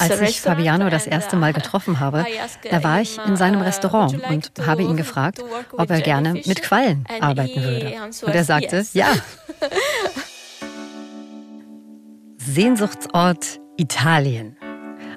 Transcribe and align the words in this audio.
Als 0.00 0.20
ich 0.22 0.40
Fabiano 0.40 0.88
das 0.88 1.06
erste 1.06 1.36
Mal 1.36 1.52
getroffen 1.52 2.00
habe, 2.00 2.24
da 2.70 2.82
war 2.82 3.00
ich 3.00 3.18
in 3.26 3.36
seinem 3.36 3.60
Restaurant 3.60 4.18
und 4.28 4.50
habe 4.66 4.82
ihn 4.82 4.96
gefragt, 4.96 5.42
ob 5.72 5.90
er 5.90 6.00
gerne 6.00 6.34
mit 6.44 6.62
Quallen 6.62 7.04
arbeiten 7.20 7.62
würde. 7.62 7.92
Und 8.22 8.34
er 8.34 8.44
sagte, 8.44 8.84
ja. 8.92 9.08
Sehnsuchtsort 12.38 13.60
Italien. 13.76 14.56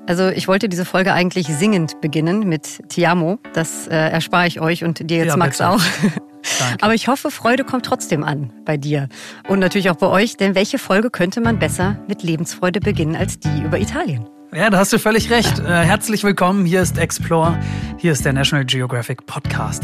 Also 0.08 0.30
ich 0.30 0.48
wollte 0.48 0.70
diese 0.70 0.86
Folge 0.86 1.14
eigentlich 1.14 1.48
singend 1.48 2.00
beginnen 2.00 2.48
mit 2.48 2.90
Ti 2.90 3.06
amo. 3.06 3.40
Das 3.54 3.88
äh, 3.88 3.96
erspare 3.96 4.48
ich 4.48 4.62
euch 4.62 4.84
und 4.86 5.10
dir 5.10 5.18
jetzt 5.18 5.28
ja, 5.28 5.38
Max 5.38 5.58
bitte. 5.58 5.70
auch. 5.70 5.82
Danke. 6.60 6.84
Aber 6.84 6.94
ich 6.94 7.08
hoffe, 7.08 7.32
Freude 7.32 7.64
kommt 7.64 7.86
trotzdem 7.86 8.24
an 8.24 8.52
bei 8.66 8.78
dir 8.78 9.10
und 9.48 9.60
natürlich 9.60 9.90
auch 9.90 9.96
bei 9.96 10.08
euch, 10.08 10.38
denn 10.38 10.56
welche 10.56 10.80
Folge 10.80 11.10
könnte 11.10 11.42
man 11.42 11.60
besser 11.60 12.00
mit 12.08 12.24
Lebensfreude 12.24 12.80
beginnen 12.80 13.16
als 13.16 13.40
die 13.40 13.62
über 13.64 13.80
Italien? 13.80 14.26
Ja, 14.54 14.70
da 14.70 14.78
hast 14.78 14.94
du 14.94 15.00
völlig 15.00 15.30
recht. 15.30 15.60
Äh, 15.60 15.64
herzlich 15.64 16.24
willkommen. 16.24 16.66
Hier 16.66 16.82
ist 16.82 16.98
Explore. 16.98 17.60
Hier 17.98 18.14
ist 18.14 18.24
der 18.24 18.34
National 18.34 18.66
Geographic 18.66 19.26
Podcast. 19.26 19.84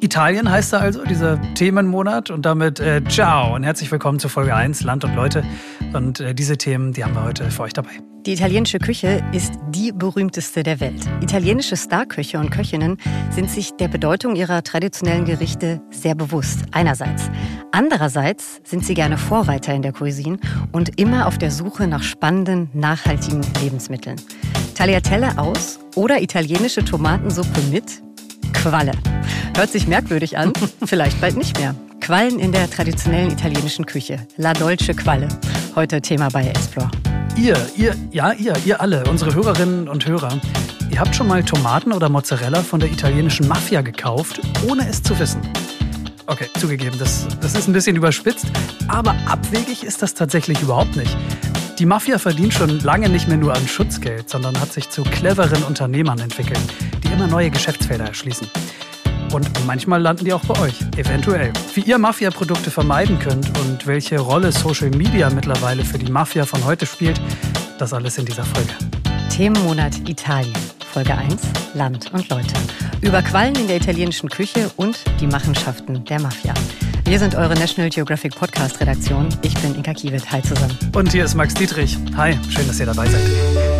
Italien 0.00 0.48
heißt 0.48 0.72
da 0.72 0.78
also, 0.78 1.04
dieser 1.04 1.40
Themenmonat. 1.54 2.30
Und 2.30 2.46
damit 2.46 2.78
äh, 2.78 3.02
ciao 3.08 3.54
und 3.54 3.64
herzlich 3.64 3.90
willkommen 3.90 4.20
zu 4.20 4.28
Folge 4.28 4.54
1, 4.54 4.84
Land 4.84 5.04
und 5.04 5.14
Leute. 5.16 5.42
Und 5.92 6.20
äh, 6.20 6.34
diese 6.34 6.56
Themen, 6.56 6.92
die 6.92 7.02
haben 7.02 7.14
wir 7.14 7.24
heute 7.24 7.50
für 7.50 7.62
euch 7.62 7.72
dabei. 7.72 7.90
Die 8.24 8.32
italienische 8.32 8.78
Küche 8.78 9.24
ist 9.32 9.54
die 9.70 9.90
berühmteste 9.90 10.62
der 10.62 10.78
Welt. 10.80 11.00
Italienische 11.20 11.76
Starköche 11.76 12.38
und 12.38 12.50
Köchinnen 12.50 12.98
sind 13.30 13.50
sich 13.50 13.72
der 13.72 13.88
Bedeutung 13.88 14.36
ihrer 14.36 14.62
traditionellen 14.62 15.24
Gerichte 15.24 15.80
sehr 15.90 16.14
bewusst. 16.14 16.60
Einerseits. 16.70 17.30
Andererseits 17.72 18.60
sind 18.64 18.84
sie 18.84 18.94
gerne 18.94 19.18
Vorreiter 19.18 19.74
in 19.74 19.82
der 19.82 19.92
Cuisine 19.92 20.38
und 20.70 21.00
immer 21.00 21.26
auf 21.26 21.38
der 21.38 21.50
Suche 21.50 21.88
nach 21.88 22.02
spannenden, 22.02 22.70
nachhaltigen 22.72 23.40
Lebensmitteln. 23.62 24.20
Tagliatelle 24.76 25.38
aus 25.38 25.80
oder 25.96 26.22
italienische 26.22 26.84
Tomatensuppe 26.84 27.60
mit 27.72 28.02
Qualle. 28.52 28.92
Hört 29.56 29.70
sich 29.70 29.86
merkwürdig 29.86 30.38
an, 30.38 30.52
vielleicht 30.84 31.20
bald 31.20 31.36
nicht 31.36 31.58
mehr. 31.58 31.74
Quallen 32.00 32.38
in 32.38 32.52
der 32.52 32.70
traditionellen 32.70 33.30
italienischen 33.30 33.86
Küche. 33.86 34.26
La 34.36 34.52
Dolce 34.52 34.94
Qualle. 34.94 35.28
Heute 35.74 36.00
Thema 36.00 36.28
bei 36.30 36.46
Explore. 36.48 36.90
Ihr, 37.36 37.56
ihr, 37.76 37.94
ja, 38.10 38.32
ihr, 38.32 38.54
ihr 38.64 38.80
alle, 38.80 39.04
unsere 39.04 39.34
Hörerinnen 39.34 39.88
und 39.88 40.06
Hörer, 40.06 40.40
ihr 40.90 40.98
habt 40.98 41.14
schon 41.14 41.28
mal 41.28 41.44
Tomaten 41.44 41.92
oder 41.92 42.08
Mozzarella 42.08 42.62
von 42.62 42.80
der 42.80 42.90
italienischen 42.90 43.46
Mafia 43.46 43.80
gekauft, 43.80 44.40
ohne 44.68 44.88
es 44.88 45.02
zu 45.02 45.18
wissen. 45.18 45.40
Okay, 46.26 46.46
zugegeben, 46.58 46.98
das, 46.98 47.26
das 47.40 47.54
ist 47.54 47.68
ein 47.68 47.72
bisschen 47.72 47.96
überspitzt, 47.96 48.46
aber 48.88 49.14
abwegig 49.26 49.84
ist 49.84 50.02
das 50.02 50.14
tatsächlich 50.14 50.60
überhaupt 50.60 50.96
nicht. 50.96 51.16
Die 51.78 51.86
Mafia 51.86 52.18
verdient 52.18 52.52
schon 52.52 52.80
lange 52.80 53.08
nicht 53.08 53.28
mehr 53.28 53.36
nur 53.36 53.54
an 53.54 53.68
Schutzgeld, 53.68 54.28
sondern 54.28 54.60
hat 54.60 54.72
sich 54.72 54.90
zu 54.90 55.04
cleveren 55.04 55.62
Unternehmern 55.62 56.18
entwickelt, 56.18 56.60
immer 57.12 57.26
neue 57.26 57.50
Geschäftsfelder 57.50 58.06
erschließen. 58.06 58.48
Und 59.32 59.66
manchmal 59.66 60.00
landen 60.00 60.24
die 60.24 60.32
auch 60.32 60.44
bei 60.44 60.58
euch, 60.60 60.80
eventuell. 60.96 61.52
Wie 61.74 61.82
ihr 61.82 61.98
Mafia-Produkte 61.98 62.70
vermeiden 62.70 63.18
könnt 63.18 63.46
und 63.60 63.86
welche 63.86 64.18
Rolle 64.18 64.52
Social 64.52 64.90
Media 64.90 65.28
mittlerweile 65.30 65.84
für 65.84 65.98
die 65.98 66.10
Mafia 66.10 66.46
von 66.46 66.64
heute 66.64 66.86
spielt, 66.86 67.20
das 67.78 67.92
alles 67.92 68.16
in 68.18 68.24
dieser 68.24 68.44
Folge. 68.44 68.72
Themenmonat 69.30 70.08
Italien. 70.08 70.54
Folge 70.92 71.14
1 71.14 71.42
Land 71.74 72.12
und 72.12 72.28
Leute. 72.28 72.54
Über 73.02 73.22
Quallen 73.22 73.54
in 73.54 73.68
der 73.68 73.76
italienischen 73.76 74.28
Küche 74.28 74.70
und 74.76 74.98
die 75.20 75.26
Machenschaften 75.26 76.04
der 76.04 76.20
Mafia. 76.20 76.54
Wir 77.04 77.18
sind 77.18 77.34
eure 77.34 77.54
National 77.54 77.90
Geographic 77.90 78.34
Podcast 78.34 78.80
Redaktion. 78.80 79.28
Ich 79.42 79.54
bin 79.58 79.74
Inka 79.74 79.94
Kiewit. 79.94 80.30
Hi 80.30 80.42
zusammen. 80.42 80.76
Und 80.94 81.12
hier 81.12 81.24
ist 81.24 81.34
Max 81.34 81.54
Dietrich. 81.54 81.96
Hi, 82.16 82.36
schön, 82.50 82.66
dass 82.66 82.80
ihr 82.80 82.86
dabei 82.86 83.06
seid. 83.06 83.77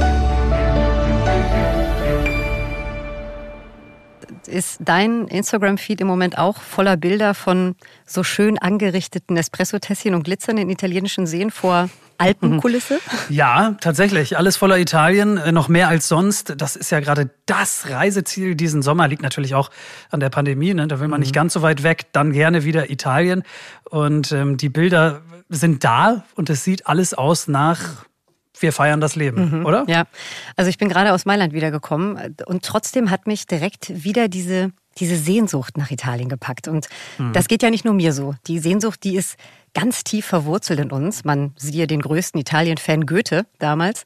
Ist 4.49 4.79
dein 4.81 5.29
Instagram-Feed 5.29 6.01
im 6.01 6.07
Moment 6.07 6.39
auch 6.39 6.61
voller 6.61 6.97
Bilder 6.97 7.35
von 7.35 7.77
so 8.07 8.23
schön 8.23 8.59
angerichteten 8.59 9.37
Espresso-Tässchen 9.37 10.15
und 10.15 10.23
glitzernden 10.25 10.71
italienischen 10.71 11.27
Seen 11.27 11.51
vor 11.51 11.91
Alpenkulisse? 12.17 12.99
Ja, 13.29 13.77
tatsächlich. 13.81 14.39
Alles 14.39 14.57
voller 14.57 14.79
Italien, 14.79 15.37
äh, 15.37 15.53
noch 15.53 15.69
mehr 15.69 15.89
als 15.89 16.09
sonst. 16.09 16.55
Das 16.57 16.77
ist 16.77 16.91
ja 16.91 17.01
gerade 17.01 17.31
das 17.47 17.91
Reiseziel 17.91 18.55
diesen 18.55 18.83
Sommer. 18.83 19.07
Liegt 19.07 19.23
natürlich 19.23 19.55
auch 19.55 19.71
an 20.11 20.21
der 20.21 20.31
Pandemie. 20.31 20.73
Ne? 20.73 20.89
Da 20.89 20.99
will 20.99 21.09
man 21.09 21.21
nicht 21.21 21.33
mhm. 21.33 21.41
ganz 21.41 21.53
so 21.53 21.63
weit 21.63 21.83
weg. 21.83 22.07
Dann 22.13 22.33
gerne 22.33 22.65
wieder 22.65 22.91
Italien. 22.91 23.43
Und 23.85 24.33
ähm, 24.33 24.57
die 24.57 24.71
Bilder 24.71 25.23
sind 25.49 25.85
da 25.85 26.25
und 26.35 26.51
es 26.51 26.65
sieht 26.65 26.87
alles 26.87 27.15
aus 27.15 27.49
nach 27.49 28.08
wir 28.61 28.73
feiern 28.73 29.01
das 29.01 29.17
Leben, 29.17 29.61
mhm, 29.61 29.67
oder? 29.67 29.85
Ja, 29.89 30.05
also 30.57 30.69
ich 30.69 30.79
bin 30.79 30.89
gerade 30.89 31.13
aus 31.13 31.25
Mailand 31.25 31.53
wiedergekommen 31.53 32.37
und 32.47 32.65
trotzdem 32.65 33.11
hat 33.11 33.27
mich 33.27 33.47
direkt 33.47 34.05
wieder 34.05 34.29
diese, 34.29 34.73
diese 34.99 35.17
Sehnsucht 35.17 35.77
nach 35.77 35.91
Italien 35.91 36.29
gepackt. 36.29 36.69
Und 36.69 36.89
mhm. 37.19 37.33
das 37.33 37.49
geht 37.49 37.63
ja 37.63 37.71
nicht 37.71 37.85
nur 37.85 37.95
mir 37.95 38.13
so. 38.13 38.35
Die 38.47 38.59
Sehnsucht, 38.59 39.05
die 39.05 39.17
ist 39.17 39.37
ganz 39.75 40.05
tief 40.05 40.27
verwurzelt 40.27 40.81
in 40.81 40.91
uns. 40.91 41.25
Man 41.25 41.53
siehe 41.57 41.87
den 41.87 42.01
größten 42.01 42.41
Italien-Fan 42.41 43.07
Goethe 43.07 43.47
damals. 43.59 44.05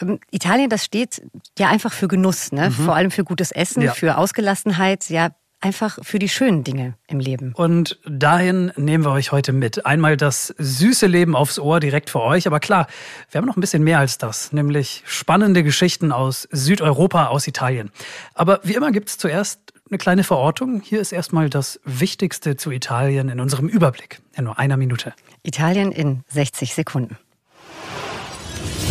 Ähm, 0.00 0.20
Italien, 0.30 0.70
das 0.70 0.84
steht 0.84 1.22
ja 1.58 1.68
einfach 1.68 1.92
für 1.92 2.08
Genuss, 2.08 2.52
ne? 2.52 2.70
Mhm. 2.70 2.72
vor 2.72 2.94
allem 2.94 3.10
für 3.10 3.24
gutes 3.24 3.52
Essen, 3.52 3.82
ja. 3.82 3.92
für 3.92 4.18
Ausgelassenheit, 4.18 5.08
ja, 5.10 5.30
einfach 5.62 5.98
für 6.02 6.18
die 6.18 6.28
schönen 6.28 6.64
Dinge 6.64 6.94
im 7.06 7.20
Leben. 7.20 7.52
Und 7.54 7.98
dahin 8.06 8.72
nehmen 8.76 9.04
wir 9.04 9.12
euch 9.12 9.32
heute 9.32 9.52
mit. 9.52 9.86
Einmal 9.86 10.16
das 10.16 10.54
süße 10.58 11.06
Leben 11.06 11.34
aufs 11.34 11.58
Ohr 11.58 11.80
direkt 11.80 12.10
für 12.10 12.20
euch, 12.20 12.46
aber 12.46 12.60
klar, 12.60 12.86
wir 13.30 13.38
haben 13.38 13.46
noch 13.46 13.56
ein 13.56 13.60
bisschen 13.60 13.82
mehr 13.82 13.98
als 13.98 14.18
das, 14.18 14.52
nämlich 14.52 15.02
spannende 15.06 15.62
Geschichten 15.62 16.12
aus 16.12 16.48
Südeuropa, 16.50 17.26
aus 17.26 17.46
Italien. 17.46 17.90
Aber 18.34 18.60
wie 18.62 18.74
immer 18.74 18.92
gibt 18.92 19.08
es 19.08 19.18
zuerst 19.18 19.72
eine 19.90 19.98
kleine 19.98 20.24
Verortung. 20.24 20.80
Hier 20.80 21.00
ist 21.00 21.12
erstmal 21.12 21.50
das 21.50 21.80
Wichtigste 21.84 22.56
zu 22.56 22.70
Italien 22.70 23.28
in 23.28 23.40
unserem 23.40 23.68
Überblick 23.68 24.20
in 24.34 24.44
nur 24.44 24.58
einer 24.58 24.76
Minute. 24.76 25.12
Italien 25.42 25.92
in 25.92 26.22
60 26.28 26.74
Sekunden. 26.74 27.18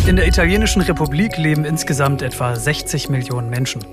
In 0.04 0.16
der 0.16 0.26
Italienischen 0.26 0.82
Republik 0.82 1.36
leben 1.36 1.64
insgesamt 1.64 2.22
etwa 2.22 2.56
60 2.56 3.08
Millionen 3.08 3.48
Menschen. 3.48 3.84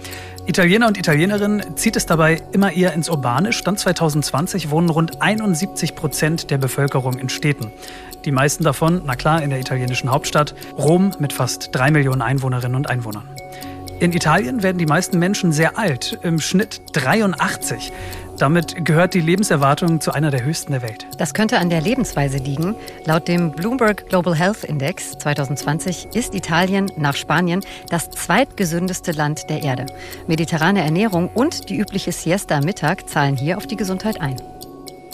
Italiener 0.47 0.87
und 0.87 0.97
Italienerinnen 0.97 1.77
zieht 1.77 1.95
es 1.95 2.07
dabei 2.07 2.41
immer 2.51 2.73
eher 2.73 2.93
ins 2.93 3.09
Urbane. 3.09 3.53
Stand 3.53 3.77
2020 3.77 4.71
wohnen 4.71 4.89
rund 4.89 5.21
71 5.21 5.93
Prozent 5.93 6.49
der 6.49 6.57
Bevölkerung 6.57 7.19
in 7.19 7.29
Städten. 7.29 7.71
Die 8.25 8.31
meisten 8.31 8.63
davon, 8.63 9.03
na 9.05 9.15
klar, 9.15 9.43
in 9.43 9.51
der 9.51 9.59
italienischen 9.59 10.09
Hauptstadt 10.11 10.55
Rom 10.79 11.11
mit 11.19 11.31
fast 11.31 11.69
drei 11.73 11.91
Millionen 11.91 12.23
Einwohnerinnen 12.23 12.75
und 12.75 12.89
Einwohnern. 12.89 13.29
In 13.99 14.11
Italien 14.11 14.63
werden 14.63 14.79
die 14.79 14.87
meisten 14.87 15.19
Menschen 15.19 15.51
sehr 15.51 15.77
alt, 15.77 16.17
im 16.23 16.39
Schnitt 16.39 16.81
83. 16.93 17.91
Damit 18.39 18.85
gehört 18.85 19.13
die 19.13 19.19
Lebenserwartung 19.19 19.99
zu 19.99 20.13
einer 20.13 20.31
der 20.31 20.45
höchsten 20.45 20.71
der 20.71 20.81
Welt. 20.81 21.05
Das 21.17 21.33
könnte 21.33 21.59
an 21.59 21.69
der 21.69 21.81
Lebensweise 21.81 22.37
liegen. 22.37 22.73
Laut 23.03 23.27
dem 23.27 23.51
Bloomberg 23.51 24.07
Global 24.07 24.33
Health 24.33 24.63
Index 24.63 25.17
2020 25.17 26.15
ist 26.15 26.33
Italien 26.33 26.89
nach 26.95 27.15
Spanien 27.15 27.59
das 27.89 28.09
zweitgesündeste 28.09 29.11
Land 29.11 29.49
der 29.49 29.61
Erde. 29.61 29.87
Mediterrane 30.27 30.81
Ernährung 30.81 31.29
und 31.33 31.69
die 31.69 31.77
übliche 31.77 32.13
Siesta 32.13 32.57
am 32.57 32.63
Mittag 32.63 33.09
zahlen 33.09 33.35
hier 33.35 33.57
auf 33.57 33.67
die 33.67 33.75
Gesundheit 33.75 34.21
ein. 34.21 34.37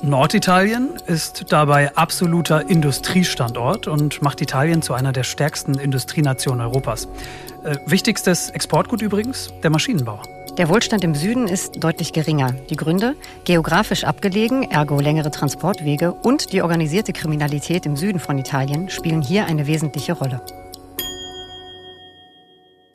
Norditalien 0.04 0.90
ist 1.08 1.52
dabei 1.52 1.96
absoluter 1.96 2.70
Industriestandort 2.70 3.88
und 3.88 4.22
macht 4.22 4.40
Italien 4.42 4.84
zu 4.84 4.94
einer 4.94 5.14
der 5.14 5.24
stärksten 5.24 5.80
Industrienationen 5.80 6.62
Europas. 6.62 7.08
Äh, 7.64 7.78
wichtigstes 7.88 8.52
Exportgut 8.52 9.02
übrigens, 9.02 9.52
der 9.64 9.72
Maschinenbau. 9.72 10.22
Der 10.58 10.70
Wohlstand 10.70 11.04
im 11.04 11.16
Süden 11.16 11.50
ist 11.50 11.84
deutlich 11.84 12.14
geringer. 12.14 12.54
Die 12.70 12.78
Gründe? 12.78 13.18
Geografisch 13.44 14.06
abgelegen, 14.06 14.64
ergo 14.64 15.02
längere 15.02 15.30
Transportwege 15.30 16.14
und 16.14 16.54
die 16.54 16.62
organisierte 16.62 17.12
Kriminalität 17.12 17.86
im 17.86 17.98
Süden 17.98 18.20
von 18.20 18.38
Italien 18.38 18.90
spielen 18.90 19.22
hier 19.22 19.48
eine 19.48 19.68
wesentliche 19.68 20.14
Rolle. 20.14 20.42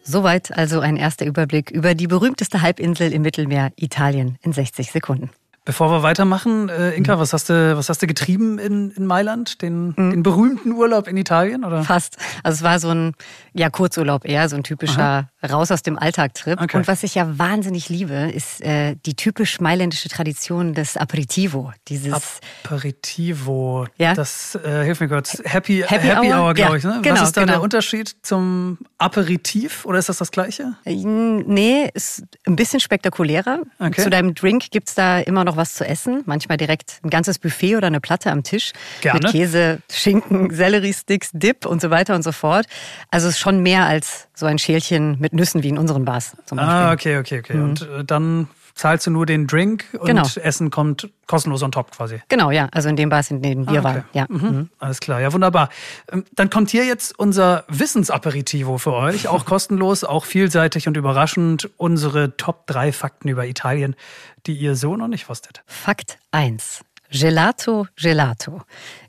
Soweit 0.03 0.57
also 0.57 0.81
ein 0.81 0.97
erster 0.97 1.27
Überblick 1.27 1.71
über 1.71 1.95
die 1.95 2.07
berühmteste 2.07 2.63
Halbinsel 2.63 3.13
im 3.13 3.21
Mittelmeer, 3.21 3.73
Italien, 3.77 4.39
in 4.41 4.55
60 4.55 4.91
Sekunden. 4.91 5.31
Bevor 5.71 5.93
wir 5.93 6.03
weitermachen, 6.03 6.69
äh, 6.69 6.91
Inka, 6.97 7.15
mhm. 7.15 7.21
was 7.21 7.33
hast 7.33 7.49
du, 7.49 7.77
was 7.77 7.89
hast 7.89 8.03
du 8.03 8.09
getrieben 8.09 8.59
in, 8.59 8.91
in 8.91 9.07
Mailand? 9.07 9.63
Den, 9.63 9.95
mhm. 9.97 10.11
den 10.11 10.23
berühmten 10.25 10.73
Urlaub 10.73 11.07
in 11.07 11.17
Italien? 11.17 11.65
Oder? 11.65 11.85
Fast. 11.85 12.17
Also 12.43 12.57
es 12.57 12.63
war 12.65 12.81
so 12.81 12.89
ein 12.89 13.13
ja, 13.53 13.71
Kurzurlaub 13.71 14.25
eher, 14.25 14.49
so 14.49 14.57
ein 14.57 14.65
typischer 14.65 15.29
Aha. 15.43 15.47
Raus 15.49 15.71
aus 15.71 15.83
dem 15.83 15.97
Alltag-Trip. 15.97 16.61
Okay. 16.61 16.77
Und 16.77 16.89
was 16.89 17.05
ich 17.05 17.15
ja 17.15 17.39
wahnsinnig 17.39 17.89
liebe, 17.89 18.33
ist 18.35 18.61
äh, 18.63 18.97
die 19.07 19.15
typisch 19.15 19.61
mailändische 19.61 20.09
Tradition 20.09 20.75
des 20.75 20.97
Aperitivo. 20.97 21.73
Dieses 21.87 22.41
Aperitivo. 22.65 23.87
Ja? 23.97 24.15
Das 24.15 24.57
äh, 24.57 24.83
hilf 24.83 24.99
mir 24.99 25.07
kurz. 25.07 25.41
Happy, 25.45 25.85
Happy, 25.87 26.09
Happy 26.09 26.33
Hour, 26.33 26.47
Hour 26.47 26.55
glaube 26.55 26.73
ja, 26.73 26.77
ich. 26.79 26.85
Ne? 26.85 26.99
Genau, 27.01 27.21
was 27.21 27.29
ist 27.29 27.37
da 27.37 27.43
genau. 27.43 27.53
der 27.53 27.63
Unterschied 27.63 28.17
zum 28.23 28.79
Aperitif 28.99 29.85
oder 29.85 30.01
ist 30.01 30.09
das 30.09 30.19
das 30.19 30.33
gleiche? 30.33 30.75
Nee, 30.85 31.89
ist 31.95 32.25
ein 32.45 32.57
bisschen 32.57 32.81
spektakulärer. 32.81 33.61
Okay. 33.79 34.03
Zu 34.03 34.11
deinem 34.11 34.35
Drink 34.35 34.73
gibt 34.73 34.89
es 34.89 34.97
da 34.97 35.21
immer 35.21 35.45
noch 35.45 35.60
was 35.61 35.75
zu 35.75 35.87
essen. 35.87 36.23
Manchmal 36.27 36.57
direkt 36.57 36.99
ein 37.05 37.11
ganzes 37.11 37.39
Buffet 37.39 37.77
oder 37.77 37.87
eine 37.87 38.01
Platte 38.01 38.33
am 38.33 38.43
Tisch. 38.43 38.73
Gerne. 39.03 39.21
Mit 39.21 39.31
Käse, 39.31 39.79
Schinken, 39.93 40.51
Selleriesticks, 40.55 41.31
Dip 41.33 41.67
und 41.67 41.81
so 41.81 41.91
weiter 41.91 42.15
und 42.15 42.23
so 42.23 42.33
fort. 42.33 42.67
Also 43.11 43.29
es 43.29 43.35
ist 43.35 43.41
schon 43.41 43.61
mehr 43.63 43.85
als 43.85 44.29
so 44.35 44.47
ein 44.47 44.59
Schälchen 44.59 45.19
mit 45.21 45.33
Nüssen 45.33 45.63
wie 45.63 45.69
in 45.69 45.79
unseren 45.79 46.05
Bars 46.05 46.37
zum 46.47 46.57
Beispiel. 46.57 46.75
Ah, 46.75 46.93
okay, 46.93 47.19
okay, 47.19 47.39
okay. 47.39 47.55
Mhm. 47.55 47.63
Und 47.63 47.83
äh, 47.83 48.05
dann 48.05 48.49
zahlst 48.81 49.07
du 49.07 49.11
nur 49.11 49.27
den 49.27 49.47
Drink 49.47 49.85
und 49.99 50.07
Genau. 50.07 50.27
Essen 50.43 50.71
kommt 50.71 51.11
kostenlos 51.27 51.63
on 51.63 51.71
top 51.71 51.91
quasi. 51.95 52.21
Genau, 52.29 52.51
ja. 52.51 52.69
Also 52.73 52.89
in 52.89 52.97
dem 52.97 53.11
Bars, 53.11 53.31
in 53.31 53.43
denen 53.43 53.69
wir 53.71 53.81
Ah, 53.81 53.85
waren. 53.85 53.97
okay. 53.99 54.07
Ja. 54.15 54.27
Mhm. 54.29 54.71
Alles 54.79 55.01
klar, 55.01 55.21
ja 55.21 55.33
wunderbar. 55.33 55.69
Ähm, 56.11 56.25
Dann 56.35 56.49
kommt 56.49 56.71
hier 56.71 56.85
jetzt 56.87 57.17
unser 57.19 57.65
Wissensaperitivo 57.69 58.79
für 58.79 58.95
euch, 58.95 59.29
auch 59.29 59.45
kostenlos, 59.45 60.03
auch 60.03 60.25
vielseitig 60.25 60.89
und 60.89 60.97
überraschend. 60.97 61.69
Unsere 61.77 62.37
Top 62.39 62.67
3 62.67 62.93
Fakten 62.93 63.29
über 63.29 63.47
Italien, 63.47 63.95
die 64.47 64.55
ihr 64.55 64.75
so 64.75 64.97
noch 64.97 65.09
nicht 65.09 65.29
wusstet. 65.29 65.63
Fakt 65.67 66.19
1. 66.33 66.81
Gelato 67.13 67.87
Gelato. 67.97 68.63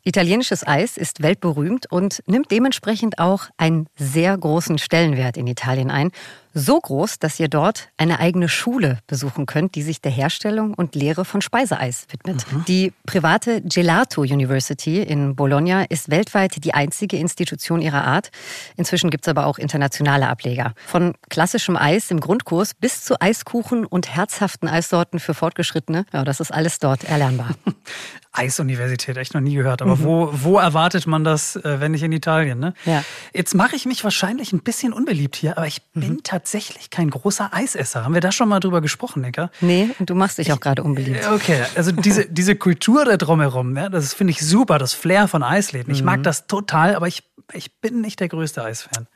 Italienisches 0.04 0.66
Eis 0.68 0.98
ist 0.98 1.22
weltberühmt 1.22 1.86
und 1.92 2.24
nimmt 2.26 2.50
dementsprechend 2.52 3.20
auch 3.20 3.46
einen 3.58 3.88
sehr 3.96 4.36
großen 4.38 4.80
Stellenwert 4.80 5.38
in 5.38 5.46
Italien 5.48 5.92
ein. 5.92 6.12
So 6.54 6.80
groß, 6.80 7.20
dass 7.20 7.40
ihr 7.40 7.48
dort 7.48 7.90
eine 7.98 8.20
eigene 8.20 8.50
Schule 8.50 9.00
besuchen 9.08 9.46
könnt, 9.46 9.76
die 9.76 9.82
sich 9.82 10.02
der 10.02 10.12
Herstellung 10.12 10.74
und 10.74 10.96
Lehre 10.96 11.24
von 11.24 11.42
Speiseeis 11.42 12.08
widmet. 12.10 12.46
Die 12.68 12.92
private 13.06 13.62
Gelato 13.62 14.22
University 14.22 15.02
in 15.02 15.36
Bologna 15.36 15.84
ist 15.84 16.10
weltweit 16.10 16.64
die 16.64 16.74
einzige 16.74 17.18
Institution 17.18 17.82
ihrer 17.82 18.04
Art. 18.04 18.32
Inzwischen 18.76 19.10
gibt 19.10 19.26
es 19.26 19.30
aber 19.30 19.46
auch 19.46 19.58
internationale 19.58 20.28
Ableger. 20.28 20.74
Von 20.86 21.14
klassischem 21.30 21.78
Eis 21.78 22.12
im 22.12 22.20
Grundkurs 22.20 22.74
bis 22.74 23.04
zu 23.06 23.22
Eiskuchen 23.22 23.86
und 23.86 24.14
herzhaften 24.14 24.68
Eissorten 24.68 25.20
für 25.20 25.34
Fortgeschrittene. 25.34 26.06
Ja, 26.12 26.26
das 26.26 26.42
ist 26.42 26.52
alles 26.52 26.80
dort 26.80 27.06
erlernbar. 27.06 27.52
Eisuniversität, 28.34 29.18
echt 29.18 29.34
noch 29.34 29.42
nie 29.42 29.56
gehört. 29.56 29.82
Aber 29.82 30.02
wo, 30.04 30.30
wo 30.32 30.58
erwartet 30.58 31.06
man 31.08 31.24
das, 31.24 31.58
äh, 31.58 31.80
wenn 31.82 31.92
nicht 31.92 32.04
in 32.04 32.12
Italien? 32.12 32.60
Ne? 32.60 32.74
Ja. 32.86 33.04
Jetzt 33.34 33.54
mache 33.56 33.76
ich 33.76 33.86
mich 33.86 34.04
wahrscheinlich 34.04 34.54
ein 34.54 34.62
bisschen 34.62 34.94
unbeliebt 34.94 35.36
hier, 35.36 35.58
aber 35.58 35.68
ich 35.68 35.82
bin 35.94 36.22
tatsächlich 36.24 36.90
kein 36.90 37.10
großer 37.10 37.50
Eisesser. 37.54 38.06
Haben 38.06 38.14
wir 38.14 38.22
da 38.22 38.32
schon 38.32 38.48
mal 38.50 38.60
drüber 38.60 38.82
gesprochen, 38.82 39.22
Nika? 39.22 39.52
Nee, 39.60 39.90
und 40.00 40.10
du 40.10 40.16
machst 40.16 40.38
dich 40.38 40.52
auch 40.54 40.60
gerade 40.60 40.84
unbeliebt. 40.84 41.28
Okay, 41.32 41.62
also 41.76 41.92
diese, 41.92 42.26
diese 42.26 42.56
Kultur 42.56 43.06
da 43.06 43.18
drumherum, 43.18 43.76
ja, 43.76 43.90
das 43.90 44.14
finde 44.14 44.32
ich 44.32 44.40
super, 44.46 44.78
das 44.78 44.94
Flair 44.94 45.28
von 45.28 45.44
Eisläden. 45.44 45.94
Ich 45.94 46.00
Mhm. 46.02 46.06
mag 46.06 46.24
das 46.24 46.48
total, 46.48 46.96
aber 46.96 47.08
ich, 47.08 47.24
ich 47.54 47.80
bin 47.82 48.02
nicht 48.02 48.20
der 48.22 48.30
größte 48.30 48.64
Eisfan. 48.64 49.08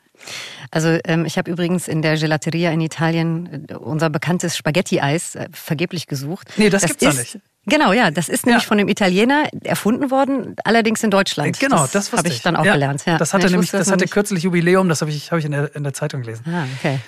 Also 0.70 0.98
ähm, 1.04 1.24
ich 1.24 1.38
habe 1.38 1.50
übrigens 1.50 1.88
in 1.88 2.02
der 2.02 2.16
Gelateria 2.16 2.70
in 2.70 2.80
Italien 2.80 3.66
äh, 3.68 3.74
unser 3.74 4.10
bekanntes 4.10 4.56
Spaghetti-Eis 4.56 5.34
äh, 5.36 5.48
vergeblich 5.52 6.06
gesucht. 6.06 6.48
Nee, 6.56 6.70
das 6.70 6.82
gibt's 6.84 7.02
da 7.04 7.10
ist, 7.10 7.18
nicht. 7.18 7.38
Genau, 7.66 7.92
ja, 7.92 8.10
das 8.12 8.28
ist 8.28 8.46
nämlich 8.46 8.62
Ja. 8.62 8.68
von 8.68 8.78
einem 8.78 8.88
Italiener 8.88 9.48
erfunden 9.64 10.10
worden, 10.10 10.54
allerdings 10.64 11.02
in 11.02 11.10
Deutschland. 11.10 11.58
Genau, 11.58 11.78
das, 11.82 11.92
das 11.92 12.12
habe 12.12 12.28
ich 12.28 12.40
dann 12.42 12.54
auch 12.56 12.62
gelernt. 12.62 13.04
Ja. 13.06 13.18
Das 13.18 13.34
hatte 13.34 13.46
Ich 13.46 13.52
nämlich, 13.52 13.68
wusste 13.68 13.78
das 13.78 13.90
hatte 13.90 14.04
nicht. 14.04 14.12
kürzlich 14.12 14.44
Jubiläum, 14.44 14.88
das 14.88 15.00
habe 15.00 15.10
ich, 15.10 15.32
hab 15.32 15.38
ich 15.40 15.44
in, 15.44 15.52
der, 15.52 15.74
in 15.74 15.82
der 15.82 15.92
Zeitung 15.92 16.22
gelesen. 16.22 16.44
Ah, 16.48 16.64
okay. 16.78 17.00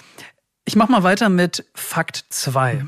Ich 0.65 0.75
mache 0.77 0.91
mal 0.91 1.03
weiter 1.05 1.29
mit 1.29 1.65
Fakt 1.75 2.25
2. 2.31 2.85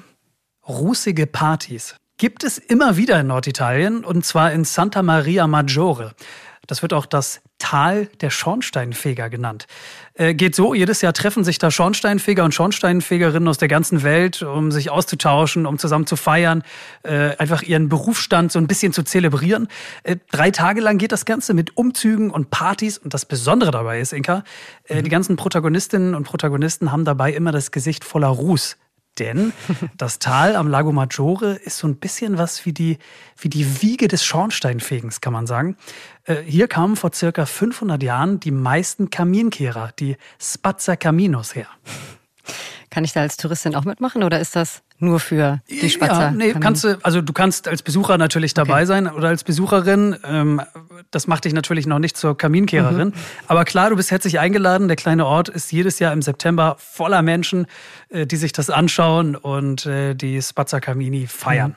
Rußige 0.69 1.27
Partys. 1.31 1.95
Gibt 2.19 2.45
es 2.45 2.59
immer 2.59 2.97
wieder 2.97 3.19
in 3.21 3.29
Norditalien 3.29 4.05
und 4.05 4.27
zwar 4.27 4.53
in 4.53 4.65
Santa 4.65 5.03
Maria 5.03 5.47
Maggiore. 5.47 6.15
Das 6.67 6.83
wird 6.83 6.93
auch 6.93 7.07
das 7.07 7.41
Tal 7.61 8.09
der 8.21 8.31
Schornsteinfeger 8.31 9.31
genannt. 9.31 9.69
Äh, 10.15 10.35
geht 10.35 10.57
so, 10.57 10.75
jedes 10.75 11.03
Jahr 11.03 11.13
treffen 11.13 11.45
sich 11.45 11.59
da 11.59 11.71
Schornsteinfeger 11.71 12.43
und 12.43 12.53
Schornsteinfegerinnen 12.53 13.49
aus 13.49 13.59
der 13.59 13.69
ganzen 13.69 14.03
Welt, 14.03 14.43
um 14.43 14.73
sich 14.73 14.91
auszutauschen, 14.91 15.67
um 15.67 15.79
zusammen 15.79 16.07
zu 16.07 16.17
feiern, 16.17 16.65
äh, 17.05 17.37
einfach 17.37 17.63
ihren 17.63 17.89
Berufsstand 17.89 18.51
so 18.51 18.59
ein 18.59 18.67
bisschen 18.67 18.93
zu 18.93 19.05
zelebrieren. 19.05 19.69
Äh, 20.03 20.17
drei 20.33 20.51
Tage 20.51 20.81
lang 20.81 20.99
geht 20.99 21.13
das 21.13 21.25
Ganze 21.25 21.55
mit 21.55 21.77
Umzügen 21.77 22.31
und 22.31 22.51
Partys. 22.51 22.99
Und 22.99 23.15
das 23.15 23.25
Besondere 23.25 23.71
dabei 23.71 24.01
ist, 24.01 24.13
Inka, 24.13 24.43
äh, 24.85 25.03
die 25.03 25.11
ganzen 25.11 25.37
Protagonistinnen 25.37 26.15
und 26.17 26.25
Protagonisten 26.25 26.91
haben 26.91 27.05
dabei 27.05 27.33
immer 27.33 27.53
das 27.53 27.71
Gesicht 27.71 28.05
voller 28.05 28.29
Ruß. 28.29 28.77
Denn 29.19 29.53
das 29.97 30.19
Tal 30.19 30.57
am 30.57 30.69
Lago 30.69 30.93
Maggiore 30.93 31.55
ist 31.55 31.79
so 31.79 31.87
ein 31.87 31.97
bisschen 31.97 32.39
was 32.39 32.65
wie 32.67 32.73
die, 32.73 32.99
wie 33.39 33.49
die 33.49 33.83
Wiege 33.83 34.09
des 34.09 34.25
Schornsteinfegens, 34.25 35.21
kann 35.21 35.33
man 35.33 35.47
sagen. 35.47 35.77
Äh, 36.31 36.43
Hier 36.47 36.69
kamen 36.69 36.97
vor 36.97 37.13
circa 37.13 37.45
500 37.45 38.03
Jahren 38.03 38.41
die 38.41 38.53
meisten 38.53 39.11
Kaminkehrer, 39.11 39.91
die 39.99 40.17
Spazzacaminos 40.41 41.55
her. 41.55 41.67
Kann 42.91 43.05
ich 43.05 43.13
da 43.13 43.21
als 43.21 43.37
Touristin 43.37 43.77
auch 43.77 43.85
mitmachen 43.85 44.25
oder 44.25 44.41
ist 44.41 44.57
das 44.57 44.83
nur 44.99 45.21
für 45.21 45.61
die 45.71 45.89
Spatzer? 45.89 46.23
Ja, 46.23 46.31
nee, 46.33 46.53
kannst 46.53 46.83
du, 46.83 46.99
also 47.03 47.23
du 47.23 47.33
kannst 47.33 47.69
als 47.69 47.83
Besucher 47.83 48.19
natürlich 48.19 48.53
dabei 48.53 48.85
sein 48.85 49.07
oder 49.07 49.29
als 49.29 49.45
Besucherin. 49.45 50.17
Ähm, 50.25 50.61
das 51.13 51.29
macht 51.29 51.45
dich 51.45 51.53
natürlich 51.53 51.87
noch 51.87 52.01
nicht 52.01 52.17
zur 52.17 52.37
Kaminkehrerin. 52.37 53.09
Mhm. 53.09 53.15
Aber 53.47 53.65
klar, 53.65 53.91
du 53.91 53.97
bist 53.97 54.11
herzlich 54.11 54.41
eingeladen. 54.41 54.89
Der 54.89 54.97
kleine 54.97 55.25
Ort 55.25 55.49
ist 55.49 55.71
jedes 55.71 56.01
Jahr 56.01 56.13
im 56.13 56.21
September 56.21 56.77
voller 56.79 57.23
Menschen, 57.23 57.67
äh, 58.09 58.27
die 58.27 58.37
sich 58.37 58.53
das 58.53 58.71
anschauen 58.71 59.37
und 59.37 59.87
äh, 59.87 60.15
die 60.15 60.43
Spazza 60.43 60.81
Camini 60.81 61.29
feiern. 61.29 61.77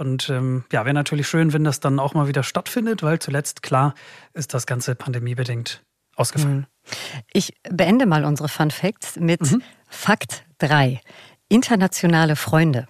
Und 0.00 0.30
ähm, 0.30 0.64
ja, 0.72 0.86
wäre 0.86 0.94
natürlich 0.94 1.28
schön, 1.28 1.52
wenn 1.52 1.62
das 1.62 1.78
dann 1.78 1.98
auch 1.98 2.14
mal 2.14 2.26
wieder 2.26 2.42
stattfindet, 2.42 3.02
weil 3.02 3.18
zuletzt, 3.18 3.62
klar, 3.62 3.94
ist 4.32 4.54
das 4.54 4.66
Ganze 4.66 4.94
pandemiebedingt 4.94 5.82
ausgefallen. 6.16 6.66
Ich 7.34 7.52
beende 7.70 8.06
mal 8.06 8.24
unsere 8.24 8.48
Fun 8.48 8.70
Facts 8.70 9.16
mit 9.16 9.42
Mhm. 9.42 9.62
Fakt 9.88 10.46
3. 10.56 11.02
Internationale 11.50 12.34
Freunde. 12.34 12.88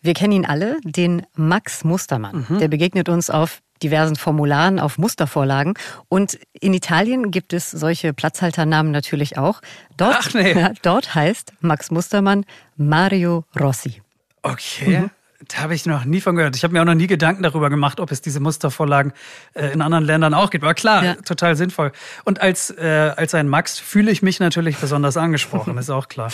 Wir 0.00 0.12
kennen 0.12 0.32
ihn 0.32 0.44
alle, 0.44 0.78
den 0.82 1.24
Max 1.36 1.84
Mustermann. 1.84 2.46
Mhm. 2.48 2.58
Der 2.58 2.66
begegnet 2.66 3.08
uns 3.08 3.30
auf 3.30 3.60
diversen 3.80 4.16
Formularen, 4.16 4.80
auf 4.80 4.98
Mustervorlagen. 4.98 5.74
Und 6.08 6.36
in 6.52 6.74
Italien 6.74 7.30
gibt 7.30 7.52
es 7.52 7.70
solche 7.70 8.12
Platzhalternamen 8.12 8.90
natürlich 8.90 9.38
auch. 9.38 9.60
Dort, 9.96 10.16
Ach, 10.18 10.34
nee. 10.34 10.54
dort 10.82 11.14
heißt 11.14 11.52
Max 11.60 11.92
Mustermann 11.92 12.44
Mario 12.76 13.44
Rossi. 13.56 14.02
Okay. 14.42 15.10
Da 15.48 15.62
habe 15.62 15.74
ich 15.74 15.86
noch 15.86 16.04
nie 16.04 16.20
von 16.20 16.36
gehört. 16.36 16.54
Ich 16.56 16.64
habe 16.64 16.74
mir 16.74 16.82
auch 16.82 16.84
noch 16.86 16.94
nie 16.94 17.06
Gedanken 17.06 17.42
darüber 17.42 17.70
gemacht, 17.70 17.98
ob 17.98 18.12
es 18.12 18.20
diese 18.20 18.40
Mustervorlagen 18.40 19.12
äh, 19.54 19.72
in 19.72 19.80
anderen 19.80 20.04
Ländern 20.04 20.34
auch 20.34 20.50
gibt. 20.50 20.64
Aber 20.64 20.74
klar, 20.74 21.02
Ja. 21.04 21.14
total 21.14 21.56
sinnvoll. 21.56 21.92
Und 22.24 22.42
als, 22.42 22.70
äh, 22.70 23.12
als 23.16 23.34
ein 23.34 23.48
Max 23.48 23.78
fühle 23.78 24.10
ich 24.10 24.20
mich 24.22 24.38
natürlich 24.38 24.76
besonders 24.76 25.16
angesprochen, 25.16 25.78
ist 25.78 25.88
auch 25.90 26.08
klar. 26.08 26.30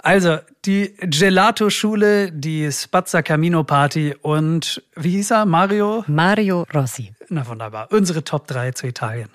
Also, 0.00 0.38
die 0.64 0.94
Gelato-Schule, 1.00 2.30
die 2.30 2.70
Spazza 2.70 3.22
Camino 3.22 3.64
Party 3.64 4.14
und 4.20 4.82
wie 4.94 5.10
hieß 5.12 5.32
er? 5.32 5.46
Mario? 5.46 6.04
Mario 6.06 6.66
Rossi. 6.74 7.12
Na 7.30 7.46
wunderbar. 7.46 7.88
Unsere 7.90 8.22
Top 8.24 8.46
3 8.46 8.72
zu 8.72 8.86
Italien. 8.86 9.30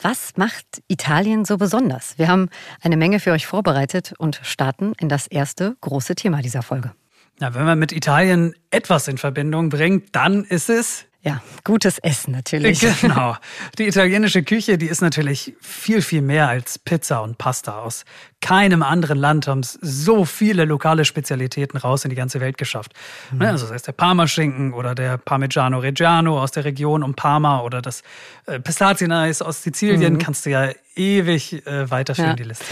Was 0.00 0.32
macht 0.36 0.82
Italien 0.88 1.44
so 1.44 1.56
besonders? 1.56 2.18
Wir 2.18 2.28
haben 2.28 2.50
eine 2.82 2.96
Menge 2.96 3.18
für 3.18 3.32
euch 3.32 3.46
vorbereitet 3.46 4.12
und 4.18 4.40
starten 4.42 4.92
in 4.98 5.08
das 5.08 5.26
erste 5.26 5.76
große 5.80 6.14
Thema 6.14 6.42
dieser 6.42 6.62
Folge. 6.62 6.92
Na, 7.38 7.54
wenn 7.54 7.64
man 7.64 7.78
mit 7.78 7.92
Italien 7.92 8.54
etwas 8.70 9.08
in 9.08 9.18
Verbindung 9.18 9.68
bringt, 9.68 10.14
dann 10.14 10.44
ist 10.44 10.70
es 10.70 11.05
Ja, 11.26 11.42
gutes 11.64 11.98
Essen 11.98 12.30
natürlich. 12.30 12.86
Genau. 13.00 13.36
Die 13.78 13.88
italienische 13.88 14.44
Küche, 14.44 14.78
die 14.78 14.86
ist 14.86 15.00
natürlich 15.02 15.54
viel, 15.60 16.00
viel 16.00 16.22
mehr 16.22 16.48
als 16.48 16.78
Pizza 16.78 17.20
und 17.22 17.36
Pasta. 17.36 17.80
Aus 17.80 18.04
keinem 18.40 18.84
anderen 18.84 19.18
Land 19.18 19.48
haben 19.48 19.58
es 19.58 19.72
so 19.82 20.24
viele 20.24 20.64
lokale 20.66 21.04
Spezialitäten 21.04 21.78
raus 21.78 22.04
in 22.04 22.10
die 22.10 22.16
ganze 22.16 22.38
Welt 22.40 22.58
geschafft. 22.58 22.92
Ne, 23.32 23.48
Also 23.48 23.64
das 23.66 23.74
heißt 23.74 23.88
der 23.88 23.92
Parmaschinken 23.92 24.72
oder 24.72 24.94
der 24.94 25.18
Parmigiano 25.18 25.78
Reggiano 25.80 26.40
aus 26.40 26.52
der 26.52 26.64
Region 26.64 27.02
um 27.02 27.14
Parma 27.14 27.60
oder 27.62 27.82
das 27.82 28.02
äh, 28.46 28.60
Pistazieneis 28.60 29.42
aus 29.42 29.64
Sizilien. 29.64 30.18
Kannst 30.18 30.46
du 30.46 30.50
ja 30.50 30.70
ewig 30.94 31.66
äh, 31.66 31.90
weiterführen, 31.90 32.30
Ja. 32.30 32.36
die 32.36 32.44
Liste. 32.44 32.64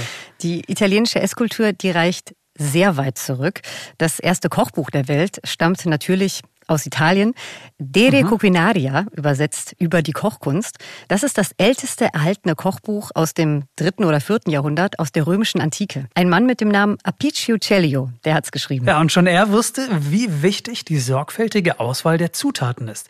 Die 0.42 0.62
italienische 0.70 1.20
Esskultur, 1.20 1.73
die 1.73 1.90
reicht 1.90 2.37
sehr 2.56 2.96
weit 2.96 3.18
zurück. 3.18 3.62
Das 3.99 4.20
erste 4.20 4.49
Kochbuch 4.49 4.90
der 4.90 5.08
Welt 5.08 5.40
stammt 5.42 5.84
natürlich 5.87 6.40
aus 6.66 6.87
Italien. 6.87 7.35
Dere 7.78 8.23
Culinaria, 8.23 9.06
übersetzt 9.16 9.75
über 9.78 10.02
die 10.02 10.12
Kochkunst. 10.12 10.78
Das 11.09 11.23
ist 11.23 11.38
das 11.38 11.52
älteste 11.59 12.06
erhaltene 12.12 12.54
Kochbuch 12.54 13.11
aus 13.14 13.35
dem 13.35 13.64
dritten 13.76 14.04
oder 14.04 14.21
vierten 14.21 14.50
Jahrhundert 14.50 14.99
aus 14.99 15.12
der 15.12 15.26
römischen 15.26 15.61
Antike. 15.61 16.06
Ein 16.14 16.28
Mann 16.28 16.47
mit 16.47 16.61
dem 16.61 16.68
Namen 16.68 16.99
Appicio 17.02 17.59
Cellio, 17.59 18.11
der 18.25 18.35
hat's 18.35 18.52
geschrieben. 18.52 18.87
Ja, 18.87 19.00
und 19.00 19.12
schon 19.12 19.26
er 19.26 19.50
wusste, 19.50 19.88
wie 20.11 20.42
wichtig 20.42 20.85
die 20.85 20.99
sorgfältige 20.99 21.80
Auswahl 21.80 22.18
der 22.18 22.33
Zutaten 22.33 22.88
ist. 22.88 23.09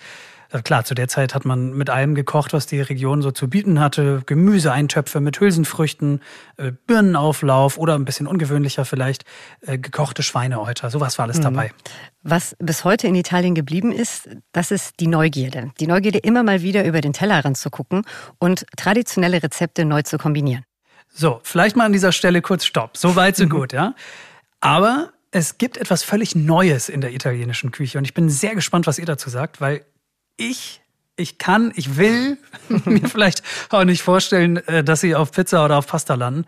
Äh, 0.54 0.62
Klar, 0.62 0.84
zu 0.84 0.94
der 0.94 1.08
Zeit 1.08 1.34
hat 1.34 1.44
man 1.44 1.72
mit 1.72 1.90
allem 1.90 2.14
gekocht, 2.14 2.52
was 2.52 2.66
die 2.66 2.80
Region 2.80 3.22
so 3.22 3.30
zu 3.30 3.50
bieten 3.50 3.80
hatte. 3.80 4.22
Gemüseeintöpfe 4.24 5.20
mit 5.20 5.40
Hülsenfrüchten, 5.40 6.20
äh, 6.56 6.72
Birnenauflauf 6.86 7.76
oder 7.76 7.94
ein 7.96 8.04
bisschen 8.04 8.26
ungewöhnlicher 8.26 8.84
vielleicht 8.84 9.24
äh, 9.62 9.78
gekochte 9.78 10.22
Schweinehäuter. 10.22 10.90
Sowas 10.90 11.18
war 11.18 11.24
alles 11.24 11.40
dabei. 11.40 11.72
Was 12.22 12.56
bis 12.58 12.84
heute 12.84 13.06
in 13.06 13.14
Italien 13.16 13.54
geblieben 13.54 13.92
ist, 13.92 14.28
das 14.52 14.70
ist 14.70 15.00
die 15.00 15.08
Neugierde. 15.08 15.72
Die 15.80 15.86
Neugierde, 15.86 16.18
immer 16.18 16.42
mal 16.42 16.62
wieder 16.62 16.84
über 16.84 17.00
den 17.00 17.12
Tellerrand 17.12 17.58
zu 17.58 17.68
gucken 17.70 18.02
und 18.38 18.64
traditionelle 18.76 19.42
Rezepte 19.42 19.84
neu 19.84 20.02
zu 20.02 20.16
kombinieren. 20.18 20.64
So, 21.12 21.40
vielleicht 21.42 21.76
mal 21.76 21.84
an 21.84 21.92
dieser 21.92 22.12
Stelle 22.12 22.42
kurz 22.42 22.64
Stopp. 22.64 22.96
So 22.96 23.16
weit, 23.16 23.36
so 23.36 23.46
gut, 23.46 23.72
ja. 23.72 23.94
Aber 24.60 25.10
Es 25.36 25.58
gibt 25.58 25.78
etwas 25.78 26.04
völlig 26.04 26.36
Neues 26.36 26.88
in 26.88 27.00
der 27.00 27.12
italienischen 27.12 27.72
Küche 27.72 27.98
und 27.98 28.04
ich 28.04 28.14
bin 28.14 28.28
sehr 28.30 28.54
gespannt, 28.54 28.86
was 28.86 29.00
ihr 29.00 29.04
dazu 29.04 29.30
sagt, 29.30 29.60
weil 29.60 29.84
ich, 30.36 30.80
ich 31.16 31.38
kann, 31.38 31.72
ich 31.76 31.96
will 31.96 32.38
mir 32.84 33.08
vielleicht 33.08 33.42
auch 33.70 33.84
nicht 33.84 34.02
vorstellen, 34.02 34.56
äh, 34.68 34.84
dass 34.84 35.00
sie 35.00 35.14
auf 35.14 35.32
Pizza 35.32 35.64
oder 35.64 35.78
auf 35.78 35.86
Pasta 35.86 36.14
landen. 36.14 36.44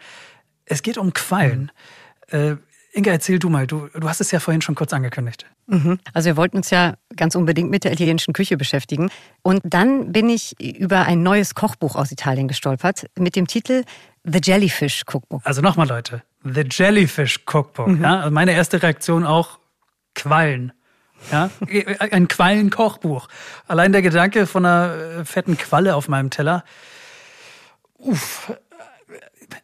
Es 0.65 0.83
geht 0.83 0.99
um 0.99 1.13
Quallen. 1.13 1.71
Mhm. 2.33 2.59
Inga, 2.97 3.11
erzähl 3.11 3.39
du 3.39 3.51
mal, 3.51 3.67
du, 3.67 3.89
du 3.93 4.09
hast 4.09 4.23
es 4.23 4.31
ja 4.31 4.41
vorhin 4.41 4.63
schon 4.63 4.75
kurz 4.75 4.95
angekündigt. 4.95 5.45
Mhm. 5.67 5.99
Also 6.15 6.29
wir 6.29 6.39
wollten 6.39 6.57
uns 6.57 6.71
ja 6.71 6.95
ganz 7.15 7.35
unbedingt 7.35 7.71
mit 7.71 7.85
der 7.85 7.93
italienischen 7.93 8.33
Küche 8.33 8.57
beschäftigen. 8.57 9.11
Und 9.43 9.61
dann 9.65 10.13
bin 10.13 10.31
ich 10.31 10.59
über 10.59 11.03
ein 11.03 11.23
neues 11.23 11.55
Kochbuch 11.55 11.95
aus 11.95 12.11
Italien 12.11 12.49
gestolpert 12.49 13.05
mit 13.19 13.37
dem 13.37 13.47
Titel 13.47 13.85
The 14.25 14.41
Jellyfish 14.43 15.03
Cookbook. 15.07 15.43
Also 15.45 15.61
nochmal 15.61 15.87
Leute, 15.87 16.23
The 16.43 16.65
Jellyfish 16.71 17.41
Cookbook. 17.47 17.89
Mhm. 17.89 18.03
Ja? 18.03 18.21
Also 18.21 18.31
meine 18.31 18.53
erste 18.53 18.83
Reaktion 18.83 19.27
auch 19.27 19.59
Quallen. 20.15 20.73
Ja? 21.31 21.51
Ein 21.99 22.29
Quallenkochbuch. 22.29 23.29
Allein 23.67 23.93
der 23.93 24.03
Gedanke 24.03 24.47
von 24.47 24.65
einer 24.65 24.95
äh, 24.95 25.25
fetten 25.25 25.57
Qualle 25.57 25.95
auf 25.95 26.09
meinem 26.09 26.31
Teller. 26.31 26.65
Uff. 27.99 28.53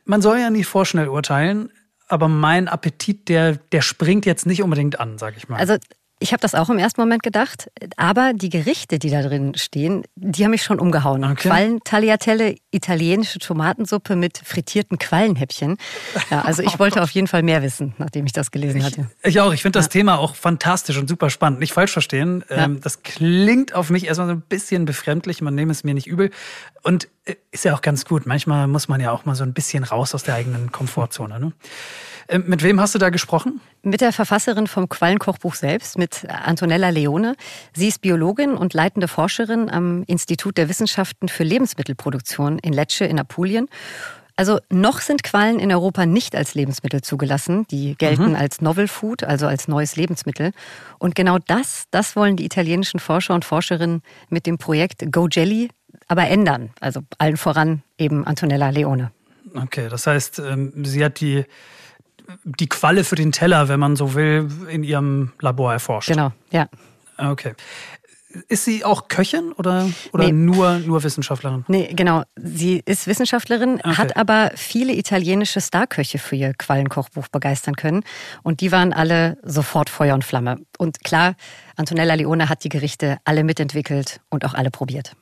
Man 0.04 0.22
soll 0.22 0.38
ja 0.38 0.50
nicht 0.50 0.66
vorschnell 0.66 1.08
urteilen 1.08 1.70
aber 2.12 2.28
mein 2.28 2.68
Appetit, 2.68 3.30
der, 3.30 3.56
der 3.56 3.80
springt 3.80 4.26
jetzt 4.26 4.44
nicht 4.44 4.62
unbedingt 4.62 5.00
an, 5.00 5.16
sag 5.16 5.34
ich 5.38 5.48
mal. 5.48 5.58
Also 5.58 5.78
ich 6.22 6.32
habe 6.32 6.40
das 6.40 6.54
auch 6.54 6.70
im 6.70 6.78
ersten 6.78 7.00
Moment 7.00 7.22
gedacht, 7.22 7.70
aber 7.96 8.32
die 8.32 8.48
Gerichte, 8.48 8.98
die 8.98 9.10
da 9.10 9.22
drin 9.22 9.54
stehen, 9.56 10.04
die 10.14 10.44
haben 10.44 10.52
mich 10.52 10.62
schon 10.62 10.78
umgehauen. 10.78 11.24
Okay. 11.24 11.48
Quallen, 11.48 11.80
italienische 12.70 13.40
Tomatensuppe 13.40 14.14
mit 14.14 14.38
frittierten 14.38 14.98
Quallenhäppchen. 14.98 15.76
Ja, 16.30 16.42
also 16.42 16.62
ich 16.62 16.78
wollte 16.78 17.02
auf 17.02 17.10
jeden 17.10 17.26
Fall 17.26 17.42
mehr 17.42 17.62
wissen, 17.62 17.94
nachdem 17.98 18.24
ich 18.26 18.32
das 18.32 18.50
gelesen 18.50 18.84
hatte. 18.84 19.10
Ich, 19.22 19.30
ich 19.30 19.40
auch. 19.40 19.52
Ich 19.52 19.62
finde 19.62 19.78
das 19.78 19.86
ja. 19.86 19.90
Thema 19.90 20.18
auch 20.18 20.36
fantastisch 20.36 20.96
und 20.96 21.08
super 21.08 21.28
spannend. 21.28 21.58
Nicht 21.58 21.72
falsch 21.72 21.92
verstehen. 21.92 22.44
Ja. 22.48 22.64
Ähm, 22.64 22.80
das 22.80 23.02
klingt 23.02 23.74
auf 23.74 23.90
mich 23.90 24.06
erstmal 24.06 24.28
so 24.28 24.34
ein 24.34 24.42
bisschen 24.42 24.84
befremdlich. 24.84 25.42
Man 25.42 25.54
nehme 25.54 25.72
es 25.72 25.82
mir 25.82 25.94
nicht 25.94 26.06
übel. 26.06 26.30
Und 26.82 27.08
ist 27.50 27.64
ja 27.64 27.74
auch 27.74 27.82
ganz 27.82 28.04
gut. 28.04 28.26
Manchmal 28.26 28.66
muss 28.66 28.88
man 28.88 29.00
ja 29.00 29.10
auch 29.10 29.24
mal 29.24 29.34
so 29.34 29.44
ein 29.44 29.52
bisschen 29.52 29.84
raus 29.84 30.14
aus 30.14 30.22
der 30.22 30.34
eigenen 30.34 30.72
Komfortzone. 30.72 31.38
Ne? 31.38 31.52
Äh, 32.28 32.38
mit 32.38 32.62
wem 32.62 32.80
hast 32.80 32.94
du 32.94 32.98
da 32.98 33.10
gesprochen? 33.10 33.60
Mit 33.82 34.00
der 34.00 34.12
Verfasserin 34.12 34.66
vom 34.66 34.88
Quallenkochbuch 34.88 35.54
selbst, 35.54 35.98
mit 35.98 36.26
Antonella 36.28 36.88
Leone. 36.90 37.36
Sie 37.74 37.88
ist 37.88 38.00
Biologin 38.00 38.54
und 38.54 38.74
leitende 38.74 39.08
Forscherin 39.08 39.70
am 39.70 40.02
Institut 40.04 40.56
der 40.56 40.68
Wissenschaften 40.68 41.28
für 41.28 41.44
Lebensmittelproduktion 41.44 42.58
in 42.58 42.72
Lecce 42.72 43.04
in 43.04 43.18
Apulien. 43.18 43.68
Also 44.34 44.58
noch 44.70 45.00
sind 45.00 45.22
Quallen 45.22 45.58
in 45.58 45.70
Europa 45.70 46.06
nicht 46.06 46.34
als 46.34 46.54
Lebensmittel 46.54 47.02
zugelassen. 47.02 47.66
Die 47.70 47.94
gelten 47.96 48.30
mhm. 48.30 48.34
als 48.34 48.60
Novel 48.60 48.88
Food, 48.88 49.24
also 49.24 49.46
als 49.46 49.68
neues 49.68 49.96
Lebensmittel. 49.96 50.52
Und 50.98 51.14
genau 51.14 51.38
das, 51.38 51.84
das 51.90 52.16
wollen 52.16 52.36
die 52.36 52.44
italienischen 52.44 52.98
Forscher 52.98 53.34
und 53.34 53.44
Forscherinnen 53.44 54.02
mit 54.30 54.46
dem 54.46 54.58
Projekt 54.58 55.12
Go 55.12 55.28
Jelly 55.30 55.68
aber 56.08 56.28
ändern. 56.28 56.70
Also 56.80 57.00
allen 57.18 57.36
voran 57.36 57.82
eben 57.98 58.26
Antonella 58.26 58.70
Leone. 58.70 59.10
Okay, 59.54 59.88
das 59.88 60.06
heißt, 60.06 60.38
ähm, 60.38 60.84
sie 60.84 61.04
hat 61.04 61.20
die 61.20 61.44
die 62.44 62.68
Qualle 62.68 63.04
für 63.04 63.16
den 63.16 63.32
Teller, 63.32 63.68
wenn 63.68 63.80
man 63.80 63.96
so 63.96 64.14
will, 64.14 64.48
in 64.68 64.84
ihrem 64.84 65.32
Labor 65.40 65.72
erforscht. 65.72 66.08
Genau, 66.08 66.32
ja. 66.50 66.68
Okay. 67.18 67.54
Ist 68.48 68.64
sie 68.64 68.82
auch 68.82 69.08
Köchin 69.08 69.52
oder, 69.52 69.90
oder 70.12 70.24
nee. 70.24 70.32
nur, 70.32 70.78
nur 70.78 71.02
Wissenschaftlerin? 71.02 71.66
Nee, 71.68 71.92
genau. 71.92 72.22
Sie 72.34 72.82
ist 72.86 73.06
Wissenschaftlerin, 73.06 73.74
okay. 73.84 73.96
hat 73.96 74.16
aber 74.16 74.52
viele 74.54 74.94
italienische 74.94 75.60
Starköche 75.60 76.18
für 76.18 76.36
ihr 76.36 76.54
Quallenkochbuch 76.54 77.28
begeistern 77.28 77.76
können. 77.76 78.04
Und 78.42 78.62
die 78.62 78.72
waren 78.72 78.94
alle 78.94 79.36
sofort 79.42 79.90
Feuer 79.90 80.14
und 80.14 80.24
Flamme. 80.24 80.56
Und 80.78 81.04
klar, 81.04 81.34
Antonella 81.76 82.14
Leone 82.14 82.48
hat 82.48 82.64
die 82.64 82.70
Gerichte 82.70 83.18
alle 83.24 83.44
mitentwickelt 83.44 84.22
und 84.30 84.46
auch 84.46 84.54
alle 84.54 84.70
probiert. 84.70 85.14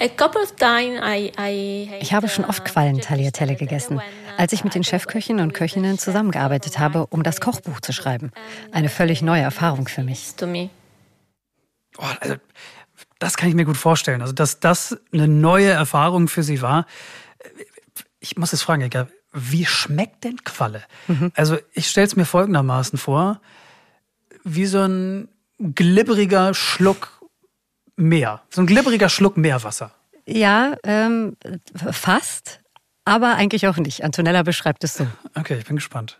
Ich 0.00 0.18
habe 2.12 2.28
schon 2.28 2.44
oft 2.44 2.64
Quallen-Tagliatelle 2.64 3.54
gegessen, 3.54 4.00
als 4.36 4.52
ich 4.52 4.64
mit 4.64 4.74
den 4.74 4.82
Chefköchinnen 4.82 5.40
und 5.42 5.54
Köchinnen 5.54 5.96
zusammengearbeitet 5.96 6.80
habe, 6.80 7.06
um 7.06 7.22
das 7.22 7.40
Kochbuch 7.40 7.80
zu 7.80 7.92
schreiben. 7.92 8.32
Eine 8.72 8.88
völlig 8.88 9.22
neue 9.22 9.42
Erfahrung 9.42 9.86
für 9.86 10.02
mich. 10.02 10.32
Oh, 11.98 12.04
also, 12.20 12.34
das 13.20 13.36
kann 13.36 13.48
ich 13.48 13.54
mir 13.54 13.64
gut 13.64 13.76
vorstellen. 13.76 14.22
Also, 14.22 14.32
dass 14.32 14.58
das 14.58 14.98
eine 15.12 15.28
neue 15.28 15.70
Erfahrung 15.70 16.26
für 16.26 16.42
Sie 16.42 16.62
war. 16.62 16.84
Ich 18.18 18.36
muss 18.36 18.52
es 18.52 18.62
fragen, 18.62 18.82
Eka, 18.82 19.06
wie 19.32 19.66
schmeckt 19.66 20.24
denn 20.24 20.42
Qualle? 20.42 20.82
Mhm. 21.06 21.30
Also, 21.36 21.58
ich 21.72 21.88
stelle 21.88 22.08
es 22.08 22.16
mir 22.16 22.24
folgendermaßen 22.24 22.98
vor: 22.98 23.40
wie 24.42 24.66
so 24.66 24.80
ein 24.80 25.28
glibberiger 25.58 26.54
Schluck 26.54 27.15
Meer. 27.96 28.42
So 28.50 28.60
ein 28.60 28.66
glibberiger 28.66 29.08
Schluck 29.08 29.36
Meerwasser. 29.36 29.90
Ja, 30.26 30.76
ähm, 30.84 31.36
fast, 31.74 32.60
aber 33.04 33.34
eigentlich 33.36 33.66
auch 33.68 33.76
nicht. 33.76 34.04
Antonella 34.04 34.42
beschreibt 34.42 34.84
es 34.84 34.94
so. 34.94 35.06
Okay, 35.34 35.56
ich 35.58 35.64
bin 35.64 35.76
gespannt. 35.76 36.18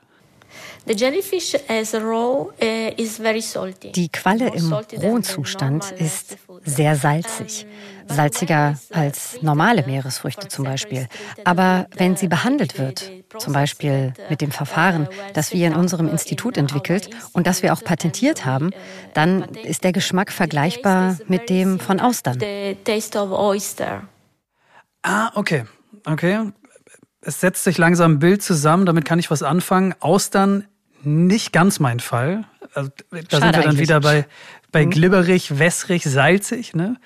Uh, 0.88 0.94
Die 3.94 4.08
Qualle 4.08 4.54
im 4.54 4.72
rohen 5.02 5.22
Zustand 5.22 5.90
ist 5.92 6.36
sehr 6.64 6.96
salzig, 6.96 7.66
salziger 8.08 8.78
als 8.92 9.40
normale 9.42 9.86
Meeresfrüchte 9.86 10.48
zum 10.48 10.64
Beispiel. 10.64 11.08
Aber 11.44 11.86
wenn 11.96 12.16
sie 12.16 12.28
behandelt 12.28 12.78
wird, 12.78 13.10
zum 13.38 13.52
Beispiel 13.52 14.12
mit 14.30 14.40
dem 14.40 14.50
Verfahren, 14.50 15.08
das 15.34 15.52
wir 15.52 15.66
in 15.66 15.74
unserem 15.74 16.08
Institut 16.08 16.56
entwickelt 16.56 17.10
und 17.32 17.46
das 17.46 17.62
wir 17.62 17.72
auch 17.72 17.82
patentiert 17.82 18.44
haben, 18.44 18.70
dann 19.14 19.44
ist 19.54 19.84
der 19.84 19.92
Geschmack 19.92 20.32
vergleichbar 20.32 21.18
mit 21.26 21.50
dem 21.50 21.78
von 21.80 22.00
Austern. 22.00 22.38
Ah, 25.02 25.30
okay. 25.34 25.64
Okay. 26.04 26.52
Es 27.20 27.40
setzt 27.40 27.64
sich 27.64 27.78
langsam 27.78 28.12
ein 28.12 28.18
Bild 28.18 28.42
zusammen, 28.42 28.86
damit 28.86 29.04
kann 29.04 29.18
ich 29.18 29.30
was 29.30 29.42
anfangen. 29.42 29.94
Austern 30.00 30.66
nicht 31.02 31.52
ganz 31.52 31.80
mein 31.80 32.00
Fall. 32.00 32.44
Also, 32.74 32.90
da 33.10 33.16
Schade 33.16 33.24
sind 33.30 33.32
wir 33.32 33.38
dann 33.40 33.62
eigentlich. 33.62 33.78
wieder 33.80 34.00
bei, 34.00 34.26
bei 34.72 34.84
mhm. 34.84 34.90
glibberig, 34.90 35.58
wässrig, 35.58 36.04
salzig. 36.04 36.74
Ne? 36.74 36.96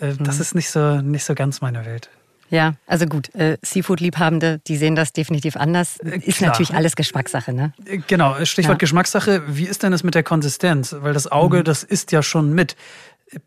Äh, 0.00 0.14
das 0.18 0.40
ist 0.40 0.54
nicht 0.54 0.70
so, 0.70 1.00
nicht 1.00 1.24
so 1.24 1.34
ganz 1.34 1.60
meine 1.60 1.84
Welt. 1.84 2.10
Ja, 2.50 2.74
also 2.86 3.06
gut, 3.06 3.32
äh, 3.36 3.58
Seafood-Liebhabende, 3.62 4.60
die 4.66 4.76
sehen 4.76 4.96
das 4.96 5.12
definitiv 5.12 5.56
anders. 5.56 5.98
Äh, 5.98 6.18
ist 6.18 6.38
Klar. 6.38 6.50
natürlich 6.50 6.74
alles 6.74 6.96
Geschmackssache, 6.96 7.52
ne? 7.52 7.72
Äh, 7.84 7.98
genau, 8.06 8.44
Stichwort 8.44 8.74
ja. 8.74 8.78
Geschmackssache. 8.78 9.42
Wie 9.46 9.66
ist 9.66 9.84
denn 9.84 9.92
das 9.92 10.02
mit 10.02 10.16
der 10.16 10.24
Konsistenz? 10.24 10.96
Weil 10.98 11.12
das 11.12 11.30
Auge, 11.30 11.58
mhm. 11.58 11.64
das 11.64 11.84
isst 11.84 12.10
ja 12.10 12.22
schon 12.22 12.52
mit. 12.52 12.74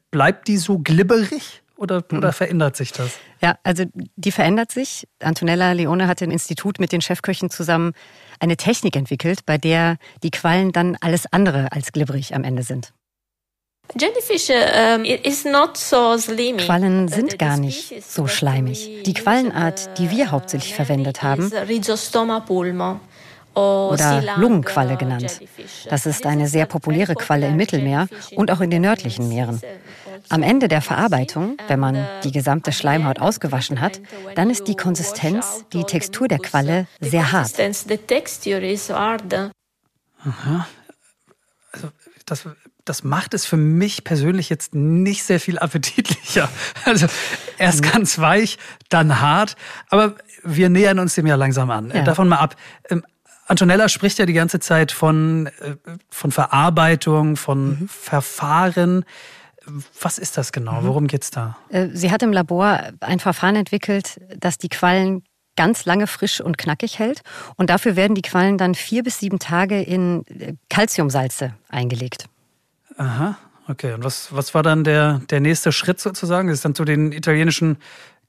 Bleibt 0.10 0.48
die 0.48 0.58
so 0.58 0.80
glibberig? 0.80 1.64
oder, 1.84 2.04
oder 2.12 2.30
mhm. 2.30 2.34
verändert 2.34 2.76
sich 2.76 2.92
das? 2.94 3.20
Ja, 3.42 3.58
also 3.64 3.84
die 4.16 4.32
verändert 4.32 4.72
sich. 4.72 5.08
Antonella 5.20 5.74
Leone 5.74 6.08
hat 6.08 6.22
im 6.22 6.32
Institut 6.32 6.80
mit 6.80 6.92
den 6.92 7.02
Chefköchen 7.02 7.50
zusammen 7.50 7.94
eine 8.40 8.58
Technik 8.58 8.96
entwickelt, 8.96 9.46
bei 9.46 9.58
der 9.58 9.98
die 10.24 10.32
Quallen 10.32 10.72
dann 10.72 10.98
alles 11.02 11.32
andere 11.32 11.72
als 11.72 11.92
glibberig 11.92 12.34
am 12.34 12.44
Ende 12.44 12.64
sind. 12.64 12.94
Quallen 16.58 17.08
sind 17.08 17.38
gar 17.40 17.58
nicht 17.58 18.04
so 18.04 18.28
schleimig. 18.28 19.04
Die 19.06 19.14
Quallenart, 19.14 19.98
die 20.00 20.10
wir 20.10 20.32
hauptsächlich 20.32 20.74
verwendet 20.74 21.22
haben, 21.22 21.52
oder 23.56 24.24
Lungenqualle 24.38 24.98
genannt. 24.98 25.42
Das 25.90 26.06
ist 26.08 26.26
eine 26.26 26.48
sehr 26.48 26.66
populäre 26.66 27.14
Qualle 27.14 27.48
im 27.48 27.56
Mittelmeer 27.56 28.08
und 28.36 28.50
auch 28.50 28.62
in 28.62 28.72
den 28.72 28.82
nördlichen 28.82 29.28
Meeren. 29.28 29.62
Am 30.30 30.42
Ende 30.42 30.68
der 30.68 30.82
Verarbeitung, 30.82 31.58
wenn 31.68 31.80
man 31.80 32.08
die 32.24 32.32
gesamte 32.32 32.72
Schleimhaut 32.72 33.20
ausgewaschen 33.20 33.80
hat, 33.80 34.02
dann 34.36 34.50
ist 34.50 34.68
die 34.68 34.76
Konsistenz, 34.76 35.66
die 35.74 35.84
Textur 35.84 36.28
der 36.28 36.40
Qualle 36.40 36.88
sehr 37.00 37.32
hart. 37.32 37.52
Aha. 40.26 40.68
Also 41.74 41.90
das, 42.26 42.48
das 42.86 43.04
macht 43.04 43.34
es 43.34 43.46
für 43.46 43.58
mich 43.58 44.04
persönlich 44.04 44.50
jetzt 44.50 44.76
nicht 44.76 45.24
sehr 45.24 45.40
viel 45.40 45.60
appetitlicher. 45.60 46.50
Also 46.86 47.08
erst 47.58 47.86
mhm. 47.86 47.92
ganz 47.92 48.20
weich, 48.20 48.58
dann 48.90 49.22
hart. 49.22 49.56
Aber 49.90 50.16
wir 50.44 50.70
nähern 50.70 51.00
uns 51.00 51.16
dem 51.16 51.26
ja 51.26 51.36
langsam 51.36 51.70
an. 51.70 51.92
Ja. 51.94 52.04
Davon 52.04 52.28
mal 52.28 52.38
ab. 52.38 52.56
Ähm, 52.90 53.04
Antonella 53.48 53.88
spricht 53.90 54.20
ja 54.20 54.26
die 54.26 54.34
ganze 54.34 54.60
Zeit 54.60 54.92
von, 54.92 55.48
äh, 55.48 55.76
von 56.10 56.32
Verarbeitung, 56.32 57.38
von 57.38 57.82
mhm. 57.82 57.88
Verfahren. 57.88 59.06
Was 60.02 60.18
ist 60.18 60.38
das 60.38 60.52
genau? 60.52 60.82
Mhm. 60.82 60.88
Worum 60.88 61.08
geht's 61.08 61.32
da? 61.32 61.58
Äh, 61.70 61.90
sie 61.94 62.12
hat 62.12 62.22
im 62.22 62.34
Labor 62.34 62.92
ein 63.00 63.20
Verfahren 63.20 63.56
entwickelt, 63.56 64.20
das 64.38 64.58
die 64.58 64.70
Quallen 64.70 65.24
ganz 65.56 65.86
lange 65.86 66.08
frisch 66.08 66.42
und 66.42 66.58
knackig 66.58 67.00
hält. 67.00 67.22
Und 67.56 67.70
dafür 67.70 67.96
werden 67.96 68.16
die 68.16 68.22
Quallen 68.22 68.58
dann 68.58 68.76
vier 68.76 69.04
bis 69.04 69.20
sieben 69.20 69.40
Tage 69.40 69.82
in 69.82 70.24
Calciumsalze 70.70 71.46
äh, 71.46 71.76
eingelegt. 71.76 72.26
Aha, 73.04 73.38
okay. 73.68 73.94
Und 73.94 74.04
was, 74.04 74.34
was 74.34 74.54
war 74.54 74.64
dann 74.64 74.84
der, 74.84 75.22
der 75.30 75.42
nächste 75.42 75.72
Schritt 75.72 76.00
sozusagen? 76.00 76.48
Ist 76.48 76.64
dann 76.64 76.74
zu 76.74 76.86
den 76.86 77.12
italienischen 77.12 77.78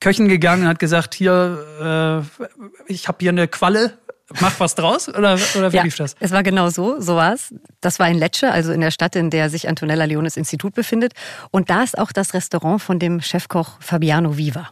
Köchen 0.01 0.29
gegangen 0.29 0.63
und 0.63 0.69
hat 0.69 0.81
gesagt, 0.81 1.15
hier, 1.15 2.25
äh, 2.59 2.93
ich 2.93 3.07
habe 3.07 3.19
hier 3.21 3.31
eine 3.31 3.47
Qualle, 3.47 3.97
mach 4.41 4.59
was 4.59 4.75
draus? 4.75 5.09
Oder, 5.09 5.39
oder 5.57 5.73
wie 5.73 5.77
ja, 5.77 5.83
lief 5.85 5.97
das? 5.97 6.17
Es 6.19 6.33
war 6.33 6.43
genau 6.43 6.71
so, 6.71 7.01
so 7.01 7.15
war 7.15 7.35
es. 7.35 7.55
Das 7.81 8.01
war 8.01 8.09
in 8.09 8.19
Lecce, 8.19 8.51
also 8.51 8.73
in 8.73 8.81
der 8.81 8.91
Stadt, 8.91 9.15
in 9.15 9.31
der 9.31 9.49
sich 9.49 9.69
Antonella 9.69 10.07
Leones 10.07 10.37
Institut 10.37 10.75
befindet. 10.75 11.13
Und 11.53 11.71
da 11.71 11.85
ist 11.85 11.97
auch 11.97 12.11
das 12.11 12.35
Restaurant 12.35 12.83
von 12.83 12.99
dem 12.99 13.21
Chefkoch 13.21 13.77
Fabiano 13.81 14.37
Viva. 14.37 14.71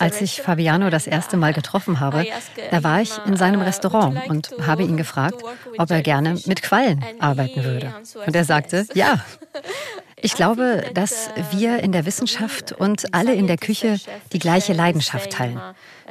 Als 0.00 0.20
ich 0.20 0.40
Fabiano 0.42 0.90
das 0.90 1.06
erste 1.06 1.36
Mal 1.36 1.52
getroffen 1.52 2.00
habe, 2.00 2.24
da 2.70 2.82
war 2.82 3.02
ich 3.02 3.12
in 3.26 3.36
seinem 3.36 3.60
Restaurant 3.60 4.28
und 4.28 4.50
habe 4.66 4.82
ihn 4.82 4.96
gefragt, 4.96 5.42
ob 5.76 5.90
er 5.90 6.02
gerne 6.02 6.38
mit 6.46 6.62
Quallen 6.62 7.04
arbeiten 7.18 7.62
würde. 7.64 7.94
Und 8.26 8.34
er 8.34 8.44
sagte, 8.44 8.86
ja. 8.94 9.20
Ich 10.22 10.34
glaube, 10.34 10.84
dass 10.94 11.30
wir 11.50 11.80
in 11.80 11.92
der 11.92 12.06
Wissenschaft 12.06 12.72
und 12.72 13.14
alle 13.14 13.34
in 13.34 13.46
der 13.46 13.56
Küche 13.56 13.98
die 14.32 14.38
gleiche 14.38 14.72
Leidenschaft 14.72 15.30
teilen. 15.30 15.60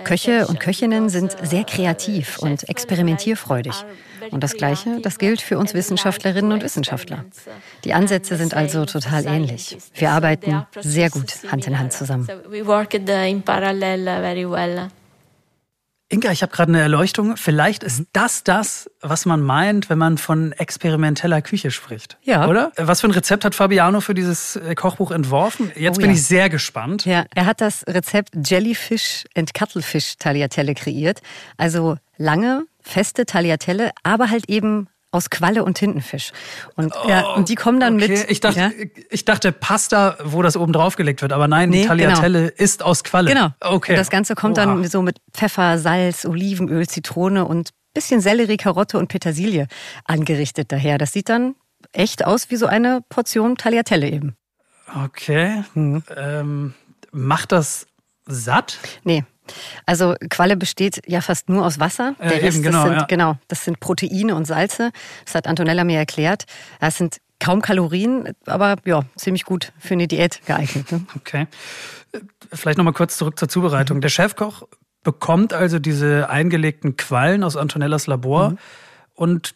Köche 0.04 0.48
und 0.48 0.60
Köchinnen 0.60 1.10
sind 1.10 1.36
sehr 1.44 1.63
kreativ 1.63 2.39
und 2.39 2.68
experimentierfreudig. 2.70 3.74
Und 4.32 4.44
das 4.44 4.54
Gleiche, 4.54 5.00
das 5.01 5.18
gilt 5.18 5.42
für 5.42 5.58
uns 5.58 5.74
Wissenschaftlerinnen 5.74 6.51
und 6.51 6.63
Wissenschaftler. 6.63 7.25
Die 7.84 7.94
Ansätze 7.94 8.38
sind 8.38 8.54
also 8.54 8.86
total 8.86 9.25
ähnlich. 9.25 9.78
Wir 9.96 10.12
arbeiten 10.12 10.66
sehr 10.80 11.10
gut 11.10 11.34
Hand 11.51 11.68
in 11.68 11.80
Hand 11.80 11.94
zusammen. 11.94 12.28
Inga, 16.12 16.32
ich 16.32 16.42
habe 16.42 16.51
gerade 16.51 16.72
eine 16.72 16.82
Erleuchtung. 16.82 17.38
Vielleicht 17.38 17.84
ist 17.84 18.06
das 18.13 18.44
das, 18.44 18.89
was 19.00 19.28
man 19.28 19.42
meint, 19.42 19.92
wenn 19.92 20.00
man 20.00 20.18
von 20.18 20.54
experimenteller 20.54 21.44
Küche 21.44 21.70
spricht. 21.70 22.18
Ja. 22.24 22.48
Oder? 22.48 22.72
Was 22.78 23.01
für 23.01 23.08
ein 23.08 23.12
Rezept 23.12 23.46
hat 23.46 23.54
Fabiano 23.54 24.01
für 24.01 24.16
dieses 24.16 24.56
äh, 24.56 24.74
Kochbuch 24.74 25.12
entworfen? 25.12 25.72
Jetzt 25.75 25.98
oh, 25.98 26.01
bin 26.01 26.10
ja. 26.10 26.16
ich 26.16 26.25
sehr 26.25 26.50
gespannt. 26.50 27.06
Ja, 27.06 27.25
er 27.36 27.46
hat 27.46 27.62
das 27.62 27.86
Rezept 27.88 28.32
Jellyfish 28.44 29.25
and 29.38 29.54
Cuttlefish 29.54 30.18
Tagliatelle 30.18 30.74
kreiert. 30.74 31.22
Also 31.58 31.98
lange, 32.18 32.66
feste 32.82 33.28
Tagliatelle, 33.28 33.92
aber 34.01 34.32
halt 34.32 34.50
eben 34.50 34.88
aus 35.12 35.30
Qualle 35.30 35.63
und 35.63 35.75
Tintenfisch. 35.75 36.32
Und, 36.75 36.94
oh, 36.96 37.10
ja, 37.10 37.34
und 37.34 37.50
die 37.50 37.56
kommen 37.56 37.80
dann 37.80 37.96
okay. 37.96 38.10
mit. 38.10 38.30
Ich 38.30 38.39
dachte, 38.39 38.60
ja? 38.60 38.72
ich 39.10 39.25
dachte 39.25 39.51
Pasta, 39.51 40.18
wo 40.24 40.42
das 40.42 40.56
oben 40.56 40.74
draufgelegt 40.74 41.22
wird, 41.22 41.34
aber 41.34 41.48
nein, 41.48 41.70
nee, 41.70 41.86
Tagliatelle 41.86 42.51
genau. 42.51 42.54
ist 42.58 42.84
aus 42.84 43.04
Qualle. 43.04 43.30
Genau. 43.30 43.50
Okay. 43.60 43.94
Und 43.94 43.98
das 43.98 44.10
Ganze 44.10 44.36
kommt 44.36 44.58
Oha. 44.58 44.66
dann 44.66 44.88
so 44.88 45.01
mit 45.01 45.18
Pfeffer, 45.34 45.80
Salz, 45.80 46.25
Olivenöl, 46.25 46.88
Zitrone 46.88 47.46
und 47.46 47.72
bisschen 47.94 48.22
Sellerie, 48.22 48.58
Karotte 48.58 48.98
und 48.98 49.08
Petersilie 49.08 49.68
angerichtet 50.06 50.72
daher. 50.72 50.98
Das 50.98 51.12
sieht 51.12 51.30
dann 51.30 51.56
echt 51.92 52.25
aus 52.25 52.51
wie 52.51 52.56
so 52.56 52.68
eine 52.68 53.01
Portion 53.10 53.56
Tagliatelle 53.56 54.10
eben. 54.10 54.36
Okay. 55.06 55.63
Hm. 55.74 56.04
Ähm, 56.16 56.74
macht 57.12 57.51
das 57.51 57.88
satt? 58.25 58.78
Nee. 59.04 59.24
Also 59.86 60.15
Qualle 60.29 60.58
besteht 60.58 61.01
ja 61.08 61.22
fast 61.22 61.50
nur 61.50 61.65
aus 61.65 61.79
Wasser. 61.79 62.15
Der 62.20 62.41
Rest, 62.41 62.58
eben, 62.58 62.63
genau, 62.63 62.77
das 62.79 62.88
sind, 62.89 62.98
ja. 63.00 63.06
genau, 63.06 63.38
das 63.48 63.65
sind 63.65 63.79
Proteine 63.79 64.36
und 64.36 64.46
Salze. 64.46 64.91
Das 65.25 65.36
hat 65.36 65.48
Antonella 65.48 65.84
mir 65.84 65.98
erklärt. 65.98 66.46
Das 66.79 66.98
sind 66.98 67.18
kaum 67.39 67.62
Kalorien, 67.62 68.34
aber 68.46 68.75
ja, 68.86 69.03
ziemlich 69.15 69.46
gut 69.46 69.72
für 69.79 69.94
eine 69.94 70.08
Diät 70.08 70.46
geeignet. 70.46 70.91
Ne? 70.91 71.06
Okay. 71.15 71.48
Vielleicht 72.51 72.77
nochmal 72.77 72.94
kurz 72.94 73.18
zurück 73.18 73.39
zur 73.39 73.48
Zubereitung. 73.48 73.98
Mhm. 73.98 74.01
Der 74.01 74.10
Chefkoch 74.10 74.63
bekommt 75.03 75.53
also 75.53 75.79
diese 75.79 76.29
eingelegten 76.29 76.98
Quallen 76.98 77.44
aus 77.44 77.56
Antonellas 77.56 78.08
Labor 78.08 78.51
mhm. 78.51 78.58
und 79.13 79.56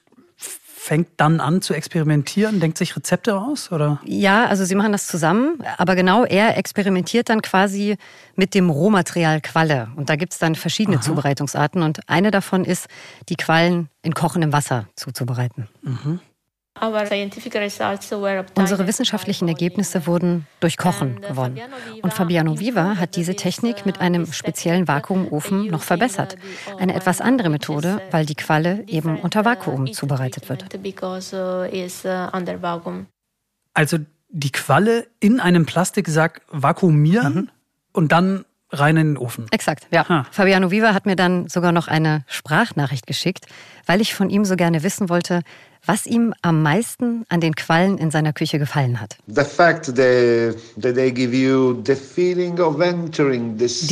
fängt 0.83 1.07
dann 1.15 1.39
an 1.39 1.61
zu 1.61 1.73
experimentieren, 1.73 2.59
denkt 2.59 2.77
sich 2.77 2.93
Rezepte 2.97 3.39
aus, 3.39 3.71
oder? 3.71 4.01
Ja, 4.03 4.47
also 4.47 4.65
sie 4.65 4.75
machen 4.75 4.91
das 4.91 5.07
zusammen, 5.07 5.63
aber 5.77 5.95
genau 5.95 6.25
er 6.25 6.57
experimentiert 6.57 7.29
dann 7.29 7.41
quasi 7.41 7.95
mit 8.35 8.53
dem 8.53 8.69
Rohmaterial 8.69 9.39
Qualle. 9.39 9.87
Und 9.95 10.09
da 10.09 10.17
gibt 10.17 10.33
es 10.33 10.39
dann 10.39 10.55
verschiedene 10.55 10.97
Aha. 10.97 11.03
Zubereitungsarten 11.03 11.81
und 11.83 12.09
eine 12.09 12.31
davon 12.31 12.65
ist, 12.65 12.87
die 13.29 13.37
Quallen 13.37 13.87
in 14.01 14.13
kochendem 14.13 14.51
Wasser 14.51 14.89
zuzubereiten. 14.97 15.69
Mhm. 15.83 16.19
Unsere 18.55 18.87
wissenschaftlichen 18.87 19.47
Ergebnisse 19.47 20.07
wurden 20.07 20.47
durch 20.59 20.77
Kochen 20.77 21.21
gewonnen. 21.21 21.59
Und 22.01 22.13
Fabiano 22.13 22.59
Viva 22.59 22.97
hat 22.97 23.15
diese 23.15 23.35
Technik 23.35 23.85
mit 23.85 24.01
einem 24.01 24.31
speziellen 24.33 24.87
Vakuumofen 24.87 25.67
noch 25.67 25.83
verbessert. 25.83 26.35
Eine 26.79 26.95
etwas 26.95 27.21
andere 27.21 27.49
Methode, 27.49 28.01
weil 28.11 28.25
die 28.25 28.35
Qualle 28.35 28.83
eben 28.87 29.19
unter 29.19 29.45
Vakuum 29.45 29.93
zubereitet 29.93 30.49
wird. 30.49 30.65
Also 33.75 33.97
die 34.29 34.51
Qualle 34.51 35.07
in 35.19 35.39
einem 35.39 35.65
Plastiksack 35.65 36.41
vakuumieren 36.49 37.35
mhm. 37.35 37.49
und 37.93 38.11
dann 38.11 38.45
rein 38.71 38.97
in 38.97 39.07
den 39.13 39.17
Ofen. 39.17 39.45
Exakt, 39.51 39.87
ja. 39.91 40.07
Ha. 40.09 40.25
Fabiano 40.31 40.71
Viva 40.71 40.95
hat 40.95 41.05
mir 41.05 41.15
dann 41.15 41.47
sogar 41.47 41.71
noch 41.71 41.87
eine 41.87 42.23
Sprachnachricht 42.27 43.05
geschickt, 43.05 43.45
weil 43.85 44.01
ich 44.01 44.15
von 44.15 44.31
ihm 44.31 44.45
so 44.45 44.55
gerne 44.55 44.81
wissen 44.81 45.09
wollte, 45.09 45.41
was 45.85 46.05
ihm 46.05 46.33
am 46.41 46.61
meisten 46.61 47.25
an 47.29 47.41
den 47.41 47.55
Quallen 47.55 47.97
in 47.97 48.11
seiner 48.11 48.33
Küche 48.33 48.59
gefallen 48.59 49.01
hat. 49.01 49.17
Die 49.27 49.35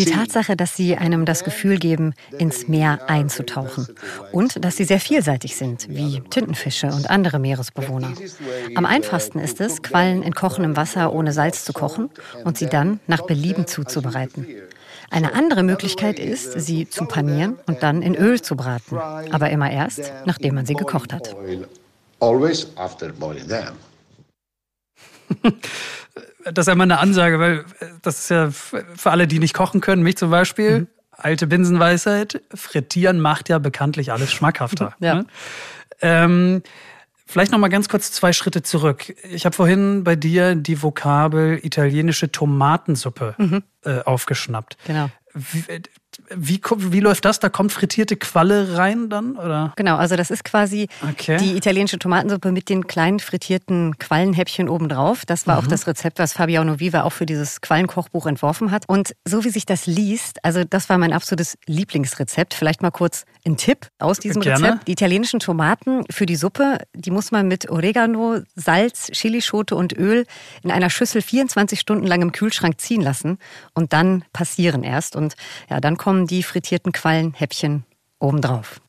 Tatsache, 0.05 0.55
dass 0.55 0.75
sie 0.75 0.95
einem 0.97 1.25
das 1.25 1.43
Gefühl 1.43 1.77
geben, 1.77 2.13
ins 2.37 2.67
Meer 2.67 2.99
einzutauchen. 3.07 3.87
Und 4.31 4.63
dass 4.63 4.77
sie 4.77 4.85
sehr 4.85 4.99
vielseitig 4.99 5.55
sind, 5.55 5.87
wie 5.89 6.21
Tintenfische 6.29 6.87
und 6.87 7.09
andere 7.09 7.39
Meeresbewohner. 7.39 8.13
Am 8.75 8.85
einfachsten 8.85 9.39
ist 9.39 9.59
es, 9.59 9.81
Quallen 9.81 10.23
in 10.23 10.33
kochendem 10.33 10.77
Wasser 10.77 11.13
ohne 11.13 11.33
Salz 11.33 11.65
zu 11.65 11.73
kochen 11.73 12.09
und 12.43 12.57
sie 12.57 12.67
dann 12.67 12.99
nach 13.07 13.25
Belieben 13.25 13.67
zuzubereiten. 13.67 14.45
Eine 15.09 15.33
andere 15.33 15.63
Möglichkeit 15.63 16.19
ist, 16.19 16.59
sie 16.61 16.87
zu 16.87 17.05
panieren 17.05 17.57
und 17.67 17.83
dann 17.83 18.01
in 18.01 18.15
Öl 18.15 18.41
zu 18.41 18.55
braten. 18.55 18.97
Aber 18.97 19.49
immer 19.49 19.69
erst, 19.69 20.13
nachdem 20.25 20.55
man 20.55 20.65
sie 20.65 20.73
gekocht 20.73 21.11
hat. 21.11 21.35
Always 22.21 22.67
after 22.77 23.11
boiling 23.11 23.47
them. 23.47 23.73
Das 26.43 26.63
ist 26.63 26.67
ja 26.67 26.73
immer 26.73 26.85
eine 26.85 26.97
Ansage, 26.97 27.39
weil 27.39 27.65
das 28.01 28.21
ist 28.21 28.29
ja 28.29 28.49
für 28.49 29.11
alle, 29.11 29.27
die 29.27 29.37
nicht 29.37 29.53
kochen 29.53 29.79
können, 29.79 30.01
mich 30.01 30.17
zum 30.17 30.31
Beispiel, 30.31 30.79
mhm. 30.79 30.87
alte 31.11 31.45
Binsenweisheit, 31.45 32.41
frittieren 32.51 33.19
macht 33.19 33.47
ja 33.47 33.59
bekanntlich 33.59 34.11
alles 34.11 34.31
schmackhafter. 34.31 34.95
ja. 34.99 35.13
Ne? 35.13 35.25
Ähm, 36.01 36.63
Vielleicht 37.27 37.53
noch 37.53 37.59
mal 37.59 37.69
ganz 37.69 37.87
kurz 37.87 38.11
zwei 38.11 38.33
Schritte 38.33 38.61
zurück. 38.61 39.15
Ich 39.23 39.45
habe 39.45 39.55
vorhin 39.55 40.03
bei 40.03 40.17
dir 40.17 40.53
die 40.53 40.83
Vokabel 40.83 41.59
italienische 41.63 42.29
Tomatensuppe 42.29 43.35
mhm. 43.37 43.63
äh, 43.85 44.01
aufgeschnappt. 44.01 44.75
Genau. 44.85 45.09
Wie, 45.33 45.63
wie, 46.35 46.61
wie, 46.77 46.99
läuft 46.99 47.25
das? 47.25 47.39
Da 47.39 47.49
kommt 47.49 47.71
frittierte 47.71 48.15
Qualle 48.15 48.77
rein 48.77 49.09
dann? 49.09 49.35
Oder? 49.35 49.73
Genau, 49.75 49.97
also 49.97 50.15
das 50.15 50.31
ist 50.31 50.43
quasi 50.43 50.87
okay. 51.09 51.37
die 51.37 51.55
italienische 51.55 51.99
Tomatensuppe 51.99 52.51
mit 52.51 52.69
den 52.69 52.87
kleinen 52.87 53.19
frittierten 53.19 53.97
Quallenhäppchen 53.97 54.69
obendrauf. 54.69 55.25
Das 55.25 55.47
war 55.47 55.59
mhm. 55.59 55.65
auch 55.65 55.67
das 55.67 55.87
Rezept, 55.87 56.19
was 56.19 56.33
Fabiano 56.33 56.79
Viva 56.79 57.03
auch 57.03 57.13
für 57.13 57.25
dieses 57.25 57.61
Quallenkochbuch 57.61 58.25
entworfen 58.25 58.71
hat. 58.71 58.87
Und 58.87 59.15
so 59.25 59.43
wie 59.43 59.49
sich 59.49 59.65
das 59.65 59.85
liest, 59.85 60.43
also 60.43 60.63
das 60.63 60.89
war 60.89 60.97
mein 60.97 61.13
absolutes 61.13 61.57
Lieblingsrezept. 61.65 62.53
Vielleicht 62.53 62.81
mal 62.81 62.91
kurz 62.91 63.25
ein 63.45 63.57
Tipp 63.57 63.87
aus 63.99 64.19
diesem 64.19 64.41
Gerne. 64.41 64.65
Rezept. 64.65 64.87
Die 64.87 64.91
italienischen 64.93 65.39
Tomaten 65.39 66.03
für 66.09 66.25
die 66.25 66.35
Suppe, 66.35 66.79
die 66.93 67.11
muss 67.11 67.31
man 67.31 67.47
mit 67.47 67.69
Oregano, 67.69 68.39
Salz, 68.55 69.07
Chilischote 69.11 69.75
und 69.75 69.97
Öl 69.97 70.25
in 70.63 70.71
einer 70.71 70.89
Schüssel 70.89 71.21
24 71.21 71.79
Stunden 71.79 72.05
lang 72.05 72.21
im 72.21 72.31
Kühlschrank 72.31 72.79
ziehen 72.79 73.01
lassen 73.01 73.37
und 73.73 73.93
dann 73.93 74.23
passieren 74.33 74.83
erst. 74.83 75.15
Und 75.15 75.35
ja, 75.69 75.79
dann 75.79 75.97
kommen 75.97 76.20
die 76.27 76.43
frittierten 76.43 76.91
Quallenhäppchen 76.91 77.85
obendrauf. 78.19 78.81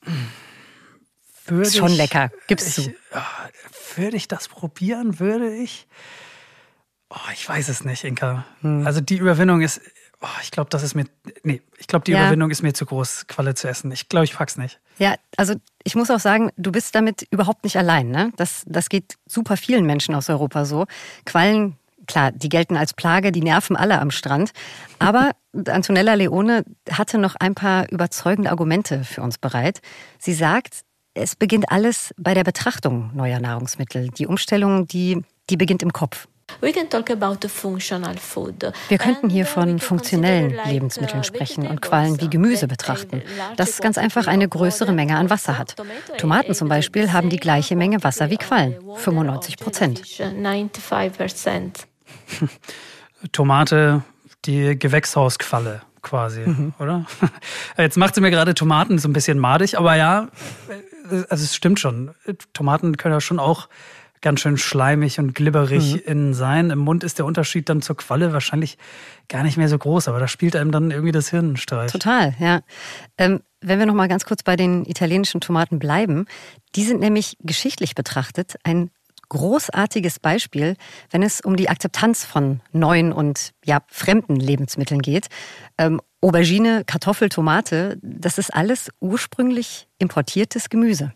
Würde 1.46 1.62
ist 1.62 1.76
schon 1.76 1.90
ich, 1.92 1.96
lecker, 1.96 2.30
gib's 2.46 2.78
ich, 2.78 2.84
zu. 2.84 2.94
Würde 3.96 4.16
ich 4.16 4.28
das 4.28 4.48
probieren? 4.48 5.18
Würde 5.18 5.54
ich? 5.54 5.86
Oh, 7.10 7.30
ich 7.32 7.46
weiß 7.48 7.68
es 7.68 7.84
nicht, 7.84 8.04
Inka. 8.04 8.44
Hm. 8.60 8.86
Also 8.86 9.00
die 9.00 9.16
Überwindung 9.16 9.60
ist, 9.60 9.80
oh, 10.22 10.26
ich 10.42 10.50
glaube, 10.50 10.70
das 10.70 10.82
ist 10.82 10.94
mir, 10.94 11.04
nee, 11.42 11.60
ich 11.76 11.86
glaube, 11.86 12.04
die 12.04 12.12
Ja. 12.12 12.20
Überwindung 12.20 12.50
ist 12.50 12.62
mir 12.62 12.72
zu 12.72 12.86
groß, 12.86 13.26
Qualle 13.26 13.54
zu 13.54 13.68
essen. 13.68 13.92
Ich 13.92 14.08
glaube, 14.08 14.24
ich 14.24 14.34
pack's 14.34 14.56
nicht. 14.56 14.80
Ja, 14.98 15.16
also 15.36 15.54
ich 15.84 15.94
muss 15.94 16.10
auch 16.10 16.20
sagen, 16.20 16.50
du 16.56 16.72
bist 16.72 16.94
damit 16.94 17.26
überhaupt 17.30 17.64
nicht 17.64 17.76
allein. 17.76 18.08
Ne? 18.08 18.32
Das, 18.36 18.62
das 18.66 18.88
geht 18.88 19.16
super 19.26 19.56
vielen 19.56 19.84
Menschen 19.84 20.14
aus 20.14 20.30
Europa 20.30 20.64
so. 20.64 20.86
Quallen, 21.26 21.76
klar, 22.06 22.32
die 22.32 22.48
gelten 22.48 22.76
als 22.76 22.94
Plage, 22.94 23.32
die 23.32 23.42
nerven 23.42 23.76
alle 23.76 24.00
am 24.00 24.10
Strand. 24.10 24.52
Aber 24.98 25.32
Antonella 25.66 26.14
Leone 26.14 26.64
hatte 26.90 27.18
noch 27.18 27.34
ein 27.38 27.54
paar 27.54 27.90
überzeugende 27.90 28.50
Argumente 28.50 29.04
für 29.04 29.22
uns 29.22 29.38
bereit. 29.38 29.80
Sie 30.18 30.34
sagt, 30.34 30.82
es 31.14 31.36
beginnt 31.36 31.70
alles 31.70 32.14
bei 32.16 32.34
der 32.34 32.44
Betrachtung 32.44 33.10
neuer 33.14 33.38
Nahrungsmittel. 33.38 34.08
Die 34.08 34.26
Umstellung, 34.26 34.86
die, 34.86 35.22
die 35.50 35.56
beginnt 35.56 35.82
im 35.82 35.92
Kopf. 35.92 36.26
Wir 38.88 38.98
könnten 38.98 39.30
hier 39.30 39.46
von 39.46 39.78
funktionellen 39.78 40.58
Lebensmitteln 40.66 41.24
sprechen 41.24 41.66
und 41.66 41.80
Quallen 41.80 42.20
wie 42.20 42.28
Gemüse 42.28 42.68
betrachten, 42.68 43.22
das 43.56 43.80
ganz 43.80 43.96
einfach 43.98 44.26
eine 44.26 44.48
größere 44.48 44.92
Menge 44.92 45.16
an 45.16 45.30
Wasser 45.30 45.58
hat. 45.58 45.76
Tomaten 46.18 46.54
zum 46.54 46.68
Beispiel 46.68 47.12
haben 47.12 47.30
die 47.30 47.38
gleiche 47.38 47.76
Menge 47.76 48.02
Wasser 48.04 48.30
wie 48.30 48.36
Quallen, 48.36 48.76
95 48.96 49.56
Prozent. 49.56 50.02
Tomate, 53.32 54.02
die 54.44 54.78
Gewächshausqualle. 54.78 55.82
quasi, 56.02 56.40
mhm. 56.40 56.74
oder? 56.78 57.06
Jetzt 57.78 57.96
macht 57.96 58.14
sie 58.14 58.20
mir 58.20 58.30
gerade 58.30 58.54
Tomaten 58.54 58.98
so 58.98 59.08
ein 59.08 59.12
bisschen 59.12 59.38
madig, 59.38 59.78
aber 59.78 59.94
ja, 59.94 60.28
also 61.28 61.44
es 61.44 61.54
stimmt 61.54 61.78
schon. 61.78 62.10
Tomaten 62.52 62.96
können 62.96 63.14
ja 63.14 63.20
schon 63.20 63.38
auch 63.38 63.68
ganz 64.22 64.40
schön 64.40 64.56
schleimig 64.56 65.18
und 65.18 65.34
glibberig 65.34 65.94
mhm. 65.94 66.00
innen 66.06 66.34
sein. 66.34 66.70
Im 66.70 66.78
Mund 66.78 67.04
ist 67.04 67.18
der 67.18 67.26
Unterschied 67.26 67.68
dann 67.68 67.82
zur 67.82 67.96
Qualle 67.96 68.32
wahrscheinlich 68.32 68.78
gar 69.28 69.42
nicht 69.42 69.56
mehr 69.56 69.68
so 69.68 69.76
groß, 69.76 70.08
aber 70.08 70.20
da 70.20 70.28
spielt 70.28 70.56
einem 70.56 70.70
dann 70.70 70.90
irgendwie 70.90 71.12
das 71.12 71.28
Hirn 71.28 71.56
Streich. 71.56 71.92
Total, 71.92 72.34
ja. 72.38 72.60
Ähm, 73.18 73.40
wenn 73.60 73.78
wir 73.78 73.86
noch 73.86 73.94
mal 73.94 74.08
ganz 74.08 74.24
kurz 74.24 74.42
bei 74.42 74.56
den 74.56 74.84
italienischen 74.86 75.40
Tomaten 75.40 75.78
bleiben, 75.78 76.26
die 76.74 76.84
sind 76.84 77.00
nämlich 77.00 77.36
geschichtlich 77.40 77.94
betrachtet 77.94 78.56
ein 78.64 78.90
großartiges 79.32 80.20
Beispiel, 80.20 80.76
wenn 81.10 81.22
es 81.22 81.40
um 81.40 81.56
die 81.56 81.70
Akzeptanz 81.70 82.24
von 82.24 82.60
neuen 82.72 83.12
und 83.12 83.52
ja, 83.64 83.80
fremden 83.88 84.36
Lebensmitteln 84.36 85.00
geht. 85.00 85.28
Ähm, 85.78 86.00
Aubergine, 86.20 86.84
Kartoffel, 86.84 87.30
Tomate, 87.30 87.98
das 88.02 88.36
ist 88.36 88.54
alles 88.54 88.90
ursprünglich 89.00 89.88
importiertes 89.98 90.68
Gemüse. 90.68 91.12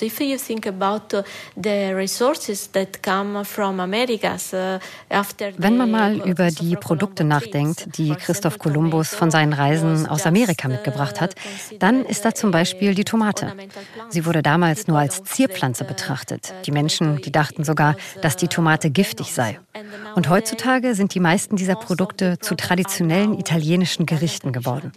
If 0.00 0.20
you 0.20 0.38
think 0.38 0.64
about 0.64 1.24
the 1.56 1.92
resources 1.92 2.70
that 2.70 3.02
come 3.02 3.44
from 3.44 3.80
Americas 3.80 4.54
uh, 4.54 4.78
after 5.10 5.50
Wenn 5.56 5.76
man 5.76 5.90
mal 5.90 6.20
über 6.20 6.52
die 6.52 6.76
Produkte 6.76 7.24
nachdenkt, 7.24 7.98
die 7.98 8.14
Christoph 8.14 8.58
Kolumbus 8.58 9.08
von 9.08 9.32
seinen 9.32 9.52
Reisen 9.52 10.06
aus 10.06 10.24
Amerika 10.24 10.68
mitgebracht 10.68 11.20
hat, 11.20 11.34
dann 11.80 12.04
ist 12.04 12.24
da 12.24 12.32
zum 12.32 12.52
Beispiel 12.52 12.94
die 12.94 13.02
Tomate. 13.02 13.54
Sie 14.08 14.24
wurde 14.24 14.40
damals 14.40 14.86
nur 14.86 15.00
als 15.00 15.24
Zierpflanze 15.24 15.82
betrachtet. 15.82 16.54
Die 16.64 16.70
Menschen, 16.70 17.20
die 17.22 17.32
dachten 17.32 17.64
sogar, 17.64 17.96
dass 18.22 18.36
die 18.36 18.46
Tomate 18.46 18.90
giftig 18.90 19.34
sei. 19.34 19.58
Und 20.14 20.28
heutzutage 20.28 20.94
sind 20.94 21.14
die 21.14 21.20
meisten 21.20 21.56
dieser 21.56 21.74
Produkte 21.74 22.38
zu 22.38 22.54
traditionellen 22.54 23.36
italienischen 23.36 24.06
Gerichten 24.06 24.52
geworden. 24.52 24.92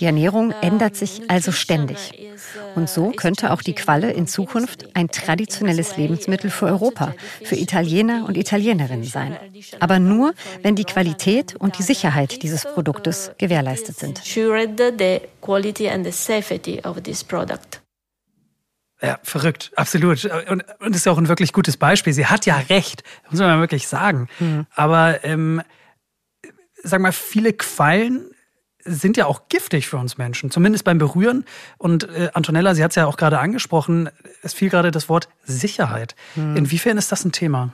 Die 0.00 0.04
Ernährung 0.04 0.50
ändert 0.62 0.96
sich 0.96 1.22
also 1.28 1.52
ständig. 1.52 2.28
Und 2.74 2.90
so 2.90 3.10
könnte 3.10 3.52
auch 3.52 3.62
die 3.62 3.74
Qualle 3.74 4.10
in 4.10 4.26
Zukunft 4.32 4.88
ein 4.94 5.08
traditionelles 5.08 5.96
Lebensmittel 5.96 6.50
für 6.50 6.66
Europa, 6.66 7.14
für 7.44 7.56
Italiener 7.56 8.24
und 8.26 8.36
Italienerinnen 8.36 9.04
sein. 9.04 9.36
Aber 9.78 9.98
nur, 9.98 10.34
wenn 10.62 10.74
die 10.74 10.84
Qualität 10.84 11.54
und 11.56 11.78
die 11.78 11.82
Sicherheit 11.82 12.42
dieses 12.42 12.64
Produktes 12.64 13.32
gewährleistet 13.38 13.98
sind. 13.98 14.20
Ja, 19.02 19.18
verrückt, 19.24 19.72
absolut. 19.74 20.24
Und, 20.24 20.64
und 20.78 20.96
ist 20.96 21.06
ja 21.06 21.12
auch 21.12 21.18
ein 21.18 21.28
wirklich 21.28 21.52
gutes 21.52 21.76
Beispiel. 21.76 22.12
Sie 22.12 22.26
hat 22.26 22.46
ja 22.46 22.56
recht, 22.70 23.02
muss 23.30 23.40
man 23.40 23.60
wirklich 23.60 23.88
sagen. 23.88 24.28
Mhm. 24.38 24.66
Aber 24.74 25.24
ähm, 25.24 25.60
sag 26.84 27.00
mal, 27.00 27.12
viele 27.12 27.52
Quallen 27.52 28.30
sind 28.84 29.16
ja 29.16 29.26
auch 29.26 29.48
giftig 29.48 29.86
für 29.86 29.96
uns 29.96 30.18
Menschen, 30.18 30.50
zumindest 30.50 30.84
beim 30.84 30.98
Berühren. 30.98 31.44
Und 31.78 32.08
äh, 32.08 32.30
Antonella, 32.34 32.74
sie 32.74 32.82
hat 32.82 32.90
es 32.90 32.96
ja 32.96 33.06
auch 33.06 33.16
gerade 33.16 33.38
angesprochen, 33.38 34.10
es 34.42 34.54
fiel 34.54 34.70
gerade 34.70 34.90
das 34.90 35.08
Wort 35.08 35.28
Sicherheit. 35.44 36.14
Hm. 36.34 36.56
Inwiefern 36.56 36.98
ist 36.98 37.12
das 37.12 37.24
ein 37.24 37.32
Thema? 37.32 37.72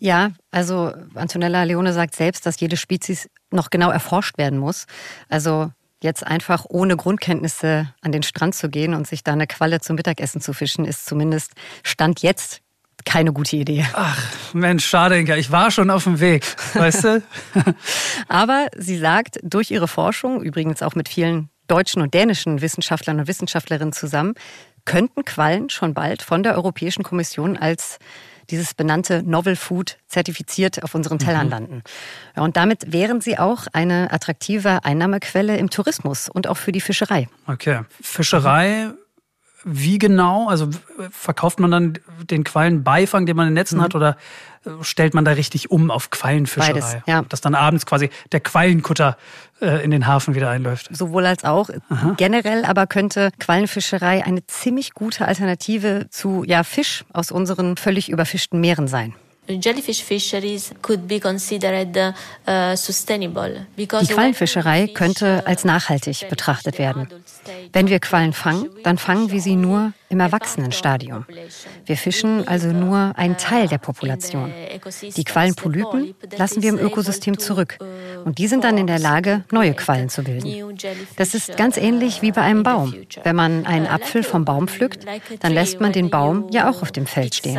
Ja, 0.00 0.30
also 0.50 0.92
Antonella 1.14 1.64
Leone 1.64 1.92
sagt 1.92 2.14
selbst, 2.14 2.46
dass 2.46 2.60
jede 2.60 2.76
Spezies 2.76 3.28
noch 3.50 3.70
genau 3.70 3.90
erforscht 3.90 4.38
werden 4.38 4.58
muss. 4.58 4.86
Also 5.28 5.72
jetzt 6.02 6.24
einfach 6.24 6.66
ohne 6.68 6.96
Grundkenntnisse 6.96 7.92
an 8.00 8.12
den 8.12 8.22
Strand 8.22 8.54
zu 8.54 8.68
gehen 8.68 8.94
und 8.94 9.08
sich 9.08 9.24
da 9.24 9.32
eine 9.32 9.48
Qualle 9.48 9.80
zum 9.80 9.96
Mittagessen 9.96 10.40
zu 10.40 10.52
fischen, 10.52 10.84
ist 10.84 11.06
zumindest 11.06 11.52
Stand 11.82 12.22
jetzt 12.22 12.60
keine 13.08 13.32
gute 13.32 13.56
Idee. 13.56 13.86
Ach, 13.94 14.22
Mensch, 14.52 14.84
schade, 14.86 15.18
Inka. 15.18 15.34
Ich 15.36 15.50
war 15.50 15.70
schon 15.70 15.90
auf 15.90 16.04
dem 16.04 16.20
Weg, 16.20 16.44
weißt 16.74 17.04
du? 17.04 17.22
Aber 18.28 18.66
sie 18.76 18.98
sagt, 18.98 19.38
durch 19.42 19.70
ihre 19.70 19.88
Forschung, 19.88 20.42
übrigens 20.42 20.82
auch 20.82 20.94
mit 20.94 21.08
vielen 21.08 21.48
deutschen 21.68 22.02
und 22.02 22.12
dänischen 22.12 22.60
Wissenschaftlern 22.60 23.20
und 23.20 23.26
Wissenschaftlerinnen 23.26 23.94
zusammen, 23.94 24.34
könnten 24.84 25.24
Quallen 25.24 25.70
schon 25.70 25.94
bald 25.94 26.22
von 26.22 26.42
der 26.42 26.54
Europäischen 26.54 27.02
Kommission 27.02 27.56
als 27.56 27.98
dieses 28.50 28.74
benannte 28.74 29.22
Novel 29.22 29.56
Food 29.56 29.96
zertifiziert 30.06 30.82
auf 30.82 30.94
unseren 30.94 31.18
Tellern 31.18 31.46
mhm. 31.46 31.50
landen. 31.50 31.82
Ja, 32.36 32.42
und 32.42 32.58
damit 32.58 32.92
wären 32.92 33.22
sie 33.22 33.38
auch 33.38 33.66
eine 33.72 34.12
attraktive 34.12 34.84
Einnahmequelle 34.84 35.56
im 35.56 35.70
Tourismus 35.70 36.28
und 36.28 36.46
auch 36.46 36.56
für 36.58 36.72
die 36.72 36.80
Fischerei. 36.80 37.28
Okay. 37.46 37.80
Fischerei 38.02 38.90
wie 39.70 39.98
genau? 39.98 40.48
Also 40.48 40.68
verkauft 41.10 41.60
man 41.60 41.70
dann 41.70 41.98
den 42.30 42.44
Quallenbeifang, 42.44 43.26
den 43.26 43.36
man 43.36 43.48
in 43.48 43.54
Netzen 43.54 43.78
mhm. 43.78 43.82
hat, 43.82 43.94
oder 43.94 44.16
äh, 44.64 44.70
stellt 44.82 45.14
man 45.14 45.24
da 45.24 45.32
richtig 45.32 45.70
um 45.70 45.90
auf 45.90 46.10
Quallenfischerei? 46.10 46.72
Beides, 46.72 46.96
ja. 47.06 47.22
Dass 47.22 47.40
dann 47.40 47.54
abends 47.54 47.86
quasi 47.86 48.10
der 48.32 48.40
Quallenkutter 48.40 49.16
äh, 49.60 49.84
in 49.84 49.90
den 49.90 50.06
Hafen 50.06 50.34
wieder 50.34 50.50
einläuft. 50.50 50.88
Sowohl 50.90 51.26
als 51.26 51.44
auch. 51.44 51.70
Aha. 51.88 52.14
Generell 52.16 52.64
aber 52.64 52.86
könnte 52.86 53.30
Quallenfischerei 53.38 54.24
eine 54.24 54.46
ziemlich 54.46 54.94
gute 54.94 55.26
Alternative 55.26 56.06
zu 56.10 56.44
ja, 56.44 56.64
Fisch 56.64 57.04
aus 57.12 57.30
unseren 57.30 57.76
völlig 57.76 58.08
überfischten 58.08 58.60
Meeren 58.60 58.88
sein 58.88 59.14
uh. 59.48 59.60
Die 63.78 63.86
Quallenfischerei 63.86 64.88
könnte 64.88 65.46
als 65.46 65.64
nachhaltig 65.64 66.28
betrachtet 66.28 66.78
werden. 66.78 67.08
Wenn 67.72 67.88
wir 67.88 68.00
Quallen 68.00 68.32
fangen, 68.32 68.68
dann 68.82 68.98
fangen 68.98 69.30
wir 69.30 69.40
sie 69.40 69.56
nur 69.56 69.92
im 70.08 70.20
Erwachsenenstadium. 70.20 71.26
Wir 71.84 71.96
fischen 71.96 72.46
also 72.48 72.68
nur 72.68 73.12
einen 73.16 73.36
Teil 73.36 73.68
der 73.68 73.78
Population. 73.78 74.52
Die 75.16 75.24
Quallenpolypen 75.24 76.14
lassen 76.36 76.62
wir 76.62 76.70
im 76.70 76.78
Ökosystem 76.78 77.38
zurück 77.38 77.78
und 78.24 78.38
die 78.38 78.46
sind 78.46 78.64
dann 78.64 78.78
in 78.78 78.86
der 78.86 78.98
Lage, 78.98 79.44
neue 79.52 79.74
Quallen 79.74 80.08
zu 80.08 80.22
bilden. 80.22 80.76
Das 81.16 81.34
ist 81.34 81.56
ganz 81.56 81.76
ähnlich 81.76 82.22
wie 82.22 82.32
bei 82.32 82.42
einem 82.42 82.62
Baum. 82.62 82.94
Wenn 83.22 83.36
man 83.36 83.66
einen 83.66 83.86
Apfel 83.86 84.22
vom 84.22 84.44
Baum 84.44 84.68
pflückt, 84.68 85.04
dann 85.40 85.52
lässt 85.52 85.80
man 85.80 85.92
den 85.92 86.10
Baum 86.10 86.48
ja 86.50 86.70
auch 86.70 86.82
auf 86.82 86.92
dem 86.92 87.06
Feld 87.06 87.34
stehen. 87.34 87.58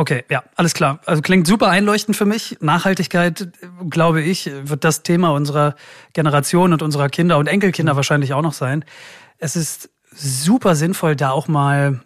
Okay, 0.00 0.24
ja, 0.30 0.42
alles 0.56 0.72
klar. 0.72 0.98
Also 1.04 1.20
klingt 1.20 1.46
super 1.46 1.68
einleuchtend 1.68 2.16
für 2.16 2.24
mich. 2.24 2.56
Nachhaltigkeit, 2.62 3.48
glaube 3.90 4.22
ich, 4.22 4.50
wird 4.62 4.82
das 4.82 5.02
Thema 5.02 5.28
unserer 5.34 5.76
Generation 6.14 6.72
und 6.72 6.80
unserer 6.80 7.10
Kinder 7.10 7.36
und 7.36 7.48
Enkelkinder 7.48 7.96
wahrscheinlich 7.96 8.32
auch 8.32 8.40
noch 8.40 8.54
sein. 8.54 8.82
Es 9.36 9.56
ist 9.56 9.90
super 10.10 10.74
sinnvoll, 10.74 11.16
da 11.16 11.32
auch 11.32 11.48
mal 11.48 12.00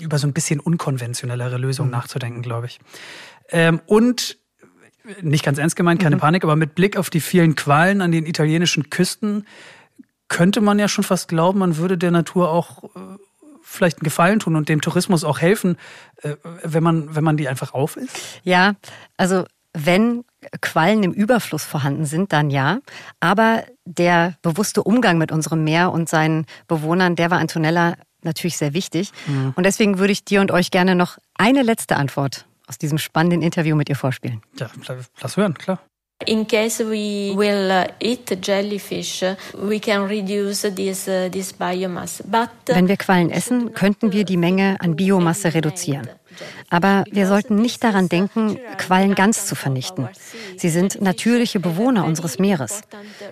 über 0.00 0.18
so 0.18 0.26
ein 0.26 0.32
bisschen 0.32 0.58
unkonventionellere 0.58 1.56
Lösungen 1.56 1.90
mhm. 1.90 1.98
nachzudenken, 1.98 2.42
glaube 2.42 2.66
ich. 2.66 2.80
Ähm, 3.48 3.80
und 3.86 4.36
nicht 5.22 5.44
ganz 5.44 5.58
ernst 5.58 5.76
gemeint, 5.76 6.02
keine 6.02 6.16
mhm. 6.16 6.20
Panik, 6.20 6.42
aber 6.42 6.56
mit 6.56 6.74
Blick 6.74 6.96
auf 6.96 7.10
die 7.10 7.20
vielen 7.20 7.54
Qualen 7.54 8.02
an 8.02 8.10
den 8.10 8.26
italienischen 8.26 8.90
Küsten 8.90 9.46
könnte 10.26 10.60
man 10.60 10.80
ja 10.80 10.88
schon 10.88 11.04
fast 11.04 11.28
glauben, 11.28 11.60
man 11.60 11.76
würde 11.76 11.96
der 11.96 12.10
Natur 12.10 12.50
auch 12.50 12.82
äh, 12.82 12.88
vielleicht 13.74 13.98
einen 13.98 14.04
Gefallen 14.04 14.40
tun 14.40 14.56
und 14.56 14.68
dem 14.68 14.80
Tourismus 14.80 15.24
auch 15.24 15.40
helfen, 15.40 15.76
äh, 16.22 16.36
wenn 16.62 16.82
man, 16.82 17.14
wenn 17.14 17.24
man 17.24 17.36
die 17.36 17.48
einfach 17.48 17.74
auf 17.74 17.96
ist? 17.96 18.18
Ja, 18.42 18.74
also 19.16 19.44
wenn 19.72 20.24
Quallen 20.60 21.02
im 21.02 21.12
Überfluss 21.12 21.64
vorhanden 21.64 22.06
sind, 22.06 22.32
dann 22.32 22.50
ja. 22.50 22.78
Aber 23.20 23.64
der 23.84 24.36
bewusste 24.42 24.82
Umgang 24.82 25.18
mit 25.18 25.32
unserem 25.32 25.64
Meer 25.64 25.92
und 25.92 26.08
seinen 26.08 26.46
Bewohnern, 26.68 27.16
der 27.16 27.30
war 27.30 27.38
Antonella 27.38 27.96
natürlich 28.22 28.56
sehr 28.56 28.72
wichtig. 28.72 29.12
Mhm. 29.26 29.52
Und 29.56 29.64
deswegen 29.64 29.98
würde 29.98 30.12
ich 30.12 30.24
dir 30.24 30.40
und 30.40 30.50
euch 30.50 30.70
gerne 30.70 30.94
noch 30.94 31.18
eine 31.36 31.62
letzte 31.62 31.96
Antwort 31.96 32.46
aus 32.66 32.78
diesem 32.78 32.98
spannenden 32.98 33.42
Interview 33.42 33.76
mit 33.76 33.88
ihr 33.88 33.96
vorspielen. 33.96 34.42
Ja, 34.58 34.70
lass 35.20 35.36
hören, 35.36 35.54
klar. 35.54 35.80
In 36.26 36.46
case 36.46 36.78
we 36.78 37.34
will 37.36 37.70
uh, 37.70 37.86
eat 37.98 38.40
jellyfish, 38.40 39.24
we 39.58 39.80
can 39.80 40.08
reduce 40.08 40.62
this, 40.62 41.08
uh, 41.08 41.28
this 41.30 41.52
biomass. 41.52 42.22
But 42.24 42.50
Wenn 42.66 42.86
wir 42.88 42.96
Quallen 42.96 43.30
essen, 43.30 43.74
könnten 43.74 44.12
wir 44.12 44.24
die 44.24 44.36
Menge 44.36 44.76
an 44.78 44.94
Biomasse 44.94 45.52
reduzieren. 45.52 46.08
Aber 46.70 47.04
wir 47.10 47.26
sollten 47.26 47.56
nicht 47.56 47.82
daran 47.84 48.08
denken, 48.08 48.58
Quallen 48.78 49.14
ganz 49.14 49.46
zu 49.46 49.54
vernichten. 49.54 50.08
Sie 50.56 50.68
sind 50.68 51.00
natürliche 51.00 51.60
Bewohner 51.60 52.04
unseres 52.04 52.38
Meeres. 52.38 52.82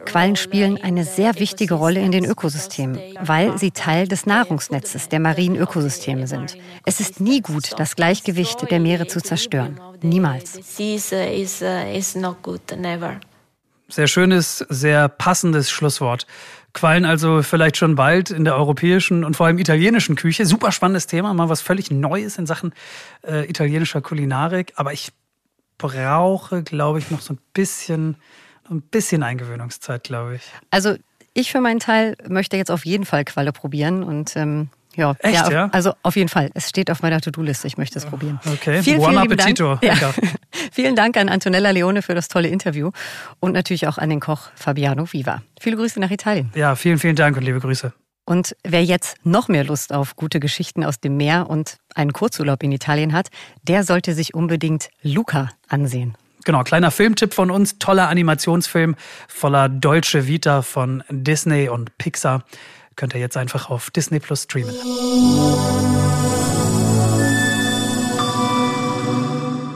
Quallen 0.04 0.36
spielen 0.36 0.82
eine 0.82 1.04
sehr 1.04 1.38
wichtige 1.38 1.74
Rolle 1.74 2.00
in 2.00 2.12
den 2.12 2.24
Ökosystemen, 2.24 2.98
weil 3.20 3.58
sie 3.58 3.70
Teil 3.70 4.08
des 4.08 4.26
Nahrungsnetzes 4.26 5.08
der 5.08 5.20
marinen 5.20 5.56
Ökosysteme 5.56 6.26
sind. 6.26 6.56
Es 6.84 7.00
ist 7.00 7.20
nie 7.20 7.40
gut, 7.40 7.72
das 7.78 7.96
Gleichgewicht 7.96 8.70
der 8.70 8.80
Meere 8.80 9.06
zu 9.06 9.20
zerstören. 9.20 9.80
Niemals. 10.02 10.58
Sehr 13.88 14.06
schönes, 14.06 14.58
sehr 14.68 15.08
passendes 15.08 15.70
Schlusswort. 15.70 16.26
Quallen 16.72 17.04
also 17.04 17.42
vielleicht 17.42 17.76
schon 17.76 17.96
bald 17.96 18.30
in 18.30 18.44
der 18.44 18.56
europäischen 18.56 19.24
und 19.24 19.36
vor 19.36 19.46
allem 19.46 19.58
italienischen 19.58 20.16
Küche. 20.16 20.46
Super 20.46 20.72
spannendes 20.72 21.06
Thema, 21.06 21.34
mal 21.34 21.50
was 21.50 21.60
völlig 21.60 21.90
Neues 21.90 22.38
in 22.38 22.46
Sachen 22.46 22.72
äh, 23.26 23.48
italienischer 23.48 24.00
Kulinarik. 24.00 24.72
Aber 24.76 24.92
ich 24.92 25.12
brauche, 25.76 26.62
glaube 26.62 26.98
ich, 26.98 27.10
noch 27.10 27.20
so 27.20 27.34
ein 27.34 27.38
bisschen, 27.52 28.16
ein 28.70 28.80
bisschen 28.80 29.22
Eingewöhnungszeit, 29.22 30.04
glaube 30.04 30.36
ich. 30.36 30.42
Also 30.70 30.96
ich 31.34 31.52
für 31.52 31.60
meinen 31.60 31.80
Teil 31.80 32.16
möchte 32.26 32.56
jetzt 32.56 32.70
auf 32.70 32.86
jeden 32.86 33.04
Fall 33.04 33.24
Qualle 33.24 33.52
probieren 33.52 34.02
und 34.02 34.36
ähm, 34.36 34.68
Ja, 34.96 35.14
Echt, 35.20 35.50
ja? 35.50 35.68
Also 35.72 35.94
auf 36.02 36.16
jeden 36.16 36.28
Fall. 36.28 36.50
Es 36.54 36.68
steht 36.68 36.90
auf 36.90 37.02
meiner 37.02 37.20
To-Do-Liste. 37.20 37.66
Ich 37.66 37.78
möchte 37.78 37.98
es 37.98 38.04
probieren. 38.04 38.40
Okay, 38.44 38.82
Vielen, 38.82 38.98
buon 38.98 39.10
vielen 39.10 39.32
appetito. 39.32 39.78
Dank. 39.80 40.00
Ja. 40.00 40.12
Vielen 40.72 40.96
Dank 40.96 41.16
an 41.16 41.28
Antonella 41.28 41.70
Leone 41.70 42.02
für 42.02 42.14
das 42.14 42.28
tolle 42.28 42.48
Interview 42.48 42.90
und 43.40 43.52
natürlich 43.52 43.86
auch 43.88 43.98
an 43.98 44.10
den 44.10 44.20
Koch 44.20 44.50
Fabiano 44.54 45.10
Viva. 45.12 45.42
Viele 45.60 45.76
Grüße 45.76 46.00
nach 46.00 46.10
Italien. 46.10 46.50
Ja, 46.54 46.74
vielen, 46.76 46.98
vielen 46.98 47.16
Dank 47.16 47.36
und 47.36 47.42
liebe 47.42 47.60
Grüße. 47.60 47.92
Und 48.24 48.54
wer 48.62 48.84
jetzt 48.84 49.16
noch 49.24 49.48
mehr 49.48 49.64
Lust 49.64 49.92
auf 49.92 50.14
gute 50.16 50.40
Geschichten 50.40 50.84
aus 50.84 51.00
dem 51.00 51.16
Meer 51.16 51.50
und 51.50 51.78
einen 51.94 52.12
Kurzurlaub 52.12 52.62
in 52.62 52.72
Italien 52.72 53.12
hat, 53.12 53.28
der 53.62 53.82
sollte 53.84 54.14
sich 54.14 54.34
unbedingt 54.34 54.90
Luca 55.02 55.48
ansehen. 55.68 56.16
Genau, 56.44 56.62
kleiner 56.62 56.90
Filmtipp 56.90 57.34
von 57.34 57.50
uns, 57.50 57.78
toller 57.78 58.08
Animationsfilm 58.08 58.96
voller 59.28 59.68
deutsche 59.68 60.26
Vita 60.26 60.62
von 60.62 61.02
Disney 61.08 61.68
und 61.68 61.96
Pixar. 61.98 62.44
Könnt 62.96 63.14
ihr 63.14 63.20
jetzt 63.20 63.36
einfach 63.36 63.70
auf 63.70 63.90
Disney 63.90 64.20
Plus 64.20 64.44
streamen. 64.44 64.74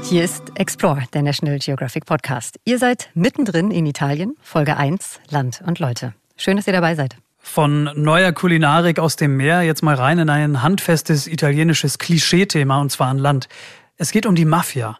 Hier 0.08 0.22
ist 0.22 0.52
Explore, 0.54 1.02
der 1.12 1.22
National 1.22 1.58
Geographic 1.58 2.06
Podcast. 2.06 2.60
Ihr 2.64 2.78
seid 2.78 3.10
mittendrin 3.14 3.72
in 3.72 3.86
Italien, 3.86 4.36
Folge 4.40 4.76
1, 4.76 5.20
Land 5.30 5.62
und 5.66 5.80
Leute. 5.80 6.14
Schön, 6.36 6.56
dass 6.56 6.68
ihr 6.68 6.72
dabei 6.72 6.94
seid. 6.94 7.16
Von 7.38 7.90
neuer 7.94 8.32
Kulinarik 8.32 8.98
aus 9.00 9.16
dem 9.16 9.36
Meer 9.36 9.62
jetzt 9.62 9.82
mal 9.82 9.94
rein 9.94 10.18
in 10.20 10.30
ein 10.30 10.62
handfestes 10.62 11.26
italienisches 11.26 11.98
Klischeethema 11.98 12.80
und 12.80 12.92
zwar 12.92 13.08
an 13.08 13.18
Land. 13.18 13.48
Es 13.96 14.12
geht 14.12 14.26
um 14.26 14.34
die 14.36 14.44
Mafia. 14.44 14.98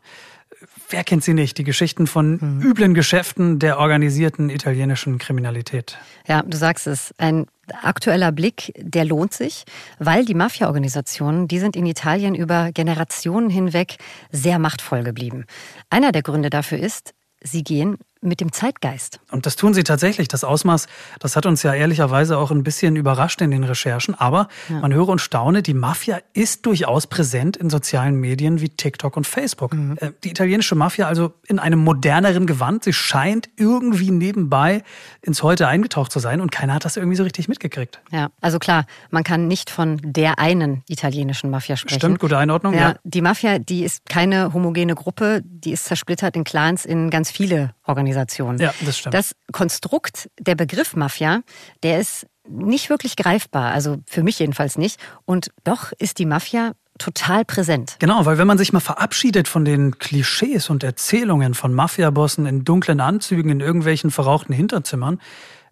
Wer 0.88 1.02
kennt 1.02 1.24
sie 1.24 1.34
nicht? 1.34 1.58
Die 1.58 1.64
Geschichten 1.64 2.06
von 2.06 2.60
üblen 2.62 2.94
Geschäften 2.94 3.58
der 3.58 3.78
organisierten 3.78 4.50
italienischen 4.50 5.18
Kriminalität. 5.18 5.98
Ja, 6.26 6.42
du 6.42 6.56
sagst 6.56 6.86
es. 6.86 7.12
Ein 7.18 7.46
aktueller 7.82 8.30
Blick, 8.30 8.72
der 8.76 9.04
lohnt 9.04 9.32
sich, 9.32 9.64
weil 9.98 10.24
die 10.24 10.34
Mafia-Organisationen, 10.34 11.48
die 11.48 11.58
sind 11.58 11.74
in 11.74 11.86
Italien 11.86 12.34
über 12.34 12.70
Generationen 12.72 13.50
hinweg 13.50 13.96
sehr 14.30 14.58
machtvoll 14.60 15.02
geblieben. 15.02 15.46
Einer 15.90 16.12
der 16.12 16.22
Gründe 16.22 16.50
dafür 16.50 16.78
ist, 16.78 17.14
sie 17.42 17.64
gehen 17.64 17.96
mit 18.26 18.40
dem 18.40 18.52
Zeitgeist. 18.52 19.20
Und 19.30 19.46
das 19.46 19.56
tun 19.56 19.72
sie 19.74 19.84
tatsächlich. 19.84 20.28
Das 20.28 20.44
Ausmaß, 20.44 20.86
das 21.20 21.36
hat 21.36 21.46
uns 21.46 21.62
ja 21.62 21.72
ehrlicherweise 21.72 22.36
auch 22.38 22.50
ein 22.50 22.62
bisschen 22.62 22.96
überrascht 22.96 23.40
in 23.40 23.50
den 23.50 23.64
Recherchen. 23.64 24.14
Aber 24.14 24.48
Ja. 24.68 24.80
man 24.80 24.92
höre 24.92 25.08
und 25.08 25.20
staune, 25.20 25.62
die 25.62 25.74
Mafia 25.74 26.18
ist 26.34 26.66
durchaus 26.66 27.06
präsent 27.06 27.56
in 27.56 27.70
sozialen 27.70 28.16
Medien 28.16 28.60
wie 28.60 28.68
TikTok 28.68 29.16
und 29.16 29.26
Facebook. 29.26 29.72
Äh, 29.74 30.10
Die 30.24 30.30
italienische 30.30 30.74
Mafia 30.74 31.06
also 31.06 31.32
in 31.46 31.58
einem 31.58 31.78
moderneren 31.78 32.46
Gewand. 32.46 32.84
Sie 32.84 32.92
scheint 32.92 33.48
irgendwie 33.56 34.10
nebenbei 34.10 34.82
ins 35.22 35.42
Heute 35.42 35.68
eingetaucht 35.68 36.10
zu 36.12 36.18
sein 36.18 36.40
und 36.40 36.50
keiner 36.50 36.74
hat 36.74 36.84
das 36.84 36.96
irgendwie 36.96 37.16
so 37.16 37.22
richtig 37.22 37.48
mitgekriegt. 37.48 38.00
Ja, 38.10 38.28
also 38.40 38.58
klar, 38.58 38.86
man 39.10 39.22
kann 39.24 39.46
nicht 39.48 39.70
von 39.70 40.00
der 40.02 40.38
einen 40.38 40.82
italienischen 40.88 41.50
Mafia 41.50 41.76
sprechen. 41.76 41.98
Stimmt, 42.00 42.18
gute 42.18 42.36
Einordnung. 42.38 42.74
Ja, 42.74 42.80
Ja. 42.80 42.94
die 43.04 43.20
Mafia, 43.20 43.58
die 43.58 43.84
ist 43.84 44.06
keine 44.08 44.52
homogene 44.52 44.94
Gruppe, 44.94 45.42
die 45.44 45.72
ist 45.72 45.84
zersplittert 45.84 46.36
in 46.36 46.44
Clans 46.44 46.84
in 46.84 47.10
ganz 47.10 47.30
viele 47.30 47.70
Organisationen. 47.84 48.15
Ja, 48.60 48.72
das 48.80 48.98
stimmt. 48.98 49.14
Das 49.14 49.32
Konstrukt, 49.52 50.30
der 50.40 50.54
Begriff 50.54 50.96
Mafia, 50.96 51.42
der 51.82 52.00
ist 52.00 52.26
nicht 52.48 52.90
wirklich 52.90 53.16
greifbar, 53.16 53.72
also 53.72 53.98
für 54.06 54.22
mich 54.22 54.38
jedenfalls 54.38 54.78
nicht. 54.78 55.00
Und 55.24 55.50
doch 55.64 55.92
ist 55.98 56.18
die 56.18 56.26
Mafia 56.26 56.72
total 56.98 57.44
präsent. 57.44 57.96
Genau, 57.98 58.24
weil 58.24 58.38
wenn 58.38 58.46
man 58.46 58.58
sich 58.58 58.72
mal 58.72 58.80
verabschiedet 58.80 59.48
von 59.48 59.64
den 59.64 59.98
Klischees 59.98 60.70
und 60.70 60.82
Erzählungen 60.82 61.54
von 61.54 61.74
Mafiabossen 61.74 62.46
in 62.46 62.64
dunklen 62.64 63.00
Anzügen 63.00 63.50
in 63.50 63.60
irgendwelchen 63.60 64.10
verrauchten 64.10 64.52
Hinterzimmern, 64.52 65.20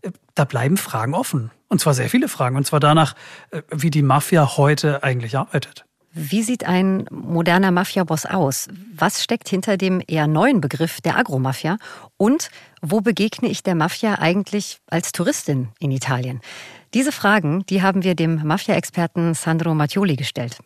äh, 0.03 0.11
da 0.35 0.45
bleiben 0.45 0.77
Fragen 0.77 1.15
offen. 1.15 1.51
Und 1.69 1.81
zwar 1.81 1.95
sehr 1.95 2.11
viele 2.11 2.29
Fragen. 2.29 2.57
Und 2.57 2.67
zwar 2.67 2.81
danach, 2.81 3.15
äh, 3.51 3.63
wie 3.71 3.91
die 3.91 4.03
Mafia 4.03 4.57
heute 4.57 5.03
eigentlich 5.03 5.37
arbeitet. 5.37 5.87
Wie 6.17 6.45
sieht 6.45 6.65
ein 6.65 7.07
moderner 7.11 7.73
Mafia-Boss 7.73 8.25
aus? 8.25 8.69
Was 8.95 9.25
steckt 9.25 9.49
hinter 9.49 9.77
dem 9.77 10.01
eher 10.07 10.29
neuen 10.29 10.61
Begriff 10.61 11.01
der 11.01 11.19
Agromafia? 11.19 11.77
Und 12.17 12.51
wo 12.81 13.01
begegne 13.01 13.49
ich 13.49 13.65
der 13.65 13.75
Mafia 13.75 14.21
eigentlich 14.21 14.79
als 14.89 15.11
Touristin 15.11 15.71
in 15.81 15.91
Italien? 15.91 16.41
Diese 16.95 17.11
Fragen, 17.11 17.67
die 17.67 17.83
haben 17.83 18.05
wir 18.05 18.15
dem 18.15 18.47
Mafia-Experten 18.47 19.35
Sandro 19.35 19.75
Mattioli 19.75 20.15
gestellt. 20.15 20.59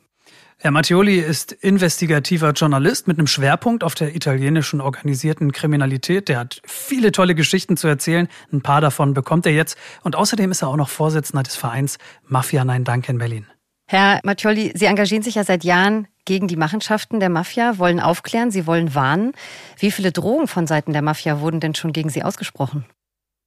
Herr 0.59 0.71
Mattioli 0.71 1.19
ist 1.19 1.53
investigativer 1.53 2.51
Journalist 2.51 3.09
mit 3.09 3.17
einem 3.17 3.27
Schwerpunkt 3.27 3.85
auf 3.85 3.95
der 3.95 4.15
italienischen 4.15 4.83
organisierten 4.83 5.53
Kriminalität. 5.53 6.29
Der 6.29 6.41
hat 6.41 6.61
viele 6.67 7.11
tolle 7.11 7.35
Geschichten 7.35 7.79
zu 7.79 7.89
erzählen. 7.89 8.29
Ein 8.53 8.61
paar 8.61 8.83
davon 8.83 9.15
bekommt 9.15 9.47
er 9.47 9.53
jetzt. 9.53 9.79
Und 10.03 10.15
außerdem 10.15 10.51
ist 10.51 10.61
er 10.61 10.69
auch 10.69 10.77
noch 10.77 10.91
Vorsitzender 10.91 11.43
des 11.43 11.57
Vereins 11.57 11.97
Mafia 12.27 12.67
Nein 12.67 12.85
Danke 12.85 13.13
in 13.13 13.19
Berlin. 13.19 13.47
Herr 13.91 14.21
Mattioli, 14.23 14.73
Sie 14.75 14.85
engagieren 14.85 15.23
sich 15.23 15.37
ja 15.37 15.45
seit 15.45 15.65
Jahren 15.65 16.09
gegen 16.27 16.47
die 16.47 16.57
Machenschaften 16.57 17.21
der 17.21 17.31
Mafia, 17.31 17.79
wollen 17.79 18.01
aufklären, 18.01 18.51
Sie 18.51 18.67
wollen 18.67 18.95
warnen. 18.95 19.33
Wie 19.79 19.91
viele 19.91 20.13
Drohungen 20.13 20.47
von 20.47 20.67
Seiten 20.67 20.93
der 20.93 21.01
Mafia 21.01 21.41
wurden 21.41 21.59
denn 21.59 21.75
schon 21.75 21.95
gegen 21.95 22.11
Sie 22.11 22.23
ausgesprochen? 22.23 22.85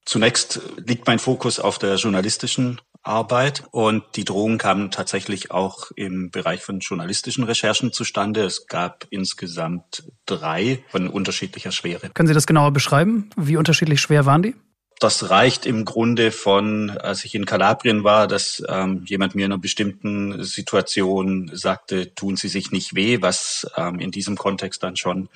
Zunächst 0.03 0.59
liegt 0.77 1.05
mein 1.05 1.19
Fokus 1.19 1.59
auf 1.59 1.77
der 1.77 1.95
journalistischen 1.97 2.81
Arbeit 3.03 3.65
und 3.69 4.03
die 4.15 4.25
Drohungen 4.25 4.57
kamen 4.57 4.89
tatsächlich 4.89 5.51
auch 5.51 5.91
im 5.95 6.31
Bereich 6.31 6.63
von 6.63 6.79
journalistischen 6.79 7.43
Recherchen 7.43 7.93
zustande. 7.93 8.43
Es 8.43 8.65
gab 8.65 9.05
insgesamt 9.11 10.11
drei 10.25 10.83
von 10.89 11.07
unterschiedlicher 11.07 11.71
Schwere. 11.71 12.09
Können 12.15 12.27
Sie 12.27 12.33
das 12.33 12.47
genauer 12.47 12.71
beschreiben? 12.71 13.29
Wie 13.37 13.57
unterschiedlich 13.57 14.01
schwer 14.01 14.25
waren 14.25 14.41
die? 14.41 14.55
Das 15.01 15.31
reicht 15.31 15.65
im 15.65 15.83
Grunde 15.83 16.31
von, 16.31 16.91
als 16.91 17.25
ich 17.25 17.33
in 17.33 17.47
Kalabrien 17.47 18.03
war, 18.03 18.27
dass 18.27 18.61
ähm, 18.69 19.03
jemand 19.07 19.33
mir 19.33 19.47
in 19.47 19.51
einer 19.51 19.59
bestimmten 19.59 20.43
Situation 20.43 21.49
sagte, 21.51 22.13
tun 22.13 22.35
Sie 22.35 22.47
sich 22.47 22.71
nicht 22.71 22.93
weh, 22.93 23.19
was 23.19 23.65
ähm, 23.75 23.99
in 23.99 24.11
diesem 24.11 24.37
Kontext 24.37 24.83
dann 24.83 24.95
schon 24.95 25.27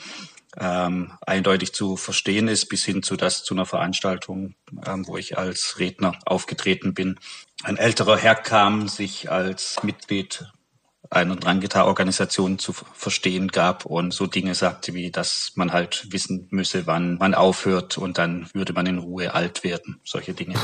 ähm, 0.56 1.14
eindeutig 1.26 1.74
zu 1.74 1.98
verstehen 1.98 2.48
ist, 2.48 2.68
bis 2.68 2.86
hin 2.86 3.02
zu 3.02 3.16
das 3.16 3.44
zu 3.44 3.56
einer 3.56 3.66
Veranstaltung, 3.66 4.54
ähm, 4.86 5.08
wo 5.08 5.18
ich 5.18 5.36
als 5.36 5.80
Redner 5.80 6.14
aufgetreten 6.28 6.94
bin. 6.94 7.20
Ein 7.64 7.78
älterer 7.78 8.18
Herr 8.18 8.36
kam, 8.36 8.88
sich 8.88 9.32
als 9.32 9.82
Mitglied 9.82 10.46
einer 11.10 11.36
Drangheta-Organisation 11.36 12.60
zu 12.60 12.74
verstehen 12.74 13.50
gab 13.50 13.86
und 13.86 14.14
so 14.14 14.28
Dinge 14.28 14.56
sagte 14.56 14.94
wie, 14.94 15.12
dass 15.12 15.52
man 15.56 15.72
halt 15.72 16.08
wissen 16.12 16.48
müsse, 16.52 16.88
wann 16.88 17.18
man 17.18 17.34
aufhört 17.34 17.98
und 17.98 18.18
dann 18.18 18.48
würde 18.54 18.74
man 18.74 18.86
in 18.86 18.98
Ruhe 18.98 19.34
alt 19.34 19.64
werden. 19.64 20.00
Solche 20.04 20.34
Dinge. 20.34 20.56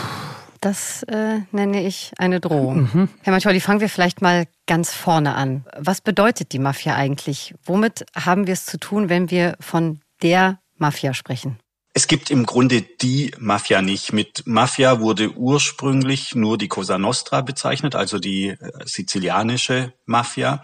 Das 0.61 1.03
äh, 1.03 1.39
nenne 1.51 1.83
ich 1.83 2.11
eine 2.17 2.39
Drohung. 2.39 3.09
Herr 3.23 3.33
Mattioli, 3.33 3.59
fangen 3.59 3.81
wir 3.81 3.89
vielleicht 3.89 4.21
mal 4.21 4.45
ganz 4.67 4.93
vorne 4.93 5.33
an. 5.33 5.65
Was 5.75 6.01
bedeutet 6.01 6.53
die 6.53 6.59
Mafia 6.59 6.95
eigentlich? 6.95 7.55
Womit 7.63 8.05
haben 8.15 8.45
wir 8.45 8.53
es 8.53 8.65
zu 8.65 8.77
tun, 8.77 9.09
wenn 9.09 9.31
wir 9.31 9.55
von 9.59 10.01
der 10.21 10.59
Mafia 10.77 11.15
sprechen? 11.15 11.57
Es 11.93 12.07
gibt 12.07 12.31
im 12.31 12.45
Grunde 12.45 12.81
die 12.81 13.31
Mafia 13.37 13.81
nicht. 13.81 14.13
Mit 14.13 14.43
Mafia 14.45 15.01
wurde 15.01 15.31
ursprünglich 15.31 16.35
nur 16.35 16.57
die 16.57 16.69
Cosa 16.69 16.97
Nostra 16.97 17.41
bezeichnet, 17.41 17.95
also 17.95 18.17
die 18.17 18.49
äh, 18.49 18.57
sizilianische 18.85 19.93
Mafia. 20.05 20.61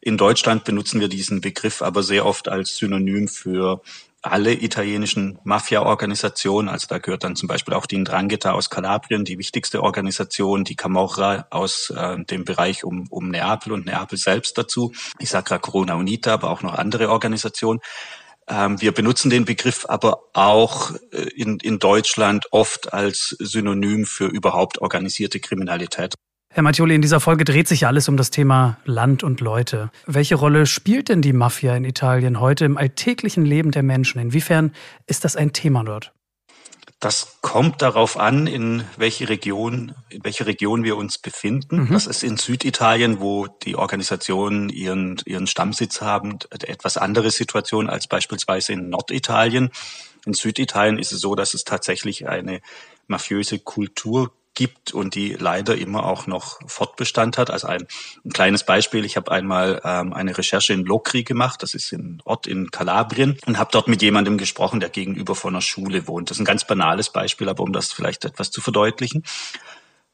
In 0.00 0.16
Deutschland 0.16 0.64
benutzen 0.64 0.98
wir 1.00 1.08
diesen 1.08 1.42
Begriff 1.42 1.82
aber 1.82 2.02
sehr 2.02 2.24
oft 2.24 2.48
als 2.48 2.76
Synonym 2.78 3.28
für 3.28 3.82
alle 4.22 4.54
italienischen 4.54 5.38
Mafia-Organisationen. 5.44 6.68
Also 6.70 6.86
da 6.86 6.98
gehört 6.98 7.24
dann 7.24 7.36
zum 7.36 7.48
Beispiel 7.48 7.74
auch 7.74 7.86
die 7.86 7.98
Ndrangheta 7.98 8.52
aus 8.52 8.70
Kalabrien, 8.70 9.24
die 9.24 9.36
wichtigste 9.36 9.82
Organisation, 9.82 10.64
die 10.64 10.76
Camorra 10.76 11.48
aus 11.50 11.90
äh, 11.90 12.24
dem 12.24 12.46
Bereich 12.46 12.84
um, 12.84 13.08
um 13.10 13.28
Neapel 13.28 13.72
und 13.72 13.84
Neapel 13.84 14.16
selbst 14.16 14.56
dazu. 14.56 14.92
Sage 15.20 15.44
gerade 15.44 15.60
Corona 15.60 15.96
Unita, 15.96 16.32
aber 16.32 16.50
auch 16.50 16.62
noch 16.62 16.74
andere 16.74 17.10
Organisationen. 17.10 17.80
Ähm, 18.48 18.80
wir 18.80 18.92
benutzen 18.92 19.30
den 19.30 19.44
Begriff 19.44 19.86
aber 19.88 20.24
auch 20.32 20.92
äh, 21.12 21.28
in, 21.36 21.58
in 21.58 21.78
Deutschland 21.78 22.46
oft 22.50 22.92
als 22.92 23.36
Synonym 23.38 24.04
für 24.06 24.26
überhaupt 24.26 24.80
organisierte 24.80 25.40
Kriminalität. 25.40 26.14
Herr 26.54 26.62
Mattioli, 26.62 26.94
in 26.94 27.00
dieser 27.00 27.20
Folge 27.20 27.44
dreht 27.44 27.66
sich 27.66 27.86
alles 27.86 28.10
um 28.10 28.18
das 28.18 28.28
Thema 28.28 28.76
Land 28.84 29.22
und 29.22 29.40
Leute. 29.40 29.90
Welche 30.06 30.34
Rolle 30.34 30.66
spielt 30.66 31.08
denn 31.08 31.22
die 31.22 31.32
Mafia 31.32 31.74
in 31.74 31.84
Italien 31.84 32.40
heute 32.40 32.66
im 32.66 32.76
alltäglichen 32.76 33.46
Leben 33.46 33.70
der 33.70 33.82
Menschen? 33.82 34.20
Inwiefern 34.20 34.72
ist 35.06 35.24
das 35.24 35.34
ein 35.34 35.54
Thema 35.54 35.82
dort? 35.82 36.12
Das 37.02 37.38
kommt 37.40 37.82
darauf 37.82 38.16
an, 38.16 38.46
in 38.46 38.84
welche 38.96 39.28
Region, 39.28 39.92
in 40.08 40.22
welcher 40.22 40.46
Region 40.46 40.84
wir 40.84 40.96
uns 40.96 41.18
befinden. 41.18 41.88
Das 41.90 42.06
ist 42.06 42.22
in 42.22 42.36
Süditalien, 42.36 43.18
wo 43.18 43.48
die 43.48 43.74
Organisationen 43.74 44.68
ihren, 44.68 45.20
ihren 45.24 45.48
Stammsitz 45.48 46.00
haben, 46.00 46.38
etwas 46.50 46.96
andere 46.96 47.32
Situation 47.32 47.90
als 47.90 48.06
beispielsweise 48.06 48.74
in 48.74 48.88
Norditalien. 48.88 49.70
In 50.26 50.32
Süditalien 50.32 51.00
ist 51.00 51.10
es 51.10 51.20
so, 51.20 51.34
dass 51.34 51.54
es 51.54 51.64
tatsächlich 51.64 52.28
eine 52.28 52.60
mafiöse 53.08 53.58
Kultur 53.58 54.32
gibt 54.54 54.92
und 54.92 55.14
die 55.14 55.34
leider 55.34 55.76
immer 55.76 56.04
auch 56.06 56.26
noch 56.26 56.58
Fortbestand 56.66 57.38
hat. 57.38 57.50
Also 57.50 57.68
ein, 57.68 57.86
ein 58.24 58.32
kleines 58.32 58.64
Beispiel, 58.64 59.04
ich 59.04 59.16
habe 59.16 59.30
einmal 59.30 59.80
ähm, 59.84 60.12
eine 60.12 60.36
Recherche 60.36 60.72
in 60.72 60.84
Locri 60.84 61.22
gemacht, 61.22 61.62
das 61.62 61.74
ist 61.74 61.92
ein 61.92 62.20
Ort 62.24 62.46
in 62.46 62.70
Kalabrien, 62.70 63.38
und 63.46 63.58
habe 63.58 63.70
dort 63.72 63.88
mit 63.88 64.02
jemandem 64.02 64.38
gesprochen, 64.38 64.80
der 64.80 64.90
gegenüber 64.90 65.34
von 65.34 65.54
einer 65.54 65.62
Schule 65.62 66.06
wohnt. 66.06 66.30
Das 66.30 66.36
ist 66.36 66.42
ein 66.42 66.46
ganz 66.46 66.66
banales 66.66 67.10
Beispiel, 67.10 67.48
aber 67.48 67.62
um 67.62 67.72
das 67.72 67.92
vielleicht 67.92 68.24
etwas 68.24 68.50
zu 68.50 68.60
verdeutlichen. 68.60 69.24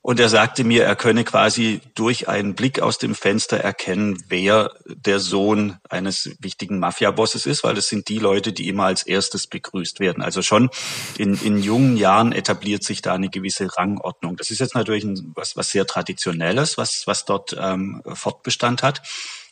Und 0.08 0.18
er 0.18 0.30
sagte 0.30 0.64
mir, 0.64 0.84
er 0.84 0.96
könne 0.96 1.22
quasi 1.22 1.82
durch 1.94 2.30
einen 2.30 2.54
Blick 2.54 2.80
aus 2.80 2.96
dem 2.96 3.14
Fenster 3.14 3.58
erkennen, 3.58 4.16
wer 4.28 4.72
der 4.86 5.20
Sohn 5.20 5.76
eines 5.90 6.30
wichtigen 6.40 6.78
Mafia-Bosses 6.78 7.44
ist, 7.44 7.62
weil 7.62 7.74
das 7.74 7.88
sind 7.88 8.08
die 8.08 8.18
Leute, 8.18 8.54
die 8.54 8.68
immer 8.68 8.84
als 8.84 9.02
erstes 9.02 9.46
begrüßt 9.46 10.00
werden. 10.00 10.22
Also 10.22 10.40
schon 10.40 10.70
in, 11.18 11.34
in 11.42 11.58
jungen 11.58 11.98
Jahren 11.98 12.32
etabliert 12.32 12.84
sich 12.84 13.02
da 13.02 13.12
eine 13.12 13.28
gewisse 13.28 13.76
Rangordnung. 13.76 14.38
Das 14.38 14.50
ist 14.50 14.60
jetzt 14.60 14.74
natürlich 14.74 15.04
ein, 15.04 15.32
was, 15.34 15.58
was 15.58 15.68
sehr 15.72 15.86
Traditionelles, 15.86 16.78
was, 16.78 17.06
was 17.06 17.26
dort 17.26 17.54
ähm, 17.60 18.00
Fortbestand 18.06 18.82
hat. 18.82 19.02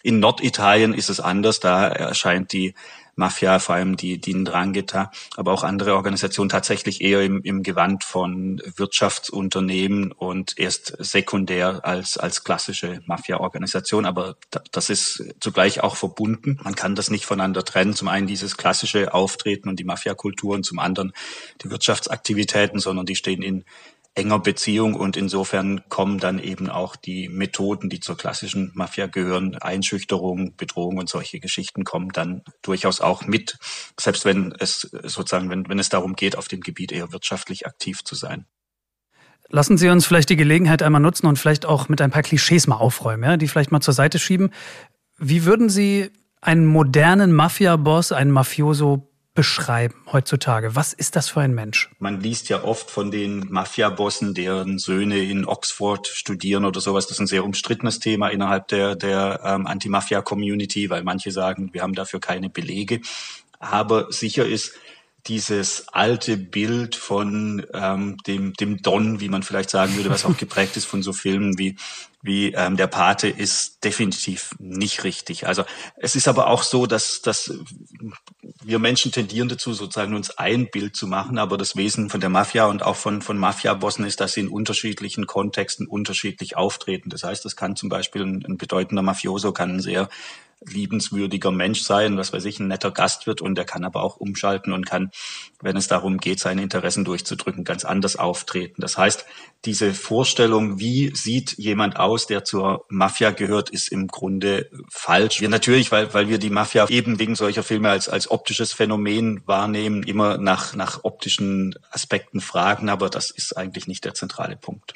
In 0.02 0.20
Norditalien 0.20 0.94
ist 0.94 1.10
es 1.10 1.20
anders. 1.20 1.60
Da 1.60 1.86
erscheint 1.86 2.54
die 2.54 2.74
Mafia, 3.16 3.58
vor 3.58 3.74
allem 3.74 3.96
die, 3.96 4.18
die 4.18 4.34
Ndrangheta, 4.34 5.10
aber 5.36 5.52
auch 5.52 5.64
andere 5.64 5.94
Organisationen 5.94 6.50
tatsächlich 6.50 7.00
eher 7.00 7.22
im, 7.22 7.42
im 7.42 7.62
Gewand 7.62 8.04
von 8.04 8.62
Wirtschaftsunternehmen 8.76 10.12
und 10.12 10.58
erst 10.58 10.96
sekundär 10.98 11.80
als, 11.84 12.18
als 12.18 12.44
klassische 12.44 13.00
Mafia-Organisation. 13.06 14.04
Aber 14.04 14.36
das 14.70 14.90
ist 14.90 15.24
zugleich 15.40 15.82
auch 15.82 15.96
verbunden. 15.96 16.60
Man 16.62 16.74
kann 16.74 16.94
das 16.94 17.10
nicht 17.10 17.24
voneinander 17.24 17.64
trennen. 17.64 17.94
Zum 17.94 18.08
einen 18.08 18.26
dieses 18.26 18.58
klassische 18.58 19.14
Auftreten 19.14 19.70
und 19.70 19.80
die 19.80 19.84
Mafia-Kultur 19.84 20.54
und 20.54 20.64
zum 20.64 20.78
anderen 20.78 21.12
die 21.62 21.70
Wirtschaftsaktivitäten, 21.70 22.80
sondern 22.80 23.06
die 23.06 23.16
stehen 23.16 23.42
in 23.42 23.64
enger 24.16 24.38
Beziehung 24.38 24.94
und 24.94 25.16
insofern 25.16 25.82
kommen 25.88 26.18
dann 26.18 26.38
eben 26.38 26.70
auch 26.70 26.96
die 26.96 27.28
Methoden, 27.28 27.90
die 27.90 28.00
zur 28.00 28.16
klassischen 28.16 28.72
Mafia 28.74 29.06
gehören, 29.06 29.56
Einschüchterung, 29.56 30.56
Bedrohung 30.56 30.96
und 30.96 31.08
solche 31.08 31.38
Geschichten 31.38 31.84
kommen 31.84 32.08
dann 32.08 32.42
durchaus 32.62 33.00
auch 33.00 33.26
mit, 33.26 33.58
selbst 34.00 34.24
wenn 34.24 34.54
es 34.58 34.80
sozusagen, 34.80 35.50
wenn, 35.50 35.68
wenn 35.68 35.78
es 35.78 35.90
darum 35.90 36.16
geht, 36.16 36.36
auf 36.36 36.48
dem 36.48 36.60
Gebiet 36.60 36.92
eher 36.92 37.12
wirtschaftlich 37.12 37.66
aktiv 37.66 38.04
zu 38.04 38.14
sein. 38.14 38.46
Lassen 39.48 39.76
Sie 39.76 39.90
uns 39.90 40.06
vielleicht 40.06 40.30
die 40.30 40.36
Gelegenheit 40.36 40.82
einmal 40.82 41.00
nutzen 41.00 41.26
und 41.26 41.38
vielleicht 41.38 41.66
auch 41.66 41.88
mit 41.88 42.00
ein 42.00 42.10
paar 42.10 42.22
Klischees 42.22 42.66
mal 42.66 42.76
aufräumen, 42.76 43.22
ja, 43.22 43.36
die 43.36 43.48
vielleicht 43.48 43.70
mal 43.70 43.80
zur 43.80 43.94
Seite 43.94 44.18
schieben. 44.18 44.50
Wie 45.18 45.44
würden 45.44 45.68
Sie 45.68 46.10
einen 46.40 46.64
modernen 46.64 47.32
Mafia-Boss, 47.32 48.12
einen 48.12 48.30
Mafioso 48.30 49.12
beschreiben 49.36 49.94
heutzutage? 50.10 50.74
Was 50.74 50.92
ist 50.92 51.14
das 51.14 51.28
für 51.28 51.40
ein 51.40 51.54
Mensch? 51.54 51.90
Man 52.00 52.20
liest 52.20 52.48
ja 52.48 52.64
oft 52.64 52.90
von 52.90 53.12
den 53.12 53.46
Mafia-Bossen, 53.48 54.34
deren 54.34 54.78
Söhne 54.80 55.18
in 55.18 55.44
Oxford 55.44 56.08
studieren 56.08 56.64
oder 56.64 56.80
sowas. 56.80 57.06
Das 57.06 57.18
ist 57.18 57.20
ein 57.20 57.26
sehr 57.28 57.44
umstrittenes 57.44 58.00
Thema 58.00 58.28
innerhalb 58.30 58.66
der, 58.66 58.96
der 58.96 59.40
ähm, 59.44 59.68
Anti-Mafia-Community, 59.68 60.90
weil 60.90 61.04
manche 61.04 61.30
sagen, 61.30 61.70
wir 61.72 61.82
haben 61.82 61.94
dafür 61.94 62.18
keine 62.18 62.50
Belege. 62.50 63.00
Aber 63.60 64.10
sicher 64.10 64.44
ist, 64.44 64.72
dieses 65.26 65.88
alte 65.88 66.36
Bild 66.36 66.94
von 66.94 67.66
ähm, 67.72 68.16
dem, 68.26 68.52
dem 68.54 68.80
Don, 68.82 69.20
wie 69.20 69.28
man 69.28 69.42
vielleicht 69.42 69.70
sagen 69.70 69.96
würde, 69.96 70.10
was 70.10 70.24
auch 70.24 70.36
geprägt 70.36 70.76
ist 70.76 70.84
von 70.84 71.02
so 71.02 71.12
Filmen 71.12 71.58
wie, 71.58 71.76
wie 72.26 72.52
ähm, 72.52 72.76
Der 72.76 72.88
Pate, 72.88 73.28
ist 73.28 73.84
definitiv 73.84 74.50
nicht 74.58 75.04
richtig. 75.04 75.46
Also 75.46 75.64
es 75.96 76.16
ist 76.16 76.28
aber 76.28 76.48
auch 76.48 76.62
so, 76.62 76.86
dass, 76.86 77.22
dass 77.22 77.54
wir 78.62 78.78
Menschen 78.78 79.12
tendieren 79.12 79.48
dazu, 79.48 79.72
sozusagen 79.72 80.14
uns 80.14 80.36
ein 80.36 80.68
Bild 80.70 80.96
zu 80.96 81.06
machen, 81.06 81.38
aber 81.38 81.56
das 81.56 81.76
Wesen 81.76 82.10
von 82.10 82.20
der 82.20 82.28
Mafia 82.30 82.66
und 82.66 82.82
auch 82.82 82.96
von, 82.96 83.22
von 83.22 83.38
Mafia-Bossen 83.38 84.04
ist, 84.04 84.20
dass 84.20 84.34
sie 84.34 84.40
in 84.40 84.48
unterschiedlichen 84.48 85.26
Kontexten 85.26 85.86
unterschiedlich 85.86 86.56
auftreten. 86.56 87.08
Das 87.08 87.22
heißt, 87.22 87.46
es 87.46 87.56
kann 87.56 87.76
zum 87.76 87.88
Beispiel 87.88 88.22
ein, 88.22 88.44
ein 88.46 88.58
bedeutender 88.58 89.02
Mafioso 89.02 89.52
kann 89.52 89.76
ein 89.76 89.80
sehr 89.80 90.08
liebenswürdiger 90.64 91.50
Mensch 91.50 91.82
sein, 91.82 92.16
was 92.16 92.32
weiß 92.32 92.44
ich, 92.46 92.58
ein 92.58 92.68
netter 92.68 92.90
Gast 92.90 93.26
wird 93.26 93.40
und 93.40 93.58
er 93.58 93.64
kann 93.64 93.84
aber 93.84 94.02
auch 94.02 94.16
umschalten 94.16 94.72
und 94.72 94.86
kann, 94.86 95.10
wenn 95.60 95.76
es 95.76 95.88
darum 95.88 96.18
geht, 96.18 96.40
seine 96.40 96.62
Interessen 96.62 97.04
durchzudrücken, 97.04 97.64
ganz 97.64 97.84
anders 97.84 98.16
auftreten. 98.16 98.80
Das 98.80 98.96
heißt, 98.96 99.26
diese 99.64 99.92
Vorstellung, 99.92 100.78
wie 100.78 101.14
sieht 101.14 101.58
jemand 101.58 101.96
aus, 101.96 102.26
der 102.26 102.44
zur 102.44 102.84
Mafia 102.88 103.30
gehört, 103.30 103.70
ist 103.70 103.88
im 103.88 104.06
Grunde 104.06 104.70
falsch. 104.90 105.40
Wir 105.40 105.48
natürlich, 105.48 105.92
weil, 105.92 106.12
weil 106.14 106.28
wir 106.28 106.38
die 106.38 106.50
Mafia 106.50 106.88
eben 106.88 107.18
wegen 107.18 107.34
solcher 107.34 107.62
Filme 107.62 107.90
als, 107.90 108.08
als 108.08 108.30
optisches 108.30 108.72
Phänomen 108.72 109.42
wahrnehmen, 109.46 110.02
immer 110.02 110.38
nach, 110.38 110.74
nach 110.74 111.04
optischen 111.04 111.74
Aspekten 111.90 112.40
fragen, 112.40 112.88
aber 112.88 113.10
das 113.10 113.30
ist 113.30 113.56
eigentlich 113.56 113.86
nicht 113.86 114.04
der 114.04 114.14
zentrale 114.14 114.56
Punkt. 114.56 114.94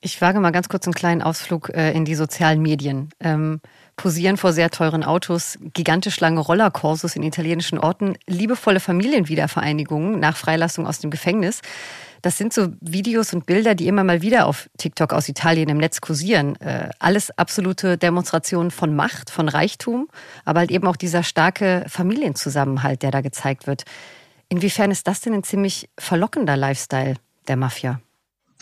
Ich 0.00 0.20
wage 0.20 0.40
mal 0.40 0.52
ganz 0.52 0.68
kurz 0.68 0.86
einen 0.86 0.94
kleinen 0.94 1.22
Ausflug 1.22 1.70
äh, 1.70 1.92
in 1.92 2.04
die 2.04 2.14
sozialen 2.14 2.60
Medien. 2.60 3.10
Ähm, 3.18 3.60
posieren 3.96 4.36
vor 4.36 4.52
sehr 4.52 4.70
teuren 4.70 5.02
Autos, 5.02 5.58
gigantisch 5.72 6.20
lange 6.20 6.40
Rollerkursus 6.40 7.16
in 7.16 7.22
italienischen 7.22 7.78
Orten, 7.78 8.16
liebevolle 8.26 8.80
Familienwiedervereinigungen 8.80 10.20
nach 10.20 10.36
Freilassung 10.36 10.86
aus 10.86 10.98
dem 10.98 11.10
Gefängnis. 11.10 11.62
Das 12.22 12.38
sind 12.38 12.52
so 12.52 12.68
Videos 12.80 13.32
und 13.32 13.46
Bilder, 13.46 13.74
die 13.74 13.86
immer 13.86 14.04
mal 14.04 14.22
wieder 14.22 14.46
auf 14.46 14.68
TikTok 14.78 15.12
aus 15.12 15.28
Italien 15.28 15.68
im 15.68 15.78
Netz 15.78 16.00
kursieren. 16.00 16.56
Äh, 16.60 16.90
alles 16.98 17.30
absolute 17.38 17.96
Demonstrationen 17.96 18.70
von 18.70 18.94
Macht, 18.94 19.30
von 19.30 19.48
Reichtum, 19.48 20.08
aber 20.44 20.60
halt 20.60 20.70
eben 20.70 20.86
auch 20.86 20.96
dieser 20.96 21.22
starke 21.22 21.84
Familienzusammenhalt, 21.88 23.02
der 23.02 23.10
da 23.10 23.20
gezeigt 23.20 23.66
wird. 23.66 23.84
Inwiefern 24.48 24.90
ist 24.90 25.06
das 25.08 25.20
denn 25.20 25.34
ein 25.34 25.44
ziemlich 25.44 25.88
verlockender 25.98 26.56
Lifestyle 26.56 27.14
der 27.48 27.56
Mafia? 27.56 28.00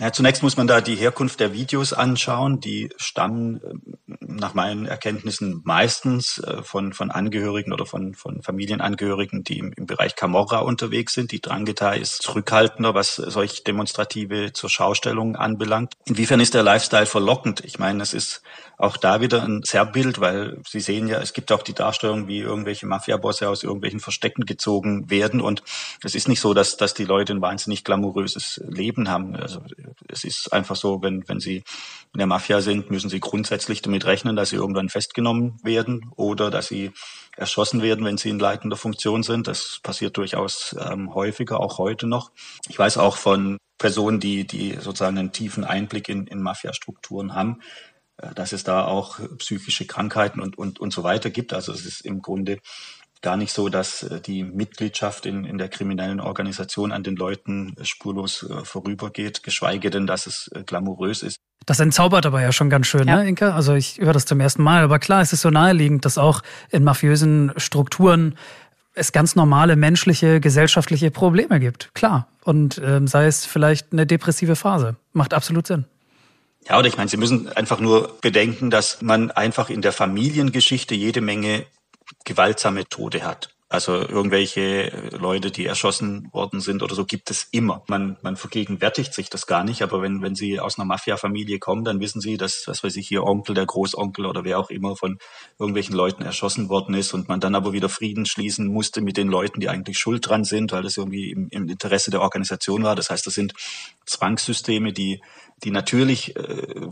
Ja, 0.00 0.12
zunächst 0.12 0.42
muss 0.42 0.56
man 0.56 0.66
da 0.66 0.80
die 0.80 0.96
Herkunft 0.96 1.38
der 1.38 1.52
Videos 1.52 1.92
anschauen. 1.92 2.58
Die 2.58 2.90
stammen 2.96 3.60
äh, 3.62 4.14
nach 4.20 4.52
meinen 4.52 4.86
Erkenntnissen 4.86 5.60
meistens 5.64 6.38
äh, 6.38 6.64
von, 6.64 6.92
von 6.92 7.12
Angehörigen 7.12 7.72
oder 7.72 7.86
von, 7.86 8.14
von 8.14 8.42
Familienangehörigen, 8.42 9.44
die 9.44 9.58
im, 9.58 9.72
im 9.76 9.86
Bereich 9.86 10.16
Camorra 10.16 10.58
unterwegs 10.58 11.14
sind. 11.14 11.30
Die 11.30 11.40
Drangheta 11.40 11.92
ist 11.92 12.22
zurückhaltender, 12.22 12.94
was 12.94 13.14
solch 13.14 13.62
demonstrative 13.62 14.52
zur 14.52 14.68
Schaustellung 14.68 15.36
anbelangt. 15.36 15.94
Inwiefern 16.06 16.40
ist 16.40 16.54
der 16.54 16.64
Lifestyle 16.64 17.06
verlockend? 17.06 17.64
Ich 17.64 17.78
meine, 17.78 18.02
es 18.02 18.14
ist 18.14 18.42
auch 18.76 18.96
da 18.96 19.20
wieder 19.20 19.42
ein 19.42 19.62
Zerrbild, 19.62 20.20
weil 20.20 20.60
Sie 20.66 20.80
sehen 20.80 21.08
ja, 21.08 21.20
es 21.20 21.32
gibt 21.32 21.52
auch 21.52 21.62
die 21.62 21.74
Darstellung, 21.74 22.28
wie 22.28 22.40
irgendwelche 22.40 22.86
Mafia-Bosse 22.86 23.48
aus 23.48 23.62
irgendwelchen 23.62 24.00
Verstecken 24.00 24.44
gezogen 24.46 25.10
werden. 25.10 25.40
Und 25.40 25.62
es 26.02 26.14
ist 26.14 26.28
nicht 26.28 26.40
so, 26.40 26.54
dass, 26.54 26.76
dass 26.76 26.94
die 26.94 27.04
Leute 27.04 27.32
ein 27.32 27.40
wahnsinnig 27.40 27.84
glamouröses 27.84 28.60
Leben 28.66 29.08
haben. 29.08 29.36
Also 29.36 29.62
es 30.08 30.24
ist 30.24 30.52
einfach 30.52 30.76
so, 30.76 31.02
wenn, 31.02 31.28
wenn 31.28 31.40
sie 31.40 31.64
in 32.12 32.18
der 32.18 32.26
Mafia 32.26 32.60
sind, 32.60 32.90
müssen 32.90 33.10
sie 33.10 33.20
grundsätzlich 33.20 33.82
damit 33.82 34.04
rechnen, 34.06 34.36
dass 34.36 34.50
sie 34.50 34.56
irgendwann 34.56 34.88
festgenommen 34.88 35.58
werden 35.62 36.10
oder 36.16 36.50
dass 36.50 36.68
sie 36.68 36.92
erschossen 37.36 37.82
werden, 37.82 38.04
wenn 38.04 38.16
sie 38.16 38.30
in 38.30 38.38
leitender 38.38 38.76
Funktion 38.76 39.22
sind. 39.22 39.48
Das 39.48 39.80
passiert 39.82 40.16
durchaus 40.16 40.76
ähm, 40.78 41.14
häufiger, 41.14 41.60
auch 41.60 41.78
heute 41.78 42.06
noch. 42.06 42.30
Ich 42.68 42.78
weiß 42.78 42.98
auch 42.98 43.16
von 43.16 43.58
Personen, 43.78 44.20
die, 44.20 44.46
die 44.46 44.78
sozusagen 44.80 45.18
einen 45.18 45.32
tiefen 45.32 45.64
Einblick 45.64 46.08
in, 46.08 46.26
in 46.26 46.40
Mafia-Strukturen 46.40 47.34
haben, 47.34 47.60
dass 48.34 48.52
es 48.52 48.64
da 48.64 48.84
auch 48.84 49.18
psychische 49.38 49.86
Krankheiten 49.86 50.40
und, 50.40 50.56
und, 50.56 50.78
und 50.78 50.92
so 50.92 51.02
weiter 51.02 51.30
gibt. 51.30 51.52
Also 51.52 51.72
es 51.72 51.84
ist 51.84 52.00
im 52.02 52.22
Grunde 52.22 52.58
gar 53.24 53.36
nicht 53.36 53.52
so, 53.52 53.68
dass 53.68 54.04
äh, 54.04 54.20
die 54.20 54.44
Mitgliedschaft 54.44 55.26
in, 55.26 55.44
in 55.44 55.58
der 55.58 55.68
kriminellen 55.68 56.20
Organisation 56.20 56.92
an 56.92 57.02
den 57.02 57.16
Leuten 57.16 57.74
äh, 57.80 57.84
spurlos 57.84 58.48
äh, 58.48 58.64
vorübergeht, 58.64 59.42
geschweige 59.42 59.90
denn, 59.90 60.06
dass 60.06 60.26
es 60.26 60.50
glamourös 60.66 61.22
ist. 61.22 61.38
Das 61.66 61.80
entzaubert 61.80 62.26
aber 62.26 62.42
ja 62.42 62.52
schon 62.52 62.68
ganz 62.68 62.86
schön, 62.86 63.08
ja. 63.08 63.16
ne, 63.16 63.28
Inka? 63.28 63.54
Also 63.54 63.74
ich 63.74 63.98
höre 63.98 64.12
das 64.12 64.26
zum 64.26 64.38
ersten 64.38 64.62
Mal. 64.62 64.84
Aber 64.84 64.98
klar, 64.98 65.22
es 65.22 65.32
ist 65.32 65.40
so 65.40 65.50
naheliegend, 65.50 66.04
dass 66.04 66.18
auch 66.18 66.42
in 66.70 66.84
mafiösen 66.84 67.52
Strukturen 67.56 68.36
es 68.92 69.10
ganz 69.10 69.34
normale 69.34 69.74
menschliche, 69.74 70.40
gesellschaftliche 70.40 71.10
Probleme 71.10 71.58
gibt. 71.58 71.94
Klar. 71.94 72.28
Und 72.44 72.80
ähm, 72.84 73.08
sei 73.08 73.26
es 73.26 73.46
vielleicht 73.46 73.92
eine 73.92 74.06
depressive 74.06 74.54
Phase. 74.54 74.96
Macht 75.12 75.32
absolut 75.32 75.66
Sinn. 75.66 75.86
Ja, 76.68 76.78
oder 76.78 76.88
ich 76.88 76.96
meine, 76.96 77.10
Sie 77.10 77.16
müssen 77.16 77.48
einfach 77.48 77.78
nur 77.78 78.16
bedenken, 78.20 78.70
dass 78.70 79.02
man 79.02 79.30
einfach 79.30 79.68
in 79.68 79.82
der 79.82 79.92
Familiengeschichte 79.92 80.94
jede 80.94 81.20
Menge 81.20 81.66
gewaltsame 82.24 82.88
Tode 82.88 83.24
hat. 83.24 83.54
Also 83.74 83.96
irgendwelche 83.96 85.10
Leute, 85.18 85.50
die 85.50 85.66
erschossen 85.66 86.28
worden 86.32 86.60
sind 86.60 86.82
oder 86.82 86.94
so, 86.94 87.04
gibt 87.04 87.30
es 87.30 87.48
immer. 87.50 87.82
Man, 87.88 88.16
man 88.22 88.36
vergegenwärtigt 88.36 89.12
sich 89.12 89.30
das 89.30 89.48
gar 89.48 89.64
nicht, 89.64 89.82
aber 89.82 90.00
wenn, 90.00 90.22
wenn 90.22 90.36
Sie 90.36 90.60
aus 90.60 90.78
einer 90.78 90.84
Mafia-Familie 90.84 91.58
kommen, 91.58 91.82
dann 91.82 91.98
wissen 91.98 92.20
Sie, 92.20 92.36
dass, 92.36 92.64
was 92.66 92.84
weiß 92.84 92.94
ich, 92.96 93.10
Ihr 93.10 93.24
Onkel, 93.24 93.56
der 93.56 93.66
Großonkel 93.66 94.26
oder 94.26 94.44
wer 94.44 94.60
auch 94.60 94.70
immer 94.70 94.94
von 94.96 95.18
irgendwelchen 95.58 95.96
Leuten 95.96 96.22
erschossen 96.22 96.68
worden 96.68 96.94
ist 96.94 97.14
und 97.14 97.28
man 97.28 97.40
dann 97.40 97.56
aber 97.56 97.72
wieder 97.72 97.88
Frieden 97.88 98.26
schließen 98.26 98.68
musste 98.68 99.00
mit 99.00 99.16
den 99.16 99.28
Leuten, 99.28 99.58
die 99.58 99.68
eigentlich 99.68 99.98
schuld 99.98 100.28
dran 100.28 100.44
sind, 100.44 100.70
weil 100.70 100.82
das 100.82 100.96
irgendwie 100.96 101.32
im, 101.32 101.48
im 101.50 101.68
Interesse 101.68 102.12
der 102.12 102.20
Organisation 102.20 102.84
war. 102.84 102.94
Das 102.94 103.10
heißt, 103.10 103.26
das 103.26 103.34
sind 103.34 103.54
Zwangssysteme, 104.06 104.92
die, 104.92 105.20
die 105.62 105.70
natürlich 105.70 106.36
äh, 106.36 106.88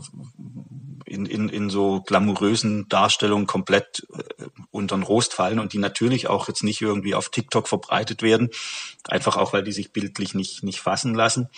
in, 1.05 1.25
in, 1.25 1.49
in 1.49 1.69
so 1.69 2.01
glamourösen 2.01 2.87
Darstellungen 2.89 3.47
komplett 3.47 4.07
äh, 4.13 4.45
unter 4.71 4.95
den 4.95 5.03
Rost 5.03 5.33
fallen 5.33 5.59
und 5.59 5.73
die 5.73 5.77
natürlich 5.77 6.27
auch 6.27 6.47
jetzt 6.47 6.63
nicht 6.63 6.81
irgendwie 6.81 7.15
auf 7.15 7.29
TikTok 7.29 7.67
verbreitet 7.67 8.21
werden, 8.21 8.49
einfach 9.07 9.37
auch, 9.37 9.53
weil 9.53 9.63
die 9.63 9.71
sich 9.71 9.91
bildlich 9.91 10.33
nicht, 10.33 10.63
nicht 10.63 10.79
fassen 10.79 11.13
lassen. 11.13 11.49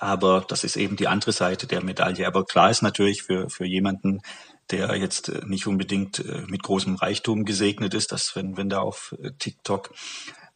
Aber 0.00 0.44
das 0.46 0.64
ist 0.64 0.76
eben 0.76 0.96
die 0.96 1.08
andere 1.08 1.32
Seite 1.32 1.66
der 1.66 1.84
Medaille. 1.84 2.26
Aber 2.26 2.44
klar 2.44 2.70
ist 2.70 2.82
natürlich 2.82 3.22
für, 3.22 3.48
für 3.48 3.64
jemanden, 3.64 4.22
der 4.70 4.96
jetzt 4.96 5.28
äh, 5.28 5.42
nicht 5.46 5.66
unbedingt 5.66 6.18
äh, 6.20 6.42
mit 6.48 6.62
großem 6.62 6.96
Reichtum 6.96 7.44
gesegnet 7.44 7.94
ist, 7.94 8.12
dass 8.12 8.34
wenn, 8.36 8.56
wenn 8.56 8.68
da 8.68 8.80
auf 8.80 9.14
äh, 9.22 9.30
TikTok 9.38 9.90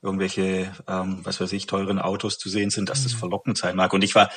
irgendwelche, 0.02 0.72
ähm, 0.88 1.20
was 1.22 1.40
weiß 1.40 1.52
ich, 1.52 1.66
teuren 1.66 2.00
Autos 2.00 2.38
zu 2.38 2.48
sehen 2.48 2.70
sind, 2.70 2.88
dass 2.88 3.04
das 3.04 3.14
mhm. 3.14 3.18
verlockend 3.18 3.58
sein 3.58 3.76
mag. 3.76 3.92
Und 3.92 4.02
ich 4.02 4.14
war 4.14 4.30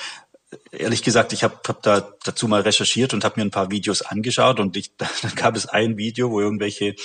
ehrlich 0.72 1.04
gesagt, 1.04 1.34
ich 1.34 1.44
habe 1.44 1.60
hab 1.68 1.82
da 1.84 2.14
dazu 2.24 2.48
mal 2.48 2.62
recherchiert 2.62 3.14
und 3.14 3.24
habe 3.24 3.40
mir 3.40 3.46
ein 3.46 3.52
paar 3.52 3.72
Videos 3.72 4.02
angeschaut 4.02 4.60
und 4.60 4.78
ich, 4.78 4.96
dann 4.98 5.10
gab 5.36 5.56
es 5.56 5.66
ein 5.66 5.98
Video, 5.98 6.32
wo 6.32 6.40
irgendwelche 6.40 6.96